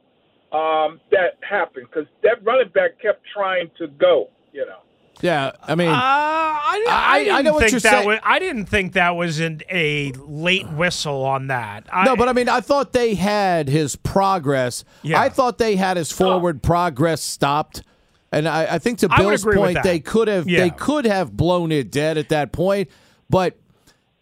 um, 0.53 1.01
that 1.11 1.39
happened 1.49 1.87
because 1.91 2.07
that 2.23 2.43
running 2.45 2.69
back 2.75 3.01
kept 3.01 3.23
trying 3.35 3.71
to 3.79 3.87
go. 3.89 4.29
You 4.53 4.67
know. 4.67 4.79
Yeah, 5.21 5.53
I 5.63 5.75
mean, 5.77 5.89
Uh, 5.89 5.93
I, 5.95 6.85
I- 6.89 6.91
I, 6.91 7.15
I 7.15 7.25
didn't 7.25 7.45
know 7.45 7.53
what 7.53 7.61
think 7.61 7.73
you're 7.73 7.81
that 7.81 7.91
saying. 7.93 8.09
Was, 8.09 8.19
I 8.25 8.39
didn't 8.39 8.67
think 8.67 8.95
that 8.95 9.11
was 9.11 9.41
an, 9.41 9.61
a 9.71 10.13
late 10.13 10.69
whistle 10.71 11.25
on 11.25 11.47
that. 11.47 11.87
I, 11.93 12.05
no, 12.05 12.17
but 12.17 12.29
I 12.29 12.33
mean, 12.33 12.49
I 12.49 12.61
thought 12.61 12.93
they 12.93 13.15
had 13.15 13.69
his 13.69 13.95
progress. 13.95 14.85
Yeah. 15.03 15.21
I 15.21 15.29
thought 15.29 15.59
they 15.59 15.77
had 15.77 15.97
his 15.97 16.11
forward 16.11 16.63
progress 16.63 17.23
stopped. 17.23 17.83
And 18.33 18.49
I, 18.49 18.75
I 18.75 18.79
think 18.79 18.99
to 19.01 19.09
Bill's 19.11 19.43
agree 19.43 19.57
point, 19.57 19.79
they 19.83 20.01
could 20.01 20.27
have 20.27 20.49
Yeah. 20.49 20.61
they 20.61 20.71
could 20.71 21.05
have 21.05 21.37
blown 21.37 21.71
it 21.71 21.91
dead 21.91 22.17
at 22.19 22.31
that 22.31 22.51
point. 22.51 22.89
But 23.31 23.57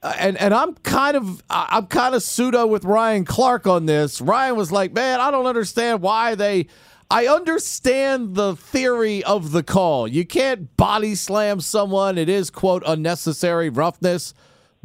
uh, 0.03 0.15
and 0.19 0.37
and 0.39 0.55
I'm 0.55 0.75
kind 0.77 1.17
of 1.17 1.43
I'm 1.51 1.87
kind 1.87 2.15
of 2.15 2.23
pseudo 2.23 2.67
with 2.67 2.85
Ryan 2.85 3.25
Clark 3.25 3.67
on 3.67 3.87
this. 3.87 4.21
Ryan 4.21 4.57
was 4.57 4.73
like, 4.73 4.93
"Man, 4.93 5.21
I 5.21 5.31
don't 5.31 5.47
understand 5.47 6.03
why 6.03 6.35
they." 6.35 6.67
I 7.13 7.27
understand 7.27 8.37
the 8.37 8.55
theory 8.55 9.25
of 9.25 9.51
the 9.51 9.65
call. 9.65 10.07
You 10.07 10.25
can't 10.25 10.77
body 10.77 11.17
slam 11.17 11.61
someone. 11.61 12.17
It 12.17 12.29
is 12.29 12.51
quote 12.51 12.85
unnecessary 12.87 13.69
roughness, 13.69 14.33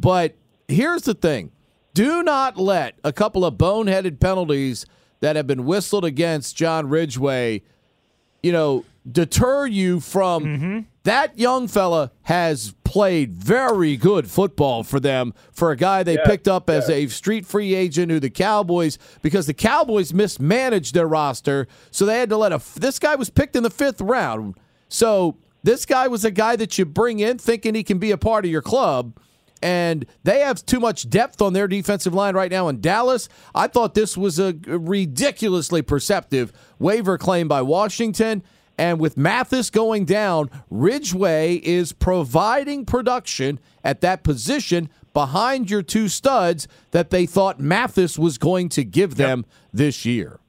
but 0.00 0.34
here's 0.66 1.02
the 1.02 1.14
thing: 1.14 1.52
do 1.94 2.24
not 2.24 2.56
let 2.58 2.98
a 3.04 3.12
couple 3.12 3.44
of 3.44 3.54
boneheaded 3.54 4.18
penalties 4.18 4.86
that 5.20 5.36
have 5.36 5.46
been 5.46 5.64
whistled 5.66 6.04
against 6.04 6.56
John 6.56 6.88
Ridgeway, 6.88 7.62
you 8.42 8.50
know, 8.52 8.84
deter 9.10 9.66
you 9.66 10.00
from 10.00 10.44
Mm-hmm. 10.44 10.78
that 11.04 11.38
young 11.38 11.68
fella 11.68 12.10
has 12.22 12.74
played 12.86 13.34
very 13.34 13.96
good 13.96 14.30
football 14.30 14.84
for 14.84 15.00
them 15.00 15.34
for 15.50 15.72
a 15.72 15.76
guy 15.76 16.04
they 16.04 16.16
picked 16.24 16.46
up 16.46 16.70
as 16.70 16.88
a 16.88 17.08
street 17.08 17.44
free 17.44 17.74
agent 17.74 18.12
who 18.12 18.20
the 18.20 18.30
Cowboys 18.30 18.96
because 19.22 19.48
the 19.48 19.54
Cowboys 19.54 20.14
mismanaged 20.14 20.94
their 20.94 21.08
roster 21.08 21.66
so 21.90 22.06
they 22.06 22.20
had 22.20 22.28
to 22.28 22.36
let 22.36 22.52
a 22.52 22.62
this 22.76 23.00
guy 23.00 23.16
was 23.16 23.28
picked 23.28 23.56
in 23.56 23.64
the 23.64 23.70
5th 23.70 24.08
round. 24.08 24.54
So 24.88 25.36
this 25.64 25.84
guy 25.84 26.06
was 26.06 26.24
a 26.24 26.30
guy 26.30 26.54
that 26.54 26.78
you 26.78 26.84
bring 26.84 27.18
in 27.18 27.38
thinking 27.38 27.74
he 27.74 27.82
can 27.82 27.98
be 27.98 28.12
a 28.12 28.16
part 28.16 28.44
of 28.44 28.52
your 28.52 28.62
club 28.62 29.18
and 29.60 30.06
they 30.22 30.40
have 30.40 30.64
too 30.64 30.78
much 30.78 31.10
depth 31.10 31.42
on 31.42 31.54
their 31.54 31.66
defensive 31.66 32.14
line 32.14 32.36
right 32.36 32.52
now 32.52 32.68
in 32.68 32.80
Dallas. 32.80 33.28
I 33.52 33.66
thought 33.66 33.94
this 33.94 34.16
was 34.16 34.38
a 34.38 34.54
ridiculously 34.64 35.82
perceptive 35.82 36.52
waiver 36.78 37.18
claim 37.18 37.48
by 37.48 37.62
Washington. 37.62 38.44
And 38.78 39.00
with 39.00 39.16
Mathis 39.16 39.70
going 39.70 40.04
down, 40.04 40.50
Ridgeway 40.70 41.56
is 41.56 41.92
providing 41.92 42.84
production 42.84 43.58
at 43.82 44.00
that 44.02 44.22
position 44.22 44.90
behind 45.14 45.70
your 45.70 45.82
two 45.82 46.08
studs 46.08 46.68
that 46.90 47.10
they 47.10 47.24
thought 47.24 47.58
Mathis 47.58 48.18
was 48.18 48.36
going 48.36 48.68
to 48.70 48.84
give 48.84 49.14
them 49.16 49.46
this 49.72 50.04
year. 50.04 50.40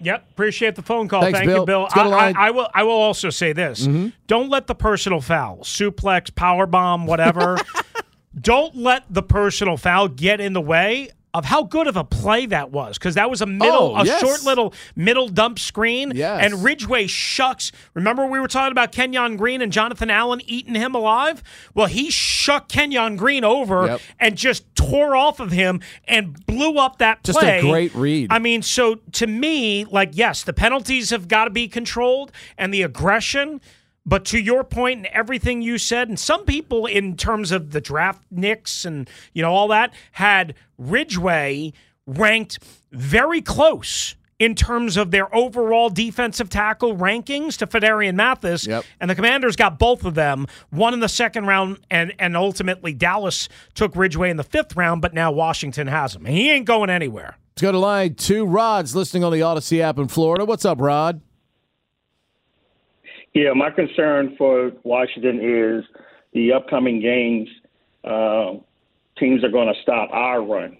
Yep, 0.00 0.26
appreciate 0.32 0.74
the 0.74 0.82
phone 0.82 1.06
call. 1.08 1.22
Thanks, 1.22 1.38
Thank 1.38 1.48
Bill. 1.48 1.60
you, 1.60 1.66
Bill. 1.66 1.82
Let's 1.82 1.94
go 1.94 2.04
to 2.04 2.10
I, 2.10 2.30
I, 2.30 2.48
I 2.48 2.50
will. 2.50 2.68
I 2.74 2.82
will 2.82 2.90
also 2.90 3.30
say 3.30 3.52
this: 3.52 3.86
mm-hmm. 3.86 4.08
don't 4.26 4.50
let 4.50 4.66
the 4.66 4.74
personal 4.74 5.20
foul, 5.20 5.58
suplex, 5.58 6.34
power 6.34 6.66
bomb, 6.66 7.06
whatever. 7.06 7.56
don't 8.40 8.74
let 8.76 9.04
the 9.08 9.22
personal 9.22 9.76
foul 9.76 10.08
get 10.08 10.40
in 10.40 10.54
the 10.54 10.60
way 10.60 11.10
of 11.34 11.46
how 11.46 11.62
good 11.62 11.86
of 11.86 11.96
a 11.96 12.04
play 12.04 12.44
that 12.46 12.70
was, 12.70 12.98
because 12.98 13.14
that 13.14 13.30
was 13.30 13.40
a 13.40 13.46
middle, 13.46 13.94
Oh, 13.96 13.96
a 13.96 14.04
yes. 14.04 14.20
short 14.20 14.44
little 14.44 14.74
middle 14.94 15.28
dump 15.28 15.58
screen. 15.58 16.12
Yes. 16.14 16.40
And 16.44 16.62
Ridgeway 16.62 17.06
shucks. 17.06 17.72
Remember 17.94 18.26
we 18.26 18.38
were 18.38 18.48
talking 18.48 18.72
about 18.72 18.92
Kenyon 18.92 19.36
Green 19.36 19.62
and 19.62 19.72
Jonathan 19.72 20.10
Allen 20.10 20.42
eating 20.44 20.74
him 20.74 20.94
alive? 20.94 21.42
Well, 21.74 21.86
he 21.86 22.10
shuck 22.10 22.68
Kenyon 22.68 23.16
Green 23.16 23.44
over 23.44 23.86
Yep. 23.86 24.00
and 24.20 24.36
just 24.36 24.74
tore 24.74 25.16
off 25.16 25.40
of 25.40 25.52
him 25.52 25.80
and 26.06 26.44
blew 26.44 26.76
up 26.76 26.98
that 26.98 27.22
play. 27.22 27.32
Just 27.32 27.42
a 27.42 27.60
great 27.62 27.94
read. 27.94 28.30
I 28.30 28.38
mean, 28.38 28.60
so 28.60 28.96
to 29.12 29.26
me, 29.26 29.86
like, 29.86 30.10
yes, 30.12 30.42
the 30.42 30.52
penalties 30.52 31.08
have 31.10 31.28
got 31.28 31.44
to 31.44 31.50
be 31.50 31.66
controlled 31.66 32.30
and 32.58 32.74
the 32.74 32.82
aggression. 32.82 33.60
But 34.04 34.24
to 34.26 34.38
your 34.38 34.64
point 34.64 34.98
and 34.98 35.06
everything 35.06 35.62
you 35.62 35.78
said, 35.78 36.08
and 36.08 36.18
some 36.18 36.44
people 36.44 36.86
in 36.86 37.16
terms 37.16 37.52
of 37.52 37.70
the 37.70 37.80
draft 37.80 38.22
nicks 38.30 38.84
and 38.84 39.08
you 39.32 39.42
know 39.42 39.52
all 39.52 39.68
that 39.68 39.92
had 40.12 40.54
Ridgeway 40.78 41.72
ranked 42.06 42.58
very 42.90 43.40
close 43.40 44.16
in 44.42 44.56
terms 44.56 44.96
of 44.96 45.12
their 45.12 45.32
overall 45.32 45.88
defensive 45.88 46.50
tackle 46.50 46.96
rankings 46.96 47.56
to 47.56 47.64
Phidarian 47.64 48.16
Mathis. 48.16 48.66
Yep. 48.66 48.84
And 48.98 49.08
the 49.08 49.14
Commanders 49.14 49.54
got 49.54 49.78
both 49.78 50.04
of 50.04 50.14
them, 50.14 50.48
one 50.70 50.94
in 50.94 50.98
the 50.98 51.08
second 51.08 51.46
round, 51.46 51.78
and 51.90 52.12
and 52.18 52.36
ultimately 52.36 52.92
Dallas 52.92 53.48
took 53.74 53.94
Ridgeway 53.94 54.30
in 54.30 54.36
the 54.36 54.44
fifth 54.44 54.74
round, 54.74 55.00
but 55.00 55.14
now 55.14 55.30
Washington 55.30 55.86
has 55.86 56.16
him. 56.16 56.26
And 56.26 56.34
he 56.34 56.50
ain't 56.50 56.66
going 56.66 56.90
anywhere. 56.90 57.36
Let's 57.52 57.62
go 57.62 57.70
to 57.70 57.78
line 57.78 58.14
two. 58.16 58.44
Rod's 58.44 58.96
listening 58.96 59.22
on 59.22 59.32
the 59.32 59.40
Audacy 59.40 59.78
app 59.78 59.98
in 59.98 60.08
Florida. 60.08 60.44
What's 60.44 60.64
up, 60.64 60.80
Rod? 60.80 61.20
Yeah, 63.34 63.52
my 63.54 63.70
concern 63.70 64.34
for 64.36 64.72
Washington 64.82 65.40
is 65.42 65.84
the 66.34 66.52
upcoming 66.52 67.00
games. 67.00 67.48
Uh, 68.04 68.54
teams 69.18 69.42
are 69.42 69.50
going 69.50 69.72
to 69.72 69.80
stop 69.82 70.10
our 70.12 70.42
run, 70.42 70.76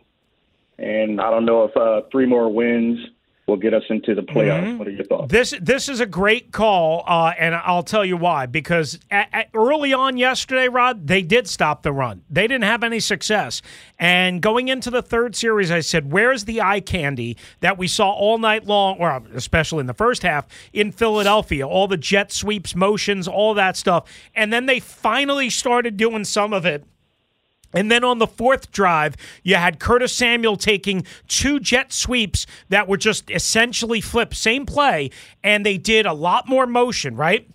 and 0.79 1.21
I 1.21 1.31
don't 1.31 1.47
know 1.47 1.65
if 1.65 1.77
uh, 1.77 2.07
three 2.11 2.27
more 2.27 2.53
wins 2.53 2.99
will 3.47 3.57
get 3.57 3.75
us 3.75 3.83
into 3.91 4.15
the 4.15 4.23
playoffs. 4.23 4.79
What 4.79 4.87
are 4.87 4.93
your 4.93 5.05
thoughts? 5.05 5.33
This 5.33 5.53
this 5.61 5.89
is 5.89 6.01
a 6.01 6.07
great 6.07 6.53
call, 6.53 7.03
uh, 7.07 7.33
and 7.37 7.55
I'll 7.55 7.83
tell 7.83 8.05
you 8.05 8.17
why. 8.17 8.47
Because 8.47 9.01
at, 9.11 9.29
at- 9.33 9.49
early 9.53 9.93
on 9.93 10.17
yesterday, 10.17 10.69
Rod, 10.69 11.07
they 11.09 11.23
did 11.23 11.49
stop 11.49 11.83
the 11.83 11.93
run. 11.93 12.23
They 12.31 12.47
didn't 12.47 12.65
have 12.65 12.85
any 12.85 13.01
success. 13.01 13.61
And 13.99 14.41
going 14.41 14.69
into 14.69 14.91
the 14.91 15.03
third 15.03 15.35
series, 15.35 15.71
I 15.71 15.81
said, 15.81 16.13
"Where's 16.13 16.45
the 16.45 16.61
eye 16.61 16.81
candy 16.81 17.37
that 17.61 17.77
we 17.79 17.89
saw 17.89 18.13
all 18.13 18.39
night 18.39 18.67
long, 18.67 18.99
or 18.99 19.23
especially 19.35 19.81
in 19.81 19.87
the 19.87 19.95
first 19.95 20.23
half 20.23 20.47
in 20.73 20.93
Philadelphia? 20.93 21.67
All 21.67 21.89
the 21.89 21.97
jet 21.97 22.31
sweeps, 22.33 22.77
motions, 22.77 23.27
all 23.27 23.55
that 23.55 23.77
stuff." 23.77 24.09
And 24.35 24.53
then 24.53 24.67
they 24.67 24.79
finally 24.79 25.51
started 25.51 25.97
doing 25.97 26.25
some 26.25 26.53
of 26.53 26.65
it. 26.65 26.85
And 27.73 27.91
then 27.91 28.05
on 28.05 28.19
the 28.19 28.27
fourth 28.27 28.71
drive, 28.73 29.17
you 29.43 29.57
had 29.57 29.79
Curtis 29.79 30.15
Samuel 30.15 30.57
taking 30.57 31.05
two 31.29 31.59
jet 31.59 31.93
sweeps 31.93 32.47
that 32.69 32.89
were 32.89 32.97
just 32.97 33.31
essentially 33.31 34.01
flipped, 34.01 34.37
same 34.37 34.67
play, 34.67 35.11
and 35.43 35.65
they 35.65 35.79
did 35.79 36.07
a 36.07 36.13
lot 36.13 36.49
more 36.49 36.67
motion, 36.67 37.17
right? 37.17 37.49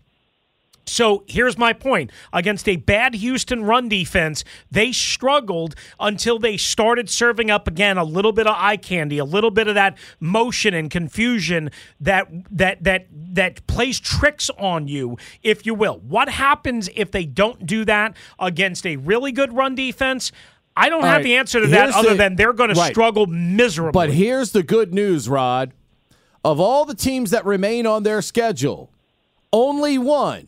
So 0.88 1.24
here's 1.28 1.58
my 1.58 1.74
point. 1.74 2.12
Against 2.32 2.68
a 2.68 2.78
bad 2.78 3.16
Houston 3.16 3.64
run 3.64 3.90
defense, 3.90 4.44
they 4.72 4.92
struggled 4.92 5.76
until 6.00 6.40
they 6.40 6.58
started 6.58 7.10
serving 7.10 7.52
up 7.52 7.68
again 7.68 7.98
a 7.98 8.04
little 8.04 8.32
bit 8.32 8.48
of 8.48 8.56
eye 8.58 8.78
candy, 8.78 9.18
a 9.18 9.26
little 9.26 9.52
bit 9.52 9.68
of 9.68 9.76
that 9.76 9.98
motion 10.20 10.74
and 10.74 10.90
confusion 10.90 11.70
that 12.00 12.28
that 12.50 12.84
that 12.84 13.08
that 13.12 13.68
plays 13.68 14.00
tricks 14.00 14.50
on 14.58 14.88
you, 14.88 15.18
if 15.44 15.66
you 15.66 15.74
will. 15.74 16.00
What 16.00 16.30
happens 16.30 16.90
if 16.96 17.12
they 17.12 17.26
don't 17.26 17.66
do 17.66 17.86
that 17.86 18.16
against 18.40 18.86
a 18.86 18.96
really 18.96 19.32
good 19.32 19.54
run 19.54 19.76
defense? 19.76 20.32
I 20.76 20.90
don't 20.90 21.02
All 21.02 21.08
have 21.08 21.18
right, 21.18 21.24
the 21.24 21.36
answer 21.36 21.60
to 21.60 21.68
that 21.68 21.90
other 21.96 22.10
the- 22.12 22.16
than 22.16 22.36
they're 22.36 22.54
going 22.54 22.70
to 22.70 22.76
struggle 22.86 23.26
miserably. 23.26 23.92
But 23.94 24.12
here's 24.14 24.52
the 24.52 24.64
good 24.64 24.94
news, 24.94 25.28
Rod. 25.28 25.74
Of 26.46 26.60
all 26.60 26.86
the 26.86 26.94
teams 26.96 27.32
that 27.32 27.46
remain 27.46 27.86
on 27.88 28.04
their 28.04 28.22
schedule, 28.22 28.92
only 29.52 29.98
one, 29.98 30.48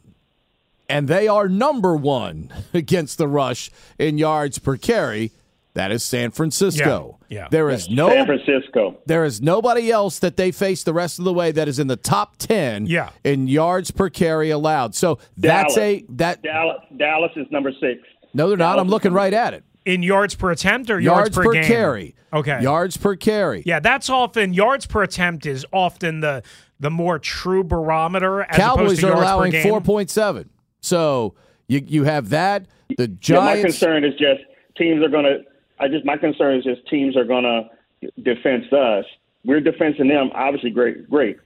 and 0.89 1.08
they 1.08 1.28
are 1.28 1.47
number 1.47 1.95
one 1.95 2.52
against 2.73 3.17
the 3.17 3.28
rush 3.28 3.69
in 3.97 4.17
yards 4.17 4.60
per 4.60 4.78
carry. 4.78 5.32
That 5.75 5.91
is 5.91 6.04
San 6.04 6.32
Francisco. 6.32 7.19
Yeah, 7.30 7.41
yeah. 7.43 7.47
There 7.52 7.69
is 7.69 7.89
no 7.89 8.10
San 8.10 8.25
Francisco. 8.25 8.97
there 9.06 9.23
is 9.23 9.39
nobody 9.41 9.91
else 9.91 10.19
that 10.19 10.36
they 10.36 10.52
face 10.52 10.84
the 10.84 10.93
rest 10.93 11.19
of 11.19 11.25
the 11.25 11.32
way 11.32 11.52
that 11.52 11.67
is 11.67 11.78
in 11.80 11.88
the 11.88 11.95
top 11.95 12.38
ten 12.38 12.86
Yeah. 12.88 13.12
in 13.23 13.47
yards 13.47 13.91
per 13.91 14.10
carry 14.10 14.49
allowed. 14.49 14.95
So 14.95 15.19
that's 15.38 15.75
Dallas. 15.75 15.78
a 15.78 16.06
that 16.10 16.41
Dallas, 16.41 16.82
Dallas 16.97 17.32
is 17.36 17.45
number 17.52 17.71
six. 17.80 18.02
no 18.34 18.47
they're 18.49 18.58
not. 18.58 18.80
I'm 18.80 18.89
looking 18.89 19.13
right 19.13 19.34
at 19.34 19.54
it. 19.54 19.63
in 19.86 20.02
yards 20.04 20.34
per 20.36 20.52
attempt 20.52 20.89
or 20.89 20.99
yards, 20.99 21.36
Yards, 21.36 21.38
per, 21.38 21.54
game? 21.54 21.63
carry. 21.63 22.15
Okay. 22.34 22.62
Yards 22.62 22.97
per 22.97 23.15
carry. 23.15 23.63
Yeah, 23.65 23.80
that's 23.80 24.10
often 24.10 24.54
yards 24.54 24.86
per 24.88 25.04
attempt 25.04 25.45
is 25.45 25.65
often 25.71 26.19
the 26.19 26.41
the 26.80 26.89
more 26.89 27.19
true 27.19 27.63
barometer 27.63 28.41
as 28.41 28.58
opposed 28.58 28.62
Cowboys 28.78 28.99
to 28.99 29.06
are 29.06 29.10
yards 29.10 29.21
allowing 29.21 29.62
four 29.63 29.82
point 29.82 30.10
seven. 30.10 30.49
So 30.82 31.36
you 31.68 31.84
you 31.86 32.04
have 32.04 32.30
that. 32.30 32.65
The 32.98 33.12
Yeah, 33.22 33.39
my 33.39 33.62
concern 33.62 34.04
is 34.04 34.13
just 34.13 34.42
teams 34.78 35.04
are 35.04 35.10
going 35.10 35.26
to. 35.26 35.44
I 35.80 35.88
just 35.88 36.06
my 36.06 36.18
concern 36.18 36.58
is 36.58 36.63
just 36.63 36.86
teams 36.88 37.15
are 37.15 37.26
going 37.26 37.44
to 37.44 38.12
defense 38.22 38.72
us. 38.74 39.06
We're 39.46 39.62
defending 39.62 40.10
them, 40.10 40.32
obviously 40.34 40.70
great, 40.70 41.10
great. 41.10 41.38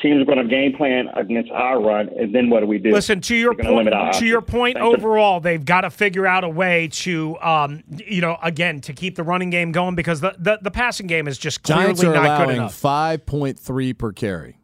Teams 0.00 0.22
are 0.22 0.24
going 0.24 0.38
to 0.38 0.44
game 0.44 0.74
plan 0.74 1.08
against 1.14 1.50
our 1.50 1.82
run, 1.82 2.08
and 2.16 2.34
then 2.34 2.48
what 2.48 2.60
do 2.60 2.66
we 2.66 2.78
do? 2.78 2.90
Listen 2.90 3.20
to 3.22 3.34
your 3.34 3.52
We're 3.52 3.64
gonna 3.64 3.90
point. 3.90 4.14
To 4.14 4.26
your 4.26 4.40
point, 4.40 4.78
Thank 4.78 4.92
you. 4.92 4.96
overall, 4.96 5.40
they've 5.40 5.62
got 5.62 5.82
to 5.82 5.90
figure 5.90 6.26
out 6.26 6.42
a 6.42 6.48
way 6.48 6.88
to, 6.88 7.38
um, 7.40 7.82
you 8.06 8.22
know, 8.22 8.38
again, 8.42 8.80
to 8.82 8.94
keep 8.94 9.16
the 9.16 9.24
running 9.24 9.50
game 9.50 9.72
going 9.72 9.96
because 9.96 10.20
the 10.20 10.34
the, 10.38 10.58
the 10.62 10.70
passing 10.70 11.06
game 11.06 11.28
is 11.28 11.36
just 11.36 11.62
clearly 11.64 11.84
Giants 11.84 12.04
are 12.04 12.14
not 12.14 12.22
good 12.22 12.44
allowing 12.44 12.56
enough. 12.56 12.74
five 12.74 13.26
point 13.26 13.58
three 13.58 13.92
per 13.92 14.12
carry. 14.12 14.59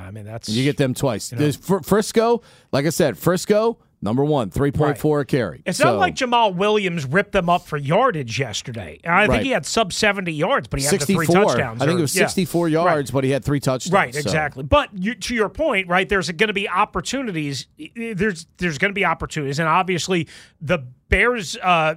I 0.00 0.10
mean, 0.10 0.24
that's 0.24 0.48
You 0.48 0.64
get 0.64 0.76
them 0.76 0.94
twice. 0.94 1.30
There's 1.30 1.56
Fr- 1.56 1.78
Frisco, 1.82 2.42
like 2.72 2.86
I 2.86 2.90
said, 2.90 3.16
Frisco 3.18 3.78
number 4.00 4.24
one, 4.24 4.48
three 4.48 4.70
point 4.70 4.96
four 4.96 5.18
a 5.20 5.24
carry. 5.24 5.60
It's 5.66 5.78
So- 5.78 5.86
not 5.86 5.98
like 5.98 6.14
Jamaal 6.14 6.54
Williams 6.54 7.04
ripped 7.04 7.32
them 7.32 7.50
up 7.50 7.66
for 7.66 7.76
yardage 7.76 8.38
yesterday. 8.38 9.00
I 9.04 9.08
Right. 9.08 9.30
think 9.30 9.42
he 9.42 9.50
had 9.50 9.66
sub 9.66 9.92
seventy 9.92 10.30
yards, 10.32 10.68
but 10.68 10.78
he 10.78 10.86
had 10.86 11.00
the 11.00 11.04
three 11.04 11.26
touchdowns. 11.26 11.82
I 11.82 11.86
think 11.86 11.96
or- 11.96 11.98
it 11.98 12.02
was 12.02 12.14
yeah. 12.14 12.22
64 12.28 12.66
Right. 12.66 12.72
yards, 12.72 13.10
but 13.10 13.24
he 13.24 13.30
had 13.30 13.44
three 13.44 13.58
touchdowns. 13.58 13.92
Right, 13.92 14.14
So- 14.14 14.20
exactly. 14.20 14.62
But 14.62 14.90
you, 14.96 15.16
to 15.16 15.34
your 15.34 15.48
point, 15.48 15.88
right, 15.88 16.08
there's 16.08 16.30
going 16.30 16.46
to 16.46 16.52
be 16.54 16.68
opportunities. 16.68 17.66
There's 17.96 18.46
there's 18.58 18.78
going 18.78 18.90
to 18.90 18.94
be 18.94 19.04
opportunities, 19.04 19.58
and 19.58 19.68
obviously 19.68 20.28
the 20.60 20.78
Bears, 21.08 21.56
uh, 21.62 21.94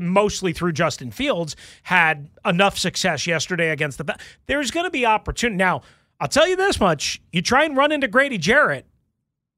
mostly 0.00 0.52
through 0.54 0.72
Justin 0.72 1.10
Fields, 1.10 1.54
had 1.84 2.30
enough 2.46 2.78
success 2.78 3.26
yesterday 3.26 3.70
against 3.70 3.98
the. 3.98 4.16
There's 4.46 4.70
going 4.70 4.84
to 4.86 4.90
be 4.90 5.04
opportunity. 5.06 5.56
Now, 5.58 5.82
I'll 6.20 6.28
tell 6.28 6.46
you 6.48 6.56
this 6.56 6.80
much: 6.80 7.20
you 7.32 7.42
try 7.42 7.64
and 7.64 7.76
run 7.76 7.92
into 7.92 8.08
Grady 8.08 8.38
Jarrett, 8.38 8.86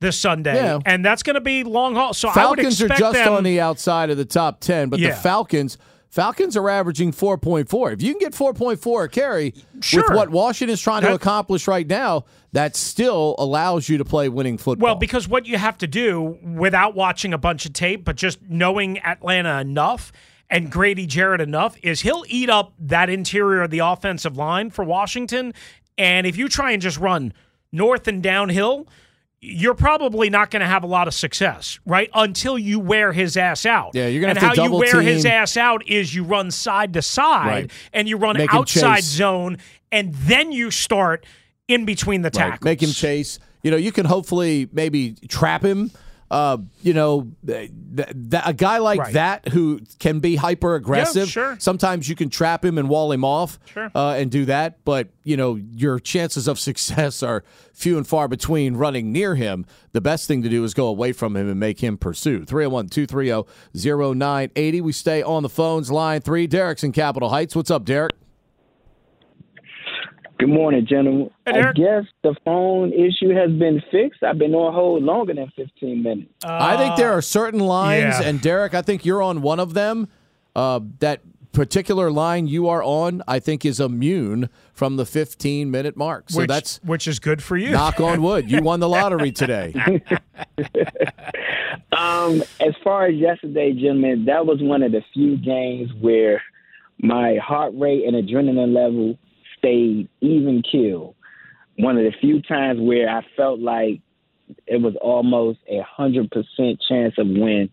this 0.00 0.18
Sunday, 0.18 0.54
Yeah. 0.57 0.78
and 0.84 1.04
that's 1.04 1.22
going 1.22 1.34
to 1.34 1.40
be 1.40 1.64
long 1.64 1.94
haul. 1.94 2.14
So 2.14 2.28
I 2.28 2.32
would 2.32 2.59
Falcons 2.59 2.82
are 2.82 2.88
just 2.88 3.14
them, 3.14 3.32
on 3.32 3.44
the 3.44 3.61
outside 3.61 4.11
of 4.11 4.16
the 4.16 4.24
top 4.24 4.61
10, 4.61 4.88
but 4.88 4.98
Yeah. 5.00 5.11
the 5.11 5.16
Falcons 5.16 5.78
Falcons 6.09 6.57
are 6.57 6.70
averaging 6.70 7.12
4.4. 7.12 7.92
If 7.92 8.00
you 8.00 8.12
can 8.14 8.20
get 8.20 8.32
4.4 8.32 9.04
a 9.04 9.09
carry 9.09 9.52
Sure. 9.82 10.02
with 10.09 10.16
what 10.16 10.30
Washington's 10.30 10.80
trying 10.80 11.02
to 11.02 11.12
accomplish 11.12 11.68
right 11.68 11.86
now, 11.86 12.24
that 12.52 12.74
still 12.74 13.34
allows 13.38 13.88
you 13.90 13.98
to 13.98 14.04
play 14.04 14.28
winning 14.30 14.57
football. 14.57 14.86
Well, 14.86 14.94
because 14.94 15.28
what 15.28 15.46
you 15.46 15.59
have 15.59 15.76
to 15.78 15.86
do 15.86 16.38
without 16.42 16.94
watching 16.94 17.34
a 17.34 17.38
bunch 17.38 17.66
of 17.66 17.74
tape, 17.74 18.04
but 18.04 18.16
just 18.16 18.38
knowing 18.48 18.98
Atlanta 19.00 19.61
enough 19.61 20.11
and 20.48 20.70
Grady 20.70 21.07
Jarrett 21.07 21.40
enough, 21.42 21.76
is 21.82 22.00
he'll 22.00 22.24
eat 22.28 22.48
up 22.48 22.72
that 22.78 23.11
interior 23.11 23.62
of 23.62 23.70
the 23.70 23.80
offensive 23.80 24.36
line 24.38 24.70
for 24.70 24.84
Washington. 24.84 25.52
And 25.99 26.26
if 26.26 26.36
you 26.36 26.49
try 26.49 26.72
and 26.72 26.82
just 26.82 26.99
run 26.99 27.32
north 27.72 28.07
and 28.09 28.22
downhill, 28.22 28.86
you're 29.40 29.74
probably 29.74 30.30
not 30.30 30.51
going 30.51 30.61
to 30.61 30.66
have 30.66 30.82
a 30.82 30.86
lot 30.86 31.07
of 31.09 31.14
success, 31.14 31.78
right? 31.86 32.11
Until 32.14 32.59
you 32.59 32.80
wear 32.80 33.12
his 33.12 33.36
ass 33.36 33.64
out. 33.66 33.90
Yeah, 33.94 34.07
you're 34.09 34.20
gonna 34.20 34.30
and 34.30 34.38
how 34.38 34.55
you 34.55 34.72
wear 34.72 35.03
his 35.03 35.24
ass 35.26 35.57
out 35.57 35.86
is 35.86 36.14
you 36.14 36.24
run 36.24 36.51
side 36.51 36.94
to 36.94 37.03
side 37.03 37.47
Right. 37.47 37.70
and 37.92 38.09
you 38.09 38.16
run 38.16 38.36
Make 38.38 38.53
outside 38.53 39.05
zone, 39.05 39.59
and 39.92 40.14
then 40.14 40.53
you 40.53 40.70
start 40.70 41.26
in 41.68 41.84
between 41.84 42.22
the 42.22 42.26
Right. 42.28 42.51
tackles. 42.51 42.64
Make 42.64 42.82
him 42.82 42.90
chase. 42.90 43.38
You 43.62 43.70
know, 43.70 43.76
you 43.76 43.92
can 43.92 44.07
hopefully 44.07 44.68
maybe 44.72 45.14
trap 45.28 45.62
him. 45.64 45.90
Uh, 46.31 46.59
you 46.83 46.93
know, 46.93 47.29
th- 47.47 47.70
th- 47.97 48.43
a 48.45 48.53
guy 48.53 48.79
like 48.79 48.99
Right. 48.99 49.12
that 49.14 49.49
who 49.49 49.81
can 50.01 50.18
be 50.18 50.35
hyper 50.37 50.74
aggressive. 50.74 51.29
sure. 51.29 51.57
Sometimes 51.61 52.09
you 52.09 52.16
can 52.16 52.31
trap 52.31 52.64
him 52.64 52.79
and 52.79 52.89
wall 52.89 53.12
him 53.12 53.24
off 53.24 53.61
Sure. 53.72 53.91
uh, 53.95 54.14
and 54.18 54.29
do 54.31 54.45
that. 54.47 54.85
But, 54.85 55.09
you 55.22 55.37
know, 55.37 55.55
your 55.55 56.01
chances 56.01 56.49
of 56.49 56.59
success 56.68 57.22
are 57.22 57.45
few 57.72 57.97
and 57.97 58.07
far 58.07 58.27
between 58.27 58.74
running 58.77 59.12
near 59.12 59.37
him. 59.37 59.66
The 59.93 60.01
best 60.01 60.27
thing 60.27 60.43
to 60.43 60.49
do 60.49 60.64
is 60.64 60.74
go 60.74 60.89
away 60.89 61.12
from 61.12 61.37
him 61.37 61.49
and 61.49 61.61
make 61.61 61.79
him 61.81 61.97
pursue. 61.97 62.45
301 62.45 62.89
230 62.89 63.49
0980. 64.12 64.81
We 64.81 64.93
stay 64.93 65.22
on 65.22 65.43
the 65.45 65.49
phones. 65.49 65.91
Line 65.93 66.20
three. 66.22 66.47
Derek's 66.49 66.83
in 66.83 66.91
Capitol 66.93 67.29
Heights. 67.29 67.55
What's 67.55 67.70
up, 67.70 67.85
Derek? 67.85 68.12
Good 70.39 70.51
morning, 70.51 70.87
gentlemen. 70.87 71.30
Hey, 71.47 71.61
I 71.62 71.72
guess 71.72 72.05
the 72.22 72.34
phone 72.45 72.93
issue 72.93 73.30
has 73.34 73.51
been 73.53 73.82
fixed. 73.91 74.22
I've 74.22 74.39
been 74.39 74.55
on 74.55 74.74
hold 74.74 75.03
longer 75.03 75.32
than 75.32 75.51
15 75.57 76.03
minutes. 76.03 76.28
I 76.45 76.76
think 76.76 76.97
there 76.97 77.12
are 77.12 77.22
certain 77.22 77.61
lines, 77.61 78.16
Uh, 78.16 78.20
yeah. 78.22 78.28
and 78.28 78.41
Derek, 78.43 78.74
I 78.74 78.82
think 78.82 79.07
you're 79.07 79.22
on 79.22 79.41
one 79.41 79.59
of 79.61 79.72
them. 79.72 80.09
Uh, 80.55 80.80
that 81.01 81.20
particular 81.53 82.11
line 82.11 82.47
you 82.47 82.68
are 82.68 82.82
on, 82.82 83.22
I 83.26 83.39
think, 83.39 83.64
is 83.64 83.80
immune 83.80 84.51
from 84.74 84.97
the 84.97 85.07
15 85.07 85.70
minute 85.70 85.97
mark. 85.97 86.28
So 86.28 86.41
which, 86.41 86.49
that's 86.49 86.80
which 86.84 87.09
is 87.09 87.18
good 87.18 87.43
for 87.43 87.57
you. 87.57 87.70
knock 87.70 87.99
on 87.99 88.20
wood. 88.22 88.51
You 88.51 88.61
won 88.61 88.80
the 88.80 88.89
lottery 88.91 89.32
today. 89.32 89.72
Um, 91.93 92.43
as 92.61 92.74
far 92.84 93.07
as 93.07 93.14
yesterday, 93.14 93.72
gentlemen, 93.72 94.26
that 94.26 94.45
was 94.45 94.59
one 94.61 94.82
of 94.82 94.93
the 94.93 95.03
few 95.14 95.39
games 95.39 95.91
where 95.99 96.43
my 96.99 97.37
heart 97.43 97.72
rate 97.74 98.05
and 98.05 98.14
adrenaline 98.14 98.74
level 98.74 99.16
stayed 99.59 100.09
even 100.20 100.62
kill. 100.70 101.14
One 101.78 101.98
of 101.98 102.04
the 102.04 102.12
few 102.20 102.40
times 102.42 102.80
where 102.80 103.09
I 103.09 103.22
felt 103.36 103.61
like 103.61 104.00
it 104.66 104.80
was 104.80 104.94
almost 105.00 105.59
a 105.68 105.82
hundred 105.82 106.30
percent 106.30 106.80
chance 106.88 107.14
of 107.18 107.26
win 107.26 107.68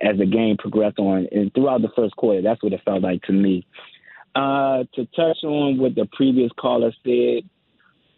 as 0.00 0.18
the 0.18 0.26
game 0.26 0.56
progressed 0.56 0.98
on 0.98 1.26
and 1.32 1.52
throughout 1.54 1.82
the 1.82 1.90
first 1.96 2.16
quarter. 2.16 2.42
That's 2.42 2.62
what 2.62 2.72
it 2.72 2.82
felt 2.84 3.02
like 3.02 3.22
to 3.22 3.32
me. 3.32 3.66
Uh, 4.34 4.84
to 4.94 5.06
touch 5.16 5.38
on 5.42 5.78
what 5.78 5.94
the 5.94 6.08
previous 6.12 6.50
caller 6.58 6.92
said, 7.04 7.48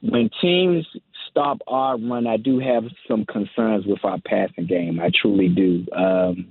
when 0.02 0.30
teams 0.40 0.86
stop 1.30 1.58
our 1.66 1.98
run, 1.98 2.26
I 2.26 2.36
do 2.36 2.58
have 2.58 2.84
some 3.08 3.24
concerns 3.24 3.86
with 3.86 4.04
our 4.04 4.18
passing 4.26 4.66
game. 4.66 5.00
I 5.00 5.10
truly 5.14 5.48
do. 5.48 5.86
Um, 5.96 6.48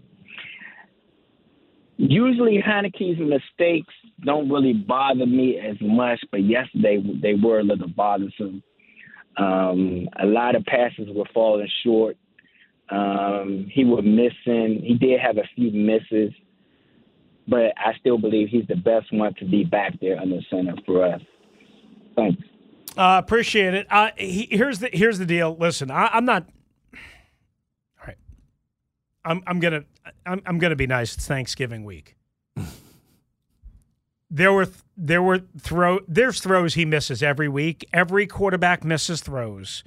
usually, 1.99 2.63
Heinicke's 2.65 3.19
mistakes 3.19 3.93
don't 4.23 4.49
really 4.49 4.73
bother 4.73 5.25
me 5.25 5.59
as 5.59 5.75
much, 5.81 6.19
but 6.31 6.43
yesterday 6.43 7.03
they 7.21 7.33
were 7.33 7.59
a 7.59 7.63
little 7.63 7.89
bothersome. 7.89 8.63
Um, 9.37 10.07
a 10.21 10.25
lot 10.25 10.55
of 10.55 10.65
passes 10.65 11.07
were 11.13 11.27
falling 11.33 11.69
short. 11.83 12.17
Um, 12.89 13.69
he 13.71 13.85
was 13.85 14.03
missing. 14.03 14.81
He 14.83 14.95
did 14.95 15.19
have 15.19 15.37
a 15.37 15.47
few 15.55 15.71
misses, 15.71 16.33
but 17.47 17.73
I 17.77 17.93
still 17.99 18.17
believe 18.17 18.49
he's 18.49 18.67
the 18.67 18.75
best 18.75 19.13
one 19.13 19.33
to 19.35 19.45
be 19.45 19.63
back 19.63 19.99
there 20.01 20.19
under 20.19 20.39
center 20.49 20.75
for 20.85 21.05
us. 21.05 21.21
Thanks. 22.15 22.41
Uh, 22.97 23.21
appreciate 23.23 23.73
it. 23.73 23.87
Uh, 23.89 24.09
he, 24.17 24.47
here's 24.49 24.79
the 24.79 24.89
here's 24.91 25.19
the 25.19 25.25
deal. 25.25 25.55
Listen, 25.57 25.91
I, 25.91 26.07
I'm 26.07 26.25
not. 26.25 26.49
I'm 29.25 29.43
I'm 29.45 29.59
gonna 29.59 29.83
I'm 30.25 30.41
I'm 30.45 30.57
gonna 30.59 30.75
be 30.75 30.87
nice. 30.87 31.15
It's 31.15 31.27
Thanksgiving 31.27 31.83
week. 31.83 32.15
there 34.29 34.53
were 34.53 34.67
there 34.95 35.21
were 35.21 35.41
throw 35.59 35.99
there's 36.07 36.39
throws 36.39 36.73
he 36.75 36.85
misses 36.85 37.21
every 37.23 37.47
week. 37.47 37.87
Every 37.93 38.27
quarterback 38.27 38.83
misses 38.83 39.21
throws. 39.21 39.83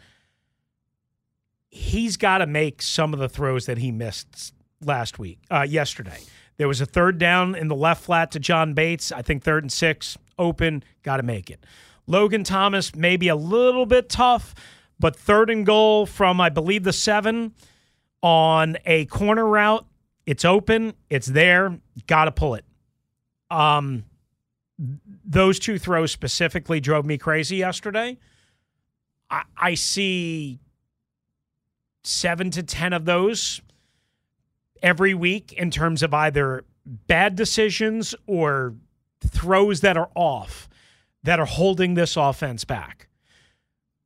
He's 1.71 2.19
got 2.19 2.39
to 2.39 2.47
make 2.47 2.83
some 2.83 3.15
of 3.15 3.21
the 3.21 3.31
throws 3.31 3.65
that 3.65 3.79
he 3.79 3.91
missed 3.91 4.53
last 4.85 5.19
week, 5.19 5.39
uh, 5.51 5.63
yesterday. 5.63 6.19
There 6.59 6.69
was 6.69 6.83
a 6.83 6.87
third 6.87 7.17
down 7.17 7.55
in 7.55 7.69
the 7.69 7.75
left 7.75 8.05
flat 8.05 8.31
to 8.33 8.39
John 8.39 8.75
Bates. 8.75 9.11
I 9.11 9.23
think 9.23 9.43
third 9.43 9.65
and 9.65 9.73
six, 9.73 10.19
open, 10.39 10.83
got 11.03 11.17
to 11.17 11.23
make 11.23 11.51
it. 11.51 11.65
Logan 12.07 12.45
Thomas 12.45 12.95
maybe 12.95 13.29
a 13.29 13.37
little 13.37 13.87
bit 13.87 14.11
tough, 14.11 14.55
but 15.01 15.17
third 15.17 15.49
and 15.49 15.65
goal 15.65 16.05
from 16.05 16.41
I 16.43 16.51
believe 16.51 16.85
the 16.85 16.93
seven 16.93 17.55
on 18.23 18.77
a 18.87 19.05
corner 19.07 19.47
route. 19.47 19.85
It's 20.25 20.45
open, 20.45 20.95
it's 21.11 21.27
there, 21.27 21.79
got 22.07 22.27
to 22.27 22.33
pull 22.33 22.55
it. 22.55 22.65
Um, 23.51 24.05
those 25.25 25.59
two 25.59 25.79
throws 25.79 26.13
specifically 26.13 26.81
drove 26.81 27.05
me 27.05 27.19
crazy 27.19 27.57
yesterday. 27.57 28.19
I, 29.29 29.43
I 29.57 29.75
see 29.75 30.61
seven 32.05 32.51
to 32.53 32.63
ten 32.63 32.93
of 32.93 33.05
those 33.05 33.61
every 34.83 35.15
week 35.15 35.53
in 35.53 35.71
terms 35.71 36.03
of 36.03 36.15
either 36.15 36.65
bad 36.85 37.37
decisions 37.37 38.15
or 38.27 38.75
throws 39.21 39.81
that 39.83 39.97
are 39.97 40.11
off 40.15 40.69
that 41.23 41.39
are 41.39 41.47
holding 41.47 41.95
this 41.95 42.17
offense 42.17 42.65
back. 42.65 43.09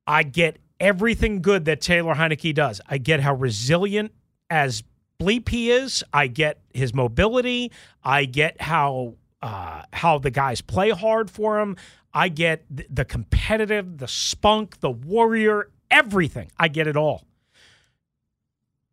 I 0.06 0.22
get 0.22 0.58
everything 0.80 1.42
good 1.42 1.64
that 1.66 1.80
Taylor 1.80 2.14
Heinicke 2.14 2.54
does. 2.54 2.80
I 2.88 2.98
get 2.98 3.20
how 3.20 3.34
resilient 3.34 4.12
as 4.50 4.82
bleep 5.18 5.48
he 5.48 5.70
is. 5.70 6.04
I 6.12 6.26
get 6.26 6.60
his 6.72 6.94
mobility. 6.94 7.72
I 8.02 8.24
get 8.24 8.60
how 8.60 9.14
uh, 9.42 9.82
how 9.92 10.18
the 10.18 10.30
guys 10.30 10.60
play 10.60 10.90
hard 10.90 11.30
for 11.30 11.60
him. 11.60 11.76
I 12.12 12.28
get 12.28 12.64
th- 12.74 12.88
the 12.90 13.04
competitive, 13.04 13.98
the 13.98 14.08
spunk, 14.08 14.80
the 14.80 14.90
warrior, 14.90 15.70
everything. 15.90 16.50
I 16.58 16.68
get 16.68 16.86
it 16.86 16.96
all. 16.96 17.24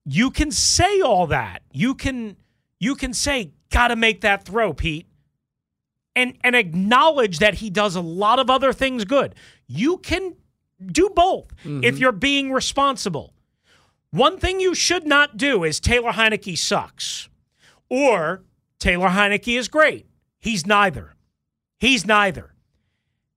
You 0.05 0.31
can 0.31 0.51
say 0.51 1.01
all 1.01 1.27
that. 1.27 1.63
You 1.71 1.95
can 1.95 2.37
you 2.79 2.95
can 2.95 3.13
say, 3.13 3.53
gotta 3.69 3.95
make 3.95 4.21
that 4.21 4.45
throw, 4.45 4.73
Pete. 4.73 5.07
And 6.15 6.37
and 6.43 6.55
acknowledge 6.55 7.39
that 7.39 7.55
he 7.55 7.69
does 7.69 7.95
a 7.95 8.01
lot 8.01 8.37
of 8.39 8.49
other 8.49 8.73
things 8.73 9.05
good. 9.05 9.33
You 9.67 9.97
can 9.97 10.35
do 10.87 11.09
both 11.15 11.51
if 11.63 11.67
mm-hmm. 11.67 11.97
you're 11.97 12.11
being 12.11 12.51
responsible. 12.51 13.33
One 14.11 14.37
thing 14.37 14.59
you 14.59 14.75
should 14.75 15.07
not 15.07 15.37
do 15.37 15.63
is 15.63 15.79
Taylor 15.79 16.11
Heinicke 16.11 16.57
sucks. 16.57 17.29
Or 17.89 18.43
Taylor 18.79 19.09
Heinicke 19.09 19.57
is 19.57 19.67
great. 19.67 20.05
He's 20.39 20.67
neither. 20.67 21.13
He's 21.79 22.05
neither. 22.05 22.53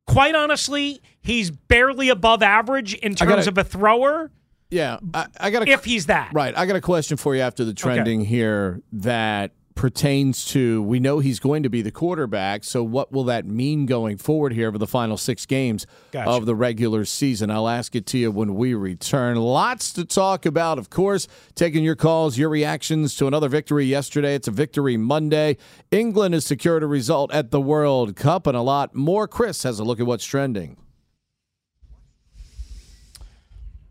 Quite 0.07 0.35
honestly, 0.35 1.01
he's 1.21 1.51
barely 1.51 2.09
above 2.09 2.43
average 2.43 2.95
in 2.95 3.13
I 3.13 3.15
gotta- 3.15 3.35
terms 3.37 3.47
of 3.49 3.59
a 3.59 3.65
thrower 3.65 4.31
Yeah, 4.71 4.99
I, 5.15 5.27
I 5.39 5.51
got 5.51 5.69
if 5.69 5.85
he's 5.85 6.07
that. 6.07 6.33
Right. 6.33 6.57
I 6.57 6.67
got 6.67 6.77
a 6.77 6.81
question 6.81 7.17
for 7.17 7.35
you 7.35 7.41
after 7.41 7.65
the 7.65 7.75
trending 7.75 8.25
here 8.25 8.83
that 8.93 9.53
pertains 9.77 10.45
to 10.47 10.83
we 10.83 10.99
know 10.99 11.21
he's 11.21 11.39
going 11.39 11.63
to 11.63 11.69
be 11.69 11.83
the 11.83 11.93
quarterback. 11.93 12.65
So, 12.65 12.83
what 12.83 13.13
will 13.13 13.23
that 13.25 13.47
mean 13.47 13.87
going 13.87 14.17
forward 14.17 14.53
here 14.53 14.67
over 14.67 14.79
the 14.79 14.87
final 14.87 15.17
six 15.17 15.47
games 15.47 15.87
Gotcha. 16.11 16.29
of 16.29 16.47
the 16.47 16.57
regular 16.57 17.05
season? 17.05 17.51
I'll 17.51 17.69
ask 17.69 17.95
it 17.95 18.07
to 18.07 18.19
you 18.19 18.33
when 18.33 18.57
we 18.57 18.75
return. 18.75 19.37
Lots 19.37 19.93
to 19.93 20.05
talk 20.05 20.45
about, 20.45 20.79
of 20.79 20.91
course. 20.91 21.29
Taking 21.55 21.85
your 21.85 21.95
calls, 21.95 22.37
your 22.37 22.49
reactions 22.49 23.15
to 23.17 23.29
another 23.29 23.49
victory 23.49 23.85
yesterday. 23.85 24.35
It's 24.35 24.49
a 24.49 24.53
victory 24.53 24.97
Monday. 24.97 25.59
England 25.93 26.35
has 26.35 26.45
secured 26.45 26.83
a 26.83 26.87
result 26.87 27.33
at 27.33 27.53
the 27.53 27.61
World 27.61 28.17
Cup 28.17 28.49
and 28.49 28.57
a 28.57 28.63
lot 28.63 28.95
more. 28.95 29.29
Chris 29.29 29.63
has 29.63 29.79
a 29.79 29.85
look 29.85 30.01
at 30.01 30.07
what's 30.07 30.25
trending. 30.25 30.77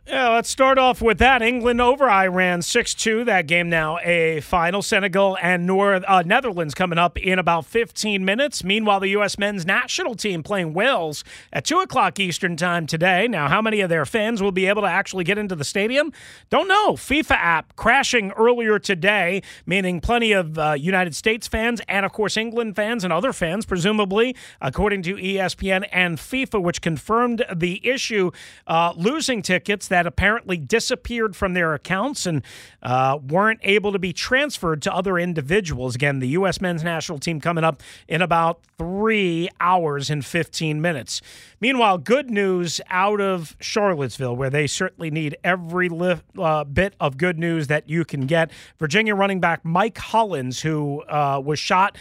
Yeah, 0.08 0.30
let's 0.30 0.50
start 0.50 0.78
off 0.78 1.02
with 1.02 1.18
that. 1.18 1.42
England 1.42 1.82
over 1.82 2.08
Iran 2.08 2.62
6 2.62 2.94
2. 2.94 3.24
That 3.24 3.48
game 3.48 3.70
now 3.70 3.98
a 4.04 4.40
final. 4.42 4.84
Senegal 4.84 5.36
and 5.42 5.66
North 5.66 6.04
uh, 6.08 6.22
Netherlands 6.24 6.76
coming 6.76 7.00
up 7.00 7.18
in 7.18 7.40
about 7.40 7.66
15 7.66 8.24
minutes. 8.24 8.64
Meanwhile, 8.64 9.00
the 9.00 9.10
U.S. 9.10 9.40
men's 9.40 9.66
national 9.66 10.14
team 10.14 10.44
playing 10.44 10.76
Wales 10.76 11.24
at 11.52 11.66
2 11.66 11.80
o'clock 11.80 12.20
Eastern 12.20 12.56
time 12.56 12.86
today. 12.86 13.28
Now, 13.28 13.48
how 13.48 13.64
many 13.64 13.82
of 13.82 13.90
their 13.90 14.06
fans 14.06 14.44
will 14.44 14.52
be 14.52 14.68
able 14.68 14.84
to 14.84 14.88
actually 14.88 15.24
get 15.24 15.40
into 15.40 15.56
the 15.56 15.64
stadium? 15.64 16.14
Don't 16.52 16.68
know. 16.68 16.92
FIFA 16.92 17.38
app 17.38 17.76
crashing 17.76 18.30
earlier 18.34 18.78
today, 18.78 19.42
meaning 19.66 20.02
plenty 20.02 20.34
of 20.34 20.60
uh, 20.60 20.74
United 20.74 21.16
States 21.16 21.48
fans 21.48 21.82
and, 21.88 22.06
of 22.06 22.14
course, 22.14 22.38
England 22.38 22.76
fans 22.76 23.04
and 23.04 23.12
other 23.12 23.34
fans, 23.34 23.66
presumably, 23.66 24.36
according 24.62 25.02
to 25.02 25.16
ESPN 25.16 25.88
and 25.92 26.20
FIFA, 26.20 26.62
which 26.62 26.80
confirmed 26.80 27.44
the 27.52 27.84
issue, 27.88 28.30
uh, 28.68 28.94
losing 28.96 29.42
tickets 29.42 29.88
that 29.96 30.06
apparently 30.06 30.58
disappeared 30.58 31.38
from 31.38 31.54
their 31.54 31.74
accounts 31.74 32.26
and 32.26 32.44
uh, 32.84 33.18
weren't 33.26 33.62
able 33.64 33.94
to 33.94 34.00
be 34.00 34.12
transferred 34.12 34.82
to 34.82 34.94
other 34.94 35.18
individuals. 35.18 35.96
Again, 35.96 36.20
the 36.20 36.28
U.S. 36.30 36.60
men's 36.60 36.84
national 36.84 37.18
team 37.18 37.40
coming 37.40 37.64
up 37.64 37.82
in 38.10 38.22
about 38.22 38.60
three 38.78 39.48
hours 39.62 40.10
and 40.10 40.26
15 40.26 40.82
minutes. 40.82 41.22
Meanwhile, 41.62 42.00
good 42.00 42.30
news 42.30 42.82
out 42.90 43.22
of 43.22 43.56
Charlottesville, 43.62 44.36
where 44.36 44.50
they 44.50 44.68
certainly 44.68 45.10
need 45.10 45.38
every 45.46 45.90
uh, 46.38 46.66
bit 46.66 46.94
of 47.00 47.18
good 47.18 47.40
news 47.40 47.68
that 47.68 47.88
you 47.88 48.04
can 48.04 48.26
get. 48.26 48.52
Virginia 48.78 49.16
running 49.16 49.40
back 49.40 49.64
Mike 49.64 49.98
Hollins, 49.98 50.62
who 50.62 51.04
uh, 51.04 51.42
was 51.44 51.58
shot 51.58 51.98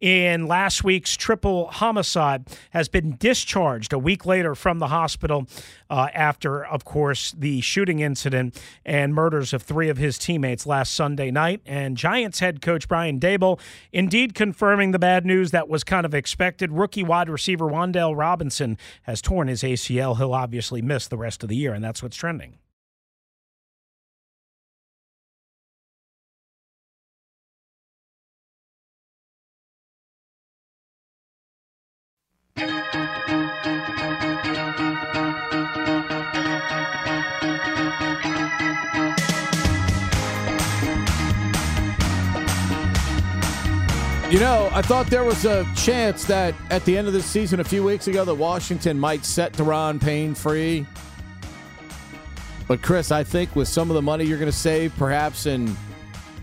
in 0.00 0.46
last 0.46 0.84
week's 0.84 1.16
triple 1.16 1.66
homicide 1.68 2.46
has 2.70 2.88
been 2.88 3.16
discharged 3.18 3.92
a 3.92 3.98
week 3.98 4.24
later 4.24 4.54
from 4.54 4.78
the 4.78 4.88
hospital 4.88 5.46
uh, 5.90 6.08
after, 6.14 6.64
of 6.64 6.84
course, 6.84 7.32
the 7.32 7.60
shooting 7.60 8.00
incident 8.00 8.60
and 8.84 9.14
murders 9.14 9.52
of 9.52 9.62
three 9.62 9.88
of 9.88 9.98
his 9.98 10.18
teammates 10.18 10.66
last 10.66 10.94
Sunday 10.94 11.30
night. 11.30 11.60
And 11.66 11.96
Giants 11.96 12.40
head 12.40 12.62
coach 12.62 12.86
Brian 12.86 13.18
Daboll 13.18 13.60
indeed 13.92 14.34
confirming 14.34 14.92
the 14.92 14.98
bad 14.98 15.26
news 15.26 15.50
that 15.50 15.68
was 15.68 15.82
kind 15.84 16.06
of 16.06 16.14
expected. 16.14 16.72
Rookie 16.72 17.02
wide 17.02 17.28
receiver 17.28 17.66
Wan'Dale 17.66 18.16
Robinson 18.16 18.78
has 19.02 19.20
torn 19.20 19.48
his 19.48 19.62
ACL. 19.62 20.16
He'll 20.16 20.34
obviously 20.34 20.82
miss 20.82 21.08
the 21.08 21.18
rest 21.18 21.42
of 21.42 21.48
the 21.48 21.56
year, 21.56 21.74
and 21.74 21.82
that's 21.82 22.02
what's 22.02 22.16
trending. 22.16 22.58
You 44.38 44.44
know, 44.44 44.68
I 44.70 44.82
thought 44.82 45.08
there 45.08 45.24
was 45.24 45.44
a 45.46 45.66
chance 45.74 46.24
that 46.26 46.54
at 46.70 46.84
the 46.84 46.96
end 46.96 47.08
of 47.08 47.12
this 47.12 47.26
season, 47.26 47.58
a 47.58 47.64
few 47.64 47.82
weeks 47.82 48.06
ago, 48.06 48.24
that 48.24 48.36
Washington 48.36 48.96
might 48.96 49.24
set 49.24 49.52
Daron 49.52 50.00
Payne 50.00 50.32
free. 50.32 50.86
But 52.68 52.80
Chris, 52.80 53.10
I 53.10 53.24
think 53.24 53.56
with 53.56 53.66
some 53.66 53.90
of 53.90 53.94
the 53.94 54.02
money 54.02 54.24
you're 54.24 54.38
going 54.38 54.48
to 54.48 54.56
save, 54.56 54.96
perhaps 54.96 55.46
in 55.46 55.76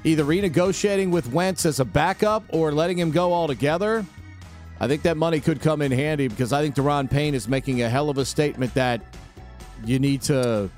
either 0.03 0.25
renegotiating 0.25 1.09
with 1.09 1.31
Wentz 1.31 1.65
as 1.65 1.79
a 1.79 1.85
backup 1.85 2.43
or 2.49 2.73
letting 2.73 2.99
him 2.99 3.11
go 3.11 3.33
altogether, 3.33 4.05
I 4.81 4.89
think 4.89 5.03
that 5.03 5.15
money 5.15 5.39
could 5.39 5.61
come 5.61 5.81
in 5.81 5.93
handy 5.93 6.27
because 6.27 6.51
I 6.51 6.61
think 6.61 6.75
Daron 6.75 7.09
Payne 7.09 7.33
is 7.33 7.47
making 7.47 7.81
a 7.81 7.87
hell 7.87 8.09
of 8.09 8.17
a 8.17 8.25
statement 8.25 8.73
that 8.73 8.99
you 9.85 9.99
need 9.99 10.21
to 10.23 10.69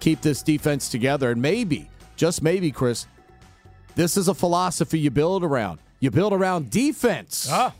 keep 0.00 0.22
this 0.22 0.42
defense 0.42 0.88
together. 0.88 1.30
And 1.30 1.40
maybe, 1.40 1.88
just 2.16 2.42
maybe, 2.42 2.72
Chris, 2.72 3.06
this 3.94 4.16
is 4.16 4.26
a 4.26 4.34
philosophy 4.34 4.98
you 4.98 5.12
build 5.12 5.44
around. 5.44 5.78
You 6.00 6.10
build 6.10 6.32
around 6.32 6.70
defense. 6.70 7.48
Ah. 7.50 7.74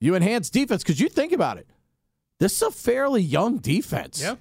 You 0.00 0.14
enhance 0.14 0.50
defense 0.50 0.82
because 0.82 1.00
you 1.00 1.08
think 1.08 1.32
about 1.32 1.58
it. 1.58 1.66
This 2.38 2.56
is 2.56 2.62
a 2.62 2.70
fairly 2.70 3.22
young 3.22 3.58
defense. 3.58 4.20
Yeah. 4.20 4.34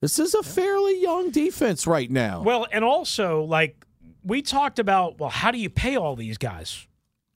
This 0.00 0.18
is 0.18 0.34
a 0.34 0.42
fairly 0.42 1.00
young 1.00 1.30
defense 1.30 1.86
right 1.86 2.10
now. 2.10 2.42
Well, 2.42 2.66
and 2.72 2.84
also, 2.84 3.42
like, 3.42 3.84
we 4.24 4.42
talked 4.42 4.78
about, 4.78 5.18
well, 5.18 5.30
how 5.30 5.50
do 5.50 5.58
you 5.58 5.68
pay 5.70 5.96
all 5.96 6.16
these 6.16 6.38
guys? 6.38 6.86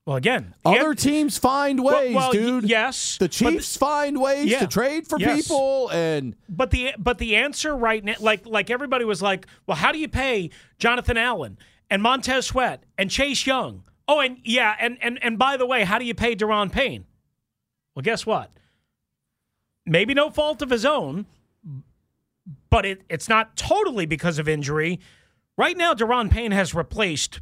Well, 0.05 0.17
again, 0.17 0.55
Other 0.65 0.95
teams 0.95 1.37
find 1.37 1.83
ways, 1.83 2.15
well, 2.15 2.29
y- 2.29 2.33
dude. 2.33 2.65
yes, 2.69 3.19
The 3.19 3.27
Chiefs 3.29 3.77
find 3.77 4.21
ways 4.21 4.47
Yeah. 4.49 4.61
to 4.61 4.69
trade 4.69 5.09
for 5.09 5.19
Yes. 5.19 5.43
people 5.43 5.89
and 5.91 6.37
But 6.49 6.71
the 6.71 6.93
but 6.97 7.19
the 7.19 7.35
answer 7.35 7.75
right 7.77 8.05
now, 8.05 8.15
like 8.21 8.47
like 8.47 8.71
everybody 8.71 9.05
was 9.05 9.21
like, 9.21 9.49
well, 9.67 9.77
how 9.77 9.91
do 9.91 9.99
you 9.99 10.07
pay 10.07 10.51
Jonathan 10.79 11.17
Allen 11.17 11.59
and 11.91 12.01
Montez 12.03 12.47
Sweat 12.47 12.85
and 12.97 13.11
Chase 13.11 13.49
Young? 13.49 13.83
Oh, 14.09 14.21
and 14.21 14.39
yeah, 14.45 14.77
and 14.79 14.99
and 15.01 15.19
and 15.23 15.39
by 15.39 15.57
the 15.57 15.67
way, 15.67 15.85
how 15.85 15.99
do 15.99 16.05
you 16.05 16.15
pay 16.15 16.37
Daron 16.37 16.71
Payne? 16.71 17.05
Well, 17.95 18.03
guess 18.03 18.25
what? 18.25 18.51
Maybe 19.85 20.15
no 20.15 20.31
fault 20.31 20.63
of 20.63 20.71
his 20.71 20.85
own, 20.85 21.27
but 22.71 22.85
it, 22.85 23.03
it's 23.09 23.29
not 23.29 23.57
totally 23.57 24.07
because 24.07 24.39
of 24.39 24.49
injury. 24.49 25.01
Right 25.57 25.77
now, 25.77 25.95
Daron 25.95 26.31
Payne 26.31 26.53
has 26.53 26.75
replaced 26.75 27.41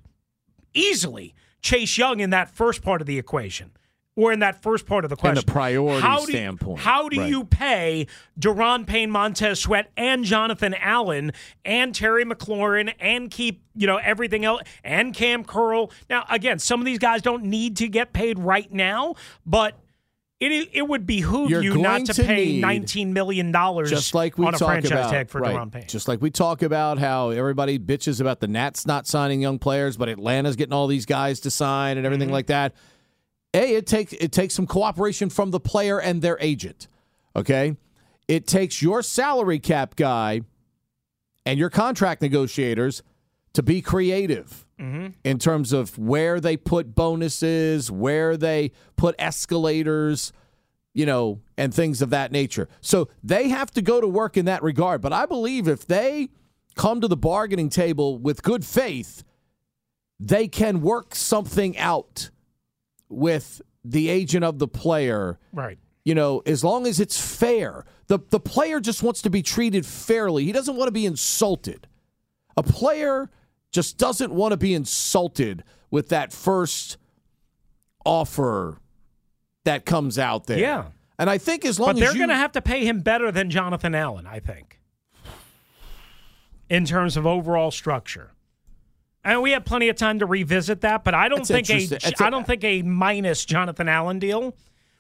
easily 0.72 1.34
Chase 1.60 1.98
Young 1.98 2.20
in 2.20 2.30
that 2.30 2.50
first 2.50 2.82
part 2.82 3.00
of 3.00 3.06
the 3.06 3.18
equation. 3.18 3.72
Or 4.16 4.32
in 4.32 4.38
that 4.40 4.62
first 4.62 4.86
part 4.86 5.04
of 5.04 5.10
the 5.10 5.16
question. 5.16 5.44
the 5.44 5.50
priority 5.50 6.00
how 6.00 6.24
do 6.24 6.30
standpoint. 6.30 6.78
how 6.78 7.08
do 7.08 7.18
Right. 7.20 7.28
you 7.28 7.42
pay 7.44 8.06
Daron 8.38 8.86
Payne, 8.86 9.10
Montez 9.10 9.58
Sweat, 9.58 9.90
and 9.96 10.24
Jonathan 10.24 10.72
Allen, 10.74 11.32
and 11.64 11.92
Terry 11.92 12.24
McLaurin, 12.24 12.92
and 13.00 13.28
keep 13.28 13.64
you 13.74 13.88
know 13.88 13.96
everything 13.96 14.44
else, 14.44 14.62
and 14.84 15.12
Kam 15.14 15.42
Curl? 15.44 15.90
Now, 16.08 16.24
again, 16.30 16.60
some 16.60 16.78
of 16.80 16.86
these 16.86 17.00
guys 17.00 17.22
don't 17.22 17.42
need 17.44 17.76
to 17.78 17.88
get 17.88 18.12
paid 18.12 18.38
right 18.38 18.72
now, 18.72 19.16
but 19.44 19.80
it 20.38 20.68
it 20.72 20.86
would 20.88 21.06
behoove 21.06 21.50
You're 21.50 21.62
you 21.62 21.78
not 21.78 22.04
to, 22.06 22.12
to 22.14 22.22
pay 22.22 22.60
nineteen 22.60 23.12
million 23.14 23.50
dollars 23.50 23.90
just 23.90 24.14
like 24.14 24.38
we 24.38 24.46
on 24.46 24.54
a 24.54 24.58
talk 24.58 24.68
franchise 24.68 24.90
about, 24.92 25.10
tag 25.10 25.28
for 25.28 25.40
right. 25.40 25.56
Daron 25.56 25.72
Payne. 25.72 25.86
Just 25.88 26.06
like 26.06 26.22
we 26.22 26.30
talk 26.30 26.62
about 26.62 26.98
how 26.98 27.30
everybody 27.30 27.80
bitches 27.80 28.20
about 28.20 28.38
the 28.38 28.46
Nats 28.46 28.86
not 28.86 29.08
signing 29.08 29.42
young 29.42 29.58
players, 29.58 29.96
but 29.96 30.08
Atlanta's 30.08 30.54
getting 30.54 30.72
all 30.72 30.86
these 30.86 31.04
guys 31.06 31.40
to 31.40 31.50
sign 31.50 31.96
and 31.96 32.06
everything 32.06 32.28
Mm-hmm. 32.28 32.32
like 32.34 32.46
that. 32.46 32.74
A, 33.54 33.76
it 33.76 33.86
takes 33.86 34.12
it 34.12 34.32
takes 34.32 34.54
some 34.54 34.66
cooperation 34.66 35.30
from 35.30 35.50
the 35.50 35.60
player 35.60 36.00
and 36.00 36.20
their 36.20 36.36
agent. 36.40 36.88
Okay, 37.36 37.76
it 38.28 38.46
takes 38.46 38.82
your 38.82 39.02
salary 39.02 39.58
cap 39.58 39.96
guy 39.96 40.42
and 41.46 41.58
your 41.58 41.70
contract 41.70 42.20
negotiators 42.22 43.02
to 43.54 43.62
be 43.62 43.80
creative 43.80 44.60
Mm-hmm. 44.80 45.10
in 45.22 45.38
terms 45.38 45.72
of 45.72 45.96
where 45.96 46.40
they 46.40 46.56
put 46.56 46.96
bonuses, 46.96 47.92
where 47.92 48.36
they 48.36 48.72
put 48.96 49.14
escalators, 49.20 50.32
you 50.92 51.06
know, 51.06 51.40
and 51.56 51.72
things 51.72 52.02
of 52.02 52.10
that 52.10 52.32
nature. 52.32 52.68
So 52.80 53.08
they 53.22 53.50
have 53.50 53.70
to 53.74 53.82
go 53.82 54.00
to 54.00 54.08
work 54.08 54.36
in 54.36 54.46
that 54.46 54.64
regard. 54.64 55.00
But 55.00 55.12
I 55.12 55.26
believe 55.26 55.68
if 55.68 55.86
they 55.86 56.30
come 56.74 57.00
to 57.00 57.06
the 57.06 57.16
bargaining 57.16 57.68
table 57.68 58.18
with 58.18 58.42
good 58.42 58.64
faith, 58.64 59.22
they 60.18 60.48
can 60.48 60.80
work 60.80 61.14
something 61.14 61.78
out 61.78 62.30
with 63.08 63.62
the 63.84 64.08
agent 64.08 64.44
of 64.44 64.58
the 64.58 64.68
player 64.68 65.38
right. 65.52 65.78
you 66.04 66.14
know, 66.14 66.42
as 66.46 66.64
long 66.64 66.86
as 66.86 67.00
it's 67.00 67.20
fair. 67.20 67.84
The 68.06 68.18
the 68.30 68.40
player 68.40 68.80
just 68.80 69.02
wants 69.02 69.22
to 69.22 69.30
be 69.30 69.42
treated 69.42 69.86
fairly. 69.86 70.44
He 70.44 70.52
doesn't 70.52 70.76
want 70.76 70.88
to 70.88 70.92
be 70.92 71.06
insulted. 71.06 71.86
A 72.56 72.62
player 72.62 73.30
just 73.72 73.96
doesn't 73.98 74.32
want 74.32 74.52
to 74.52 74.56
be 74.56 74.74
insulted 74.74 75.64
with 75.90 76.10
that 76.10 76.32
first 76.32 76.98
offer 78.04 78.78
that 79.64 79.86
comes 79.86 80.18
out 80.18 80.46
there. 80.46 80.58
Yeah. 80.58 80.84
And 81.18 81.30
I 81.30 81.38
think 81.38 81.64
as 81.64 81.80
long 81.80 81.88
But 81.88 81.96
as 81.96 82.00
they're 82.00 82.12
you, 82.12 82.18
going 82.18 82.28
to 82.28 82.36
have 82.36 82.52
to 82.52 82.62
pay 82.62 82.84
him 82.84 83.00
better 83.00 83.32
than 83.32 83.48
Jonathan 83.48 83.94
Allen, 83.94 84.26
I 84.26 84.40
think, 84.40 84.80
in 86.68 86.84
terms 86.84 87.16
of 87.16 87.26
overall 87.26 87.70
structure. 87.70 88.32
And 89.24 89.40
we 89.42 89.52
have 89.52 89.64
plenty 89.64 89.88
of 89.88 89.96
time 89.96 90.18
to 90.18 90.26
revisit 90.26 90.82
that, 90.82 91.02
but 91.02 91.14
I 91.14 91.28
don't 91.28 91.46
That's 91.48 91.66
think 91.66 91.92
a 91.92 91.96
a- 92.22 92.24
I 92.26 92.30
don't 92.30 92.46
think 92.46 92.62
a 92.62 92.82
minus 92.82 93.44
Jonathan 93.44 93.88
Allen 93.88 94.18
deal, 94.18 94.54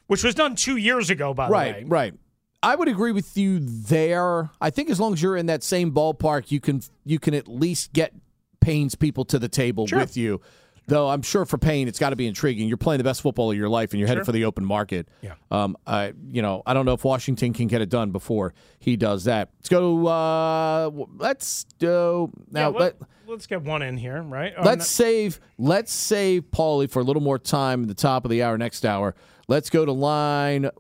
which 0.06 0.24
was 0.24 0.34
done 0.34 0.56
two 0.56 0.76
years 0.76 1.10
ago, 1.10 1.34
by 1.34 1.46
the 1.48 1.52
way. 1.52 1.84
right. 1.86 2.14
I 2.62 2.76
would 2.76 2.88
agree 2.88 3.12
with 3.12 3.36
you 3.36 3.58
there. 3.60 4.48
I 4.58 4.70
think 4.70 4.88
as 4.88 4.98
long 4.98 5.12
as 5.12 5.20
you're 5.22 5.36
in 5.36 5.44
that 5.46 5.62
same 5.62 5.92
ballpark, 5.92 6.50
you 6.50 6.60
can 6.60 6.80
you 7.04 7.18
can 7.18 7.34
at 7.34 7.46
least 7.46 7.92
get 7.92 8.14
Payne's 8.60 8.94
people 8.94 9.26
to 9.26 9.38
the 9.38 9.48
table 9.50 9.86
Sure. 9.86 9.98
with 9.98 10.16
you. 10.16 10.40
Though 10.86 11.08
I'm 11.10 11.20
sure 11.22 11.44
for 11.44 11.58
Payne, 11.58 11.88
it's 11.88 11.98
got 11.98 12.10
to 12.10 12.16
be 12.16 12.26
intriguing. 12.26 12.66
You're 12.68 12.76
playing 12.78 12.98
the 12.98 13.04
best 13.04 13.20
football 13.22 13.50
of 13.50 13.56
your 13.58 13.68
life, 13.70 13.92
and 13.92 13.98
you're 14.00 14.08
headed 14.08 14.24
for 14.26 14.32
the 14.32 14.44
open 14.46 14.64
market. 14.64 15.08
Yeah. 15.20 15.34
Um. 15.50 15.76
I 15.86 16.14
you 16.30 16.40
know 16.40 16.62
I 16.64 16.72
don't 16.72 16.86
know 16.86 16.92
if 16.94 17.04
Washington 17.04 17.52
can 17.52 17.66
get 17.68 17.82
it 17.82 17.90
done 17.90 18.10
before 18.12 18.54
he 18.78 18.96
does 18.96 19.24
that. 19.24 19.50
Let's 19.58 19.68
go. 19.68 20.06
Uh. 20.06 20.90
Let's 21.18 21.64
do 21.78 22.30
now. 22.50 22.60
Yeah, 22.60 22.66
let, 22.68 22.80
let, 23.00 23.08
us 23.30 23.46
get 23.46 23.62
one 23.62 23.82
in 23.82 23.96
here, 23.96 24.22
right? 24.22 24.52
Or 24.56 24.64
Let's 24.64 24.98
no- 24.98 25.04
save 25.04 25.40
let's 25.58 25.92
save 25.92 26.50
Paulie 26.50 26.90
for 26.90 27.00
a 27.00 27.02
little 27.02 27.22
more 27.22 27.38
time 27.38 27.82
at 27.82 27.88
the 27.88 27.94
top 27.94 28.24
of 28.24 28.30
the 28.30 28.42
hour 28.42 28.56
next 28.58 28.84
hour. 28.84 29.14
Let's 29.48 29.70
go 29.70 29.84
to 29.84 29.92
line 29.92 30.70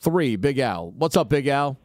three, 0.00 0.36
Big 0.36 0.58
Al. 0.58 0.90
What's 0.92 1.16
up, 1.16 1.28
Big 1.28 1.46
Al? 1.46 1.78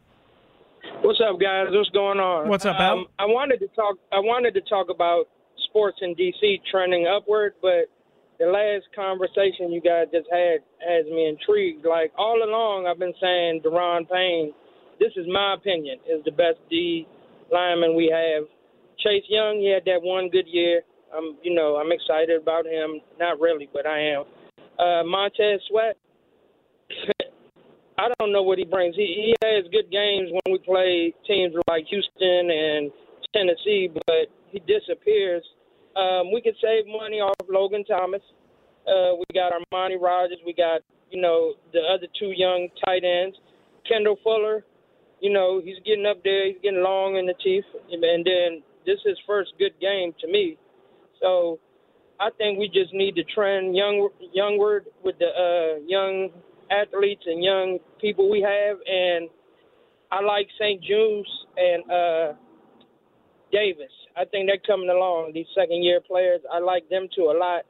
What's 1.02 1.20
up, 1.20 1.40
guys? 1.40 1.68
What's 1.70 1.90
going 1.90 2.20
on? 2.20 2.48
What's 2.48 2.66
up, 2.66 2.78
Al? 2.78 2.98
Um, 3.00 3.06
I 3.18 3.24
wanted 3.26 3.58
to 3.60 3.68
talk. 3.68 3.96
I 4.12 4.18
wanted 4.20 4.54
to 4.54 4.60
talk 4.62 4.88
about 4.90 5.26
sports 5.68 5.98
in 6.02 6.14
DC 6.14 6.60
trending 6.70 7.06
upward, 7.06 7.54
but 7.62 7.88
the 8.38 8.46
last 8.46 8.84
conversation 8.94 9.72
you 9.72 9.80
guys 9.80 10.06
just 10.12 10.28
had 10.30 10.60
has 10.86 11.06
me 11.06 11.28
intrigued. 11.28 11.86
Like 11.86 12.12
all 12.18 12.42
along, 12.42 12.86
I've 12.86 12.98
been 12.98 13.14
saying 13.20 13.62
Daron 13.64 14.08
Payne. 14.10 14.52
This 14.98 15.12
is 15.16 15.26
my 15.32 15.54
opinion. 15.54 15.98
Is 16.08 16.22
the 16.24 16.32
best 16.32 16.58
D 16.68 17.06
lineman 17.50 17.96
we 17.96 18.12
have. 18.12 18.44
Chase 19.02 19.24
Young, 19.28 19.58
he 19.58 19.72
had 19.72 19.84
that 19.86 20.02
one 20.02 20.28
good 20.28 20.46
year. 20.46 20.82
I'm, 21.16 21.36
you 21.42 21.54
know, 21.54 21.76
I'm 21.76 21.92
excited 21.92 22.40
about 22.40 22.66
him. 22.66 23.00
Not 23.18 23.40
really, 23.40 23.68
but 23.72 23.86
I 23.86 23.98
am. 24.14 24.24
Uh, 24.78 25.02
Montez 25.04 25.60
Sweat. 25.68 25.96
I 27.98 28.08
don't 28.18 28.32
know 28.32 28.42
what 28.42 28.56
he 28.56 28.64
brings. 28.64 28.96
He 28.96 29.04
he 29.04 29.46
has 29.46 29.64
good 29.70 29.90
games 29.92 30.30
when 30.32 30.52
we 30.52 30.58
play 30.64 31.12
teams 31.26 31.54
like 31.68 31.84
Houston 31.90 32.50
and 32.50 32.90
Tennessee, 33.34 33.90
but 33.92 34.32
he 34.48 34.60
disappears. 34.60 35.44
Um, 35.96 36.32
we 36.32 36.40
could 36.40 36.54
save 36.62 36.86
money 36.86 37.20
off 37.20 37.34
Logan 37.48 37.84
Thomas. 37.84 38.22
Uh, 38.88 39.20
we 39.20 39.24
got 39.34 39.52
Armani 39.52 40.00
Rogers. 40.00 40.38
We 40.46 40.54
got 40.54 40.80
you 41.10 41.20
know 41.20 41.54
the 41.74 41.80
other 41.80 42.06
two 42.18 42.32
young 42.34 42.68
tight 42.86 43.04
ends, 43.04 43.36
Kendall 43.86 44.16
Fuller. 44.24 44.64
You 45.20 45.30
know 45.30 45.60
he's 45.62 45.76
getting 45.84 46.06
up 46.06 46.24
there. 46.24 46.46
He's 46.46 46.56
getting 46.62 46.82
long 46.82 47.16
in 47.16 47.26
the 47.26 47.34
teeth, 47.44 47.68
and 47.92 48.02
then 48.02 48.62
this 48.90 48.98
is 49.00 49.10
his 49.10 49.18
first 49.26 49.52
good 49.58 49.72
game 49.80 50.12
to 50.20 50.26
me. 50.26 50.58
So 51.20 51.60
I 52.18 52.30
think 52.36 52.58
we 52.58 52.66
just 52.68 52.92
need 52.92 53.14
to 53.14 53.24
trend 53.24 53.76
young 53.76 54.08
youngward 54.32 54.86
with 55.04 55.16
the 55.18 55.30
uh, 55.30 55.78
young 55.86 56.30
athletes 56.70 57.22
and 57.26 57.42
young 57.42 57.78
people 58.00 58.30
we 58.30 58.40
have, 58.40 58.78
and 58.86 59.28
I 60.10 60.20
like 60.22 60.48
St. 60.58 60.82
Jude's 60.82 61.28
and 61.56 61.90
uh, 61.90 62.32
Davis. 63.52 63.92
I 64.16 64.24
think 64.24 64.48
they're 64.48 64.66
coming 64.66 64.90
along. 64.90 65.32
These 65.34 65.46
second 65.54 65.82
year 65.84 66.00
players, 66.00 66.40
I 66.52 66.58
like 66.58 66.88
them 66.88 67.06
too 67.14 67.30
a 67.30 67.36
lot. 67.38 67.62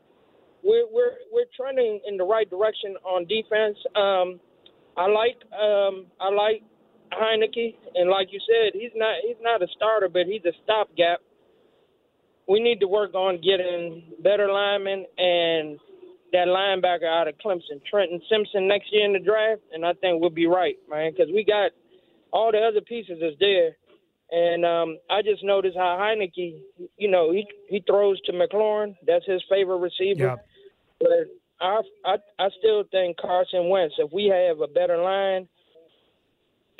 We're 0.64 0.86
we're 0.90 1.16
we're 1.32 1.50
trending 1.56 2.00
in 2.08 2.16
the 2.16 2.24
right 2.24 2.48
direction 2.48 2.96
on 3.04 3.26
defense. 3.26 3.76
Um, 3.94 4.40
I 4.96 5.06
like 5.06 5.36
um, 5.52 6.06
I 6.18 6.30
like 6.30 6.62
Heinicke, 7.12 7.74
and 7.94 8.11
like 8.11 8.28
you 8.32 8.40
said, 8.40 8.72
he's 8.74 8.92
not 8.94 9.16
he's 9.22 9.40
not 9.40 9.62
a 9.62 9.66
starter, 9.76 10.08
but 10.08 10.26
he's 10.26 10.44
a 10.44 10.52
stopgap. 10.64 11.20
We 12.48 12.61
need 12.61 12.80
to 12.80 12.88
work 12.88 13.14
on 13.14 13.40
getting 13.40 14.02
better 14.22 14.50
linemen 14.50 15.06
and 15.18 15.78
that 16.32 16.46
linebacker 16.46 17.06
out 17.06 17.28
of 17.28 17.34
Clemson, 17.44 17.82
Trenton 17.88 18.20
Simpson, 18.30 18.68
next 18.68 18.92
year 18.92 19.04
in 19.04 19.12
the 19.12 19.18
draft, 19.18 19.62
and 19.72 19.84
I 19.84 19.92
think 19.94 20.20
we'll 20.20 20.30
be 20.30 20.46
right, 20.46 20.76
man, 20.88 21.12
because 21.12 21.32
we 21.32 21.44
got 21.44 21.72
all 22.32 22.52
the 22.52 22.58
other 22.58 22.80
pieces 22.80 23.18
is 23.20 23.34
there. 23.40 23.76
And 24.32 24.64
um, 24.64 24.98
I 25.11 25.22
just 25.22 25.42
noticed 25.42 25.76
how 25.76 25.98
Heinicke, 26.00 26.61
you 26.96 27.11
know, 27.11 27.32
he 27.32 27.46
he 27.68 27.82
throws 27.86 28.20
to 28.22 28.32
McLaurin. 28.32 28.94
That's 29.06 29.26
his 29.26 29.42
favorite 29.50 29.78
receiver. 29.78 30.24
Yep. 30.24 30.46
But 31.00 31.11
I, 31.61 31.80
I 32.04 32.16
I 32.38 32.48
still 32.58 32.84
think 32.92 33.16
Carson 33.16 33.68
Wentz. 33.68 33.96
If 33.98 34.12
we 34.12 34.26
have 34.26 34.61
a 34.61 34.72
better 34.72 34.98
line, 34.98 35.48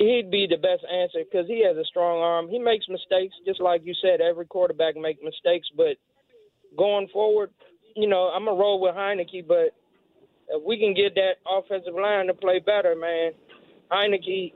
he'd 0.05 0.31
be 0.31 0.47
the 0.47 0.57
best 0.57 0.83
answer 0.91 1.19
because 1.23 1.47
he 1.47 1.63
has 1.65 1.77
a 1.77 1.85
strong 1.85 2.19
arm. 2.19 2.49
He 2.49 2.59
makes 2.59 2.87
mistakes, 2.89 3.35
just 3.45 3.61
like 3.61 3.81
you 3.85 3.93
said. 4.01 4.21
Every 4.21 4.45
quarterback 4.45 4.95
makes 4.95 5.21
mistakes, 5.23 5.67
but 5.75 5.97
going 6.77 7.07
forward, 7.09 7.51
you 7.95 8.07
know, 8.07 8.31
I'm 8.33 8.45
gonna 8.45 8.57
roll 8.57 8.79
with 8.79 8.95
Heinicke. 8.95 9.47
But 9.47 9.75
if 10.49 10.63
we 10.65 10.77
can 10.77 10.93
get 10.93 11.15
that 11.15 11.35
offensive 11.49 11.93
line 11.93 12.27
to 12.27 12.33
play 12.33 12.59
better, 12.59 12.95
man, 12.95 13.31
Heinicke 13.91 14.53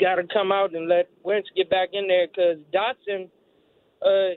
got 0.00 0.16
to 0.16 0.24
come 0.32 0.52
out 0.52 0.74
and 0.74 0.88
let 0.88 1.08
Wentz 1.22 1.48
get 1.56 1.70
back 1.70 1.90
in 1.92 2.08
there 2.08 2.26
because 2.26 2.58
Dotson, 2.72 3.28
uh, 4.04 4.34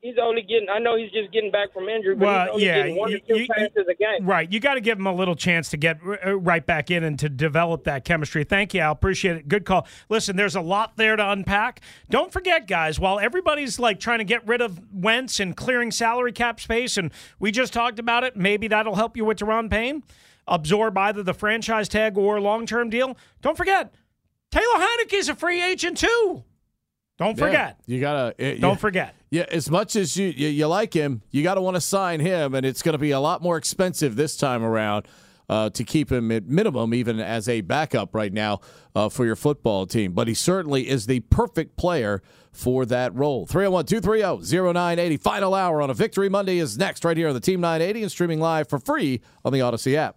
he's 0.00 0.14
only 0.20 0.42
getting. 0.42 0.68
I 0.68 0.78
know 0.78 0.96
he's 0.96 1.10
just 1.10 1.32
getting 1.32 1.50
back 1.50 1.72
from 1.72 1.88
injury, 1.88 2.14
but 2.14 2.24
Well, 2.26 2.40
he's 2.44 2.50
only 2.54 2.66
yeah, 2.66 2.76
getting 2.76 2.96
one 2.96 3.10
you- 3.10 3.16
or 3.16 3.20
two 3.20 3.40
you- 3.40 3.46
passes 3.48 3.86
a 3.88 3.94
game. 3.94 4.26
Right. 4.26 4.50
You 4.50 4.60
got 4.60 4.74
to 4.74 4.80
give 4.80 4.98
him 4.98 5.06
a 5.06 5.12
little 5.14 5.34
chance 5.36 5.68
to 5.70 5.76
get 5.76 5.98
uh, 6.24 6.36
right 6.38 6.64
back 6.64 6.90
in 6.90 7.04
and 7.04 7.18
to 7.18 7.28
develop 7.28 7.84
that 7.84 8.04
chemistry. 8.04 8.44
Thank 8.44 8.74
you, 8.74 8.80
I 8.82 8.90
Appreciate 8.90 9.36
it. 9.36 9.48
Good 9.48 9.64
call. 9.64 9.86
Listen, 10.08 10.36
there's 10.36 10.56
a 10.56 10.60
lot 10.60 10.96
there 10.96 11.16
to 11.16 11.30
unpack. 11.30 11.80
Don't 12.10 12.32
forget, 12.32 12.66
guys, 12.66 12.98
while 13.00 13.18
everybody's 13.18 13.78
like 13.78 14.00
trying 14.00 14.18
to 14.18 14.24
get 14.24 14.46
rid 14.46 14.60
of 14.60 14.80
Wentz 14.92 15.40
and 15.40 15.56
clearing 15.56 15.90
salary 15.90 16.32
cap 16.32 16.60
space, 16.60 16.96
and 16.96 17.12
we 17.38 17.50
just 17.50 17.72
talked 17.72 17.98
about 17.98 18.24
it, 18.24 18.36
maybe 18.36 18.68
that'll 18.68 18.94
help 18.96 19.16
you 19.16 19.24
with 19.24 19.38
Daron 19.38 19.70
Payne, 19.70 20.02
absorb 20.46 20.96
either 20.98 21.22
the 21.22 21.34
franchise 21.34 21.88
tag 21.88 22.16
or 22.16 22.40
long 22.40 22.66
term 22.66 22.88
deal. 22.90 23.16
Don't 23.42 23.56
forget, 23.56 23.94
Taylor 24.50 24.64
Heinicke 24.78 25.12
is 25.14 25.28
a 25.28 25.34
free 25.34 25.62
agent 25.62 25.98
too. 25.98 26.44
Don't 27.18 27.36
Yeah, 27.38 27.44
forget. 27.46 27.76
you 27.86 28.00
gotta. 28.00 28.34
it- 28.38 28.60
Don't 28.60 28.74
you- 28.74 28.78
forget. 28.78 29.14
Yeah, 29.30 29.44
as 29.50 29.70
much 29.70 29.96
as 29.96 30.16
you 30.16 30.28
you, 30.28 30.48
you 30.48 30.66
like 30.66 30.94
him, 30.94 31.22
you 31.30 31.42
got 31.42 31.54
to 31.56 31.60
want 31.60 31.74
to 31.74 31.80
sign 31.80 32.20
him, 32.20 32.54
and 32.54 32.64
it's 32.64 32.80
going 32.82 32.92
to 32.94 32.98
be 32.98 33.10
a 33.10 33.20
lot 33.20 33.42
more 33.42 33.56
expensive 33.58 34.16
this 34.16 34.36
time 34.36 34.62
around 34.62 35.06
uh, 35.50 35.68
to 35.70 35.82
keep 35.84 36.10
him 36.12 36.30
at 36.30 36.46
minimum, 36.46 36.94
even 36.94 37.18
as 37.20 37.48
a 37.48 37.60
backup 37.62 38.14
right 38.14 38.32
now 38.32 38.60
uh, 38.94 39.08
for 39.08 39.26
your 39.26 39.36
football 39.36 39.84
team. 39.86 40.12
But 40.12 40.28
he 40.28 40.34
certainly 40.34 40.88
is 40.88 41.06
the 41.06 41.20
perfect 41.20 41.76
player 41.76 42.22
for 42.52 42.86
that 42.86 43.14
role. 43.14 43.46
301 43.46 43.84
230 43.86 44.46
0980. 44.62 45.16
Final 45.18 45.54
hour 45.54 45.82
on 45.82 45.90
a 45.90 45.94
Victory 45.94 46.28
Monday 46.28 46.58
is 46.58 46.78
next, 46.78 47.04
right 47.04 47.16
here 47.16 47.28
on 47.28 47.34
the 47.34 47.40
Team 47.40 47.60
980 47.60 48.02
and 48.02 48.10
streaming 48.12 48.40
live 48.40 48.68
for 48.68 48.78
free 48.78 49.20
on 49.44 49.52
the 49.52 49.58
Audacy 49.58 49.94
app. 49.94 50.16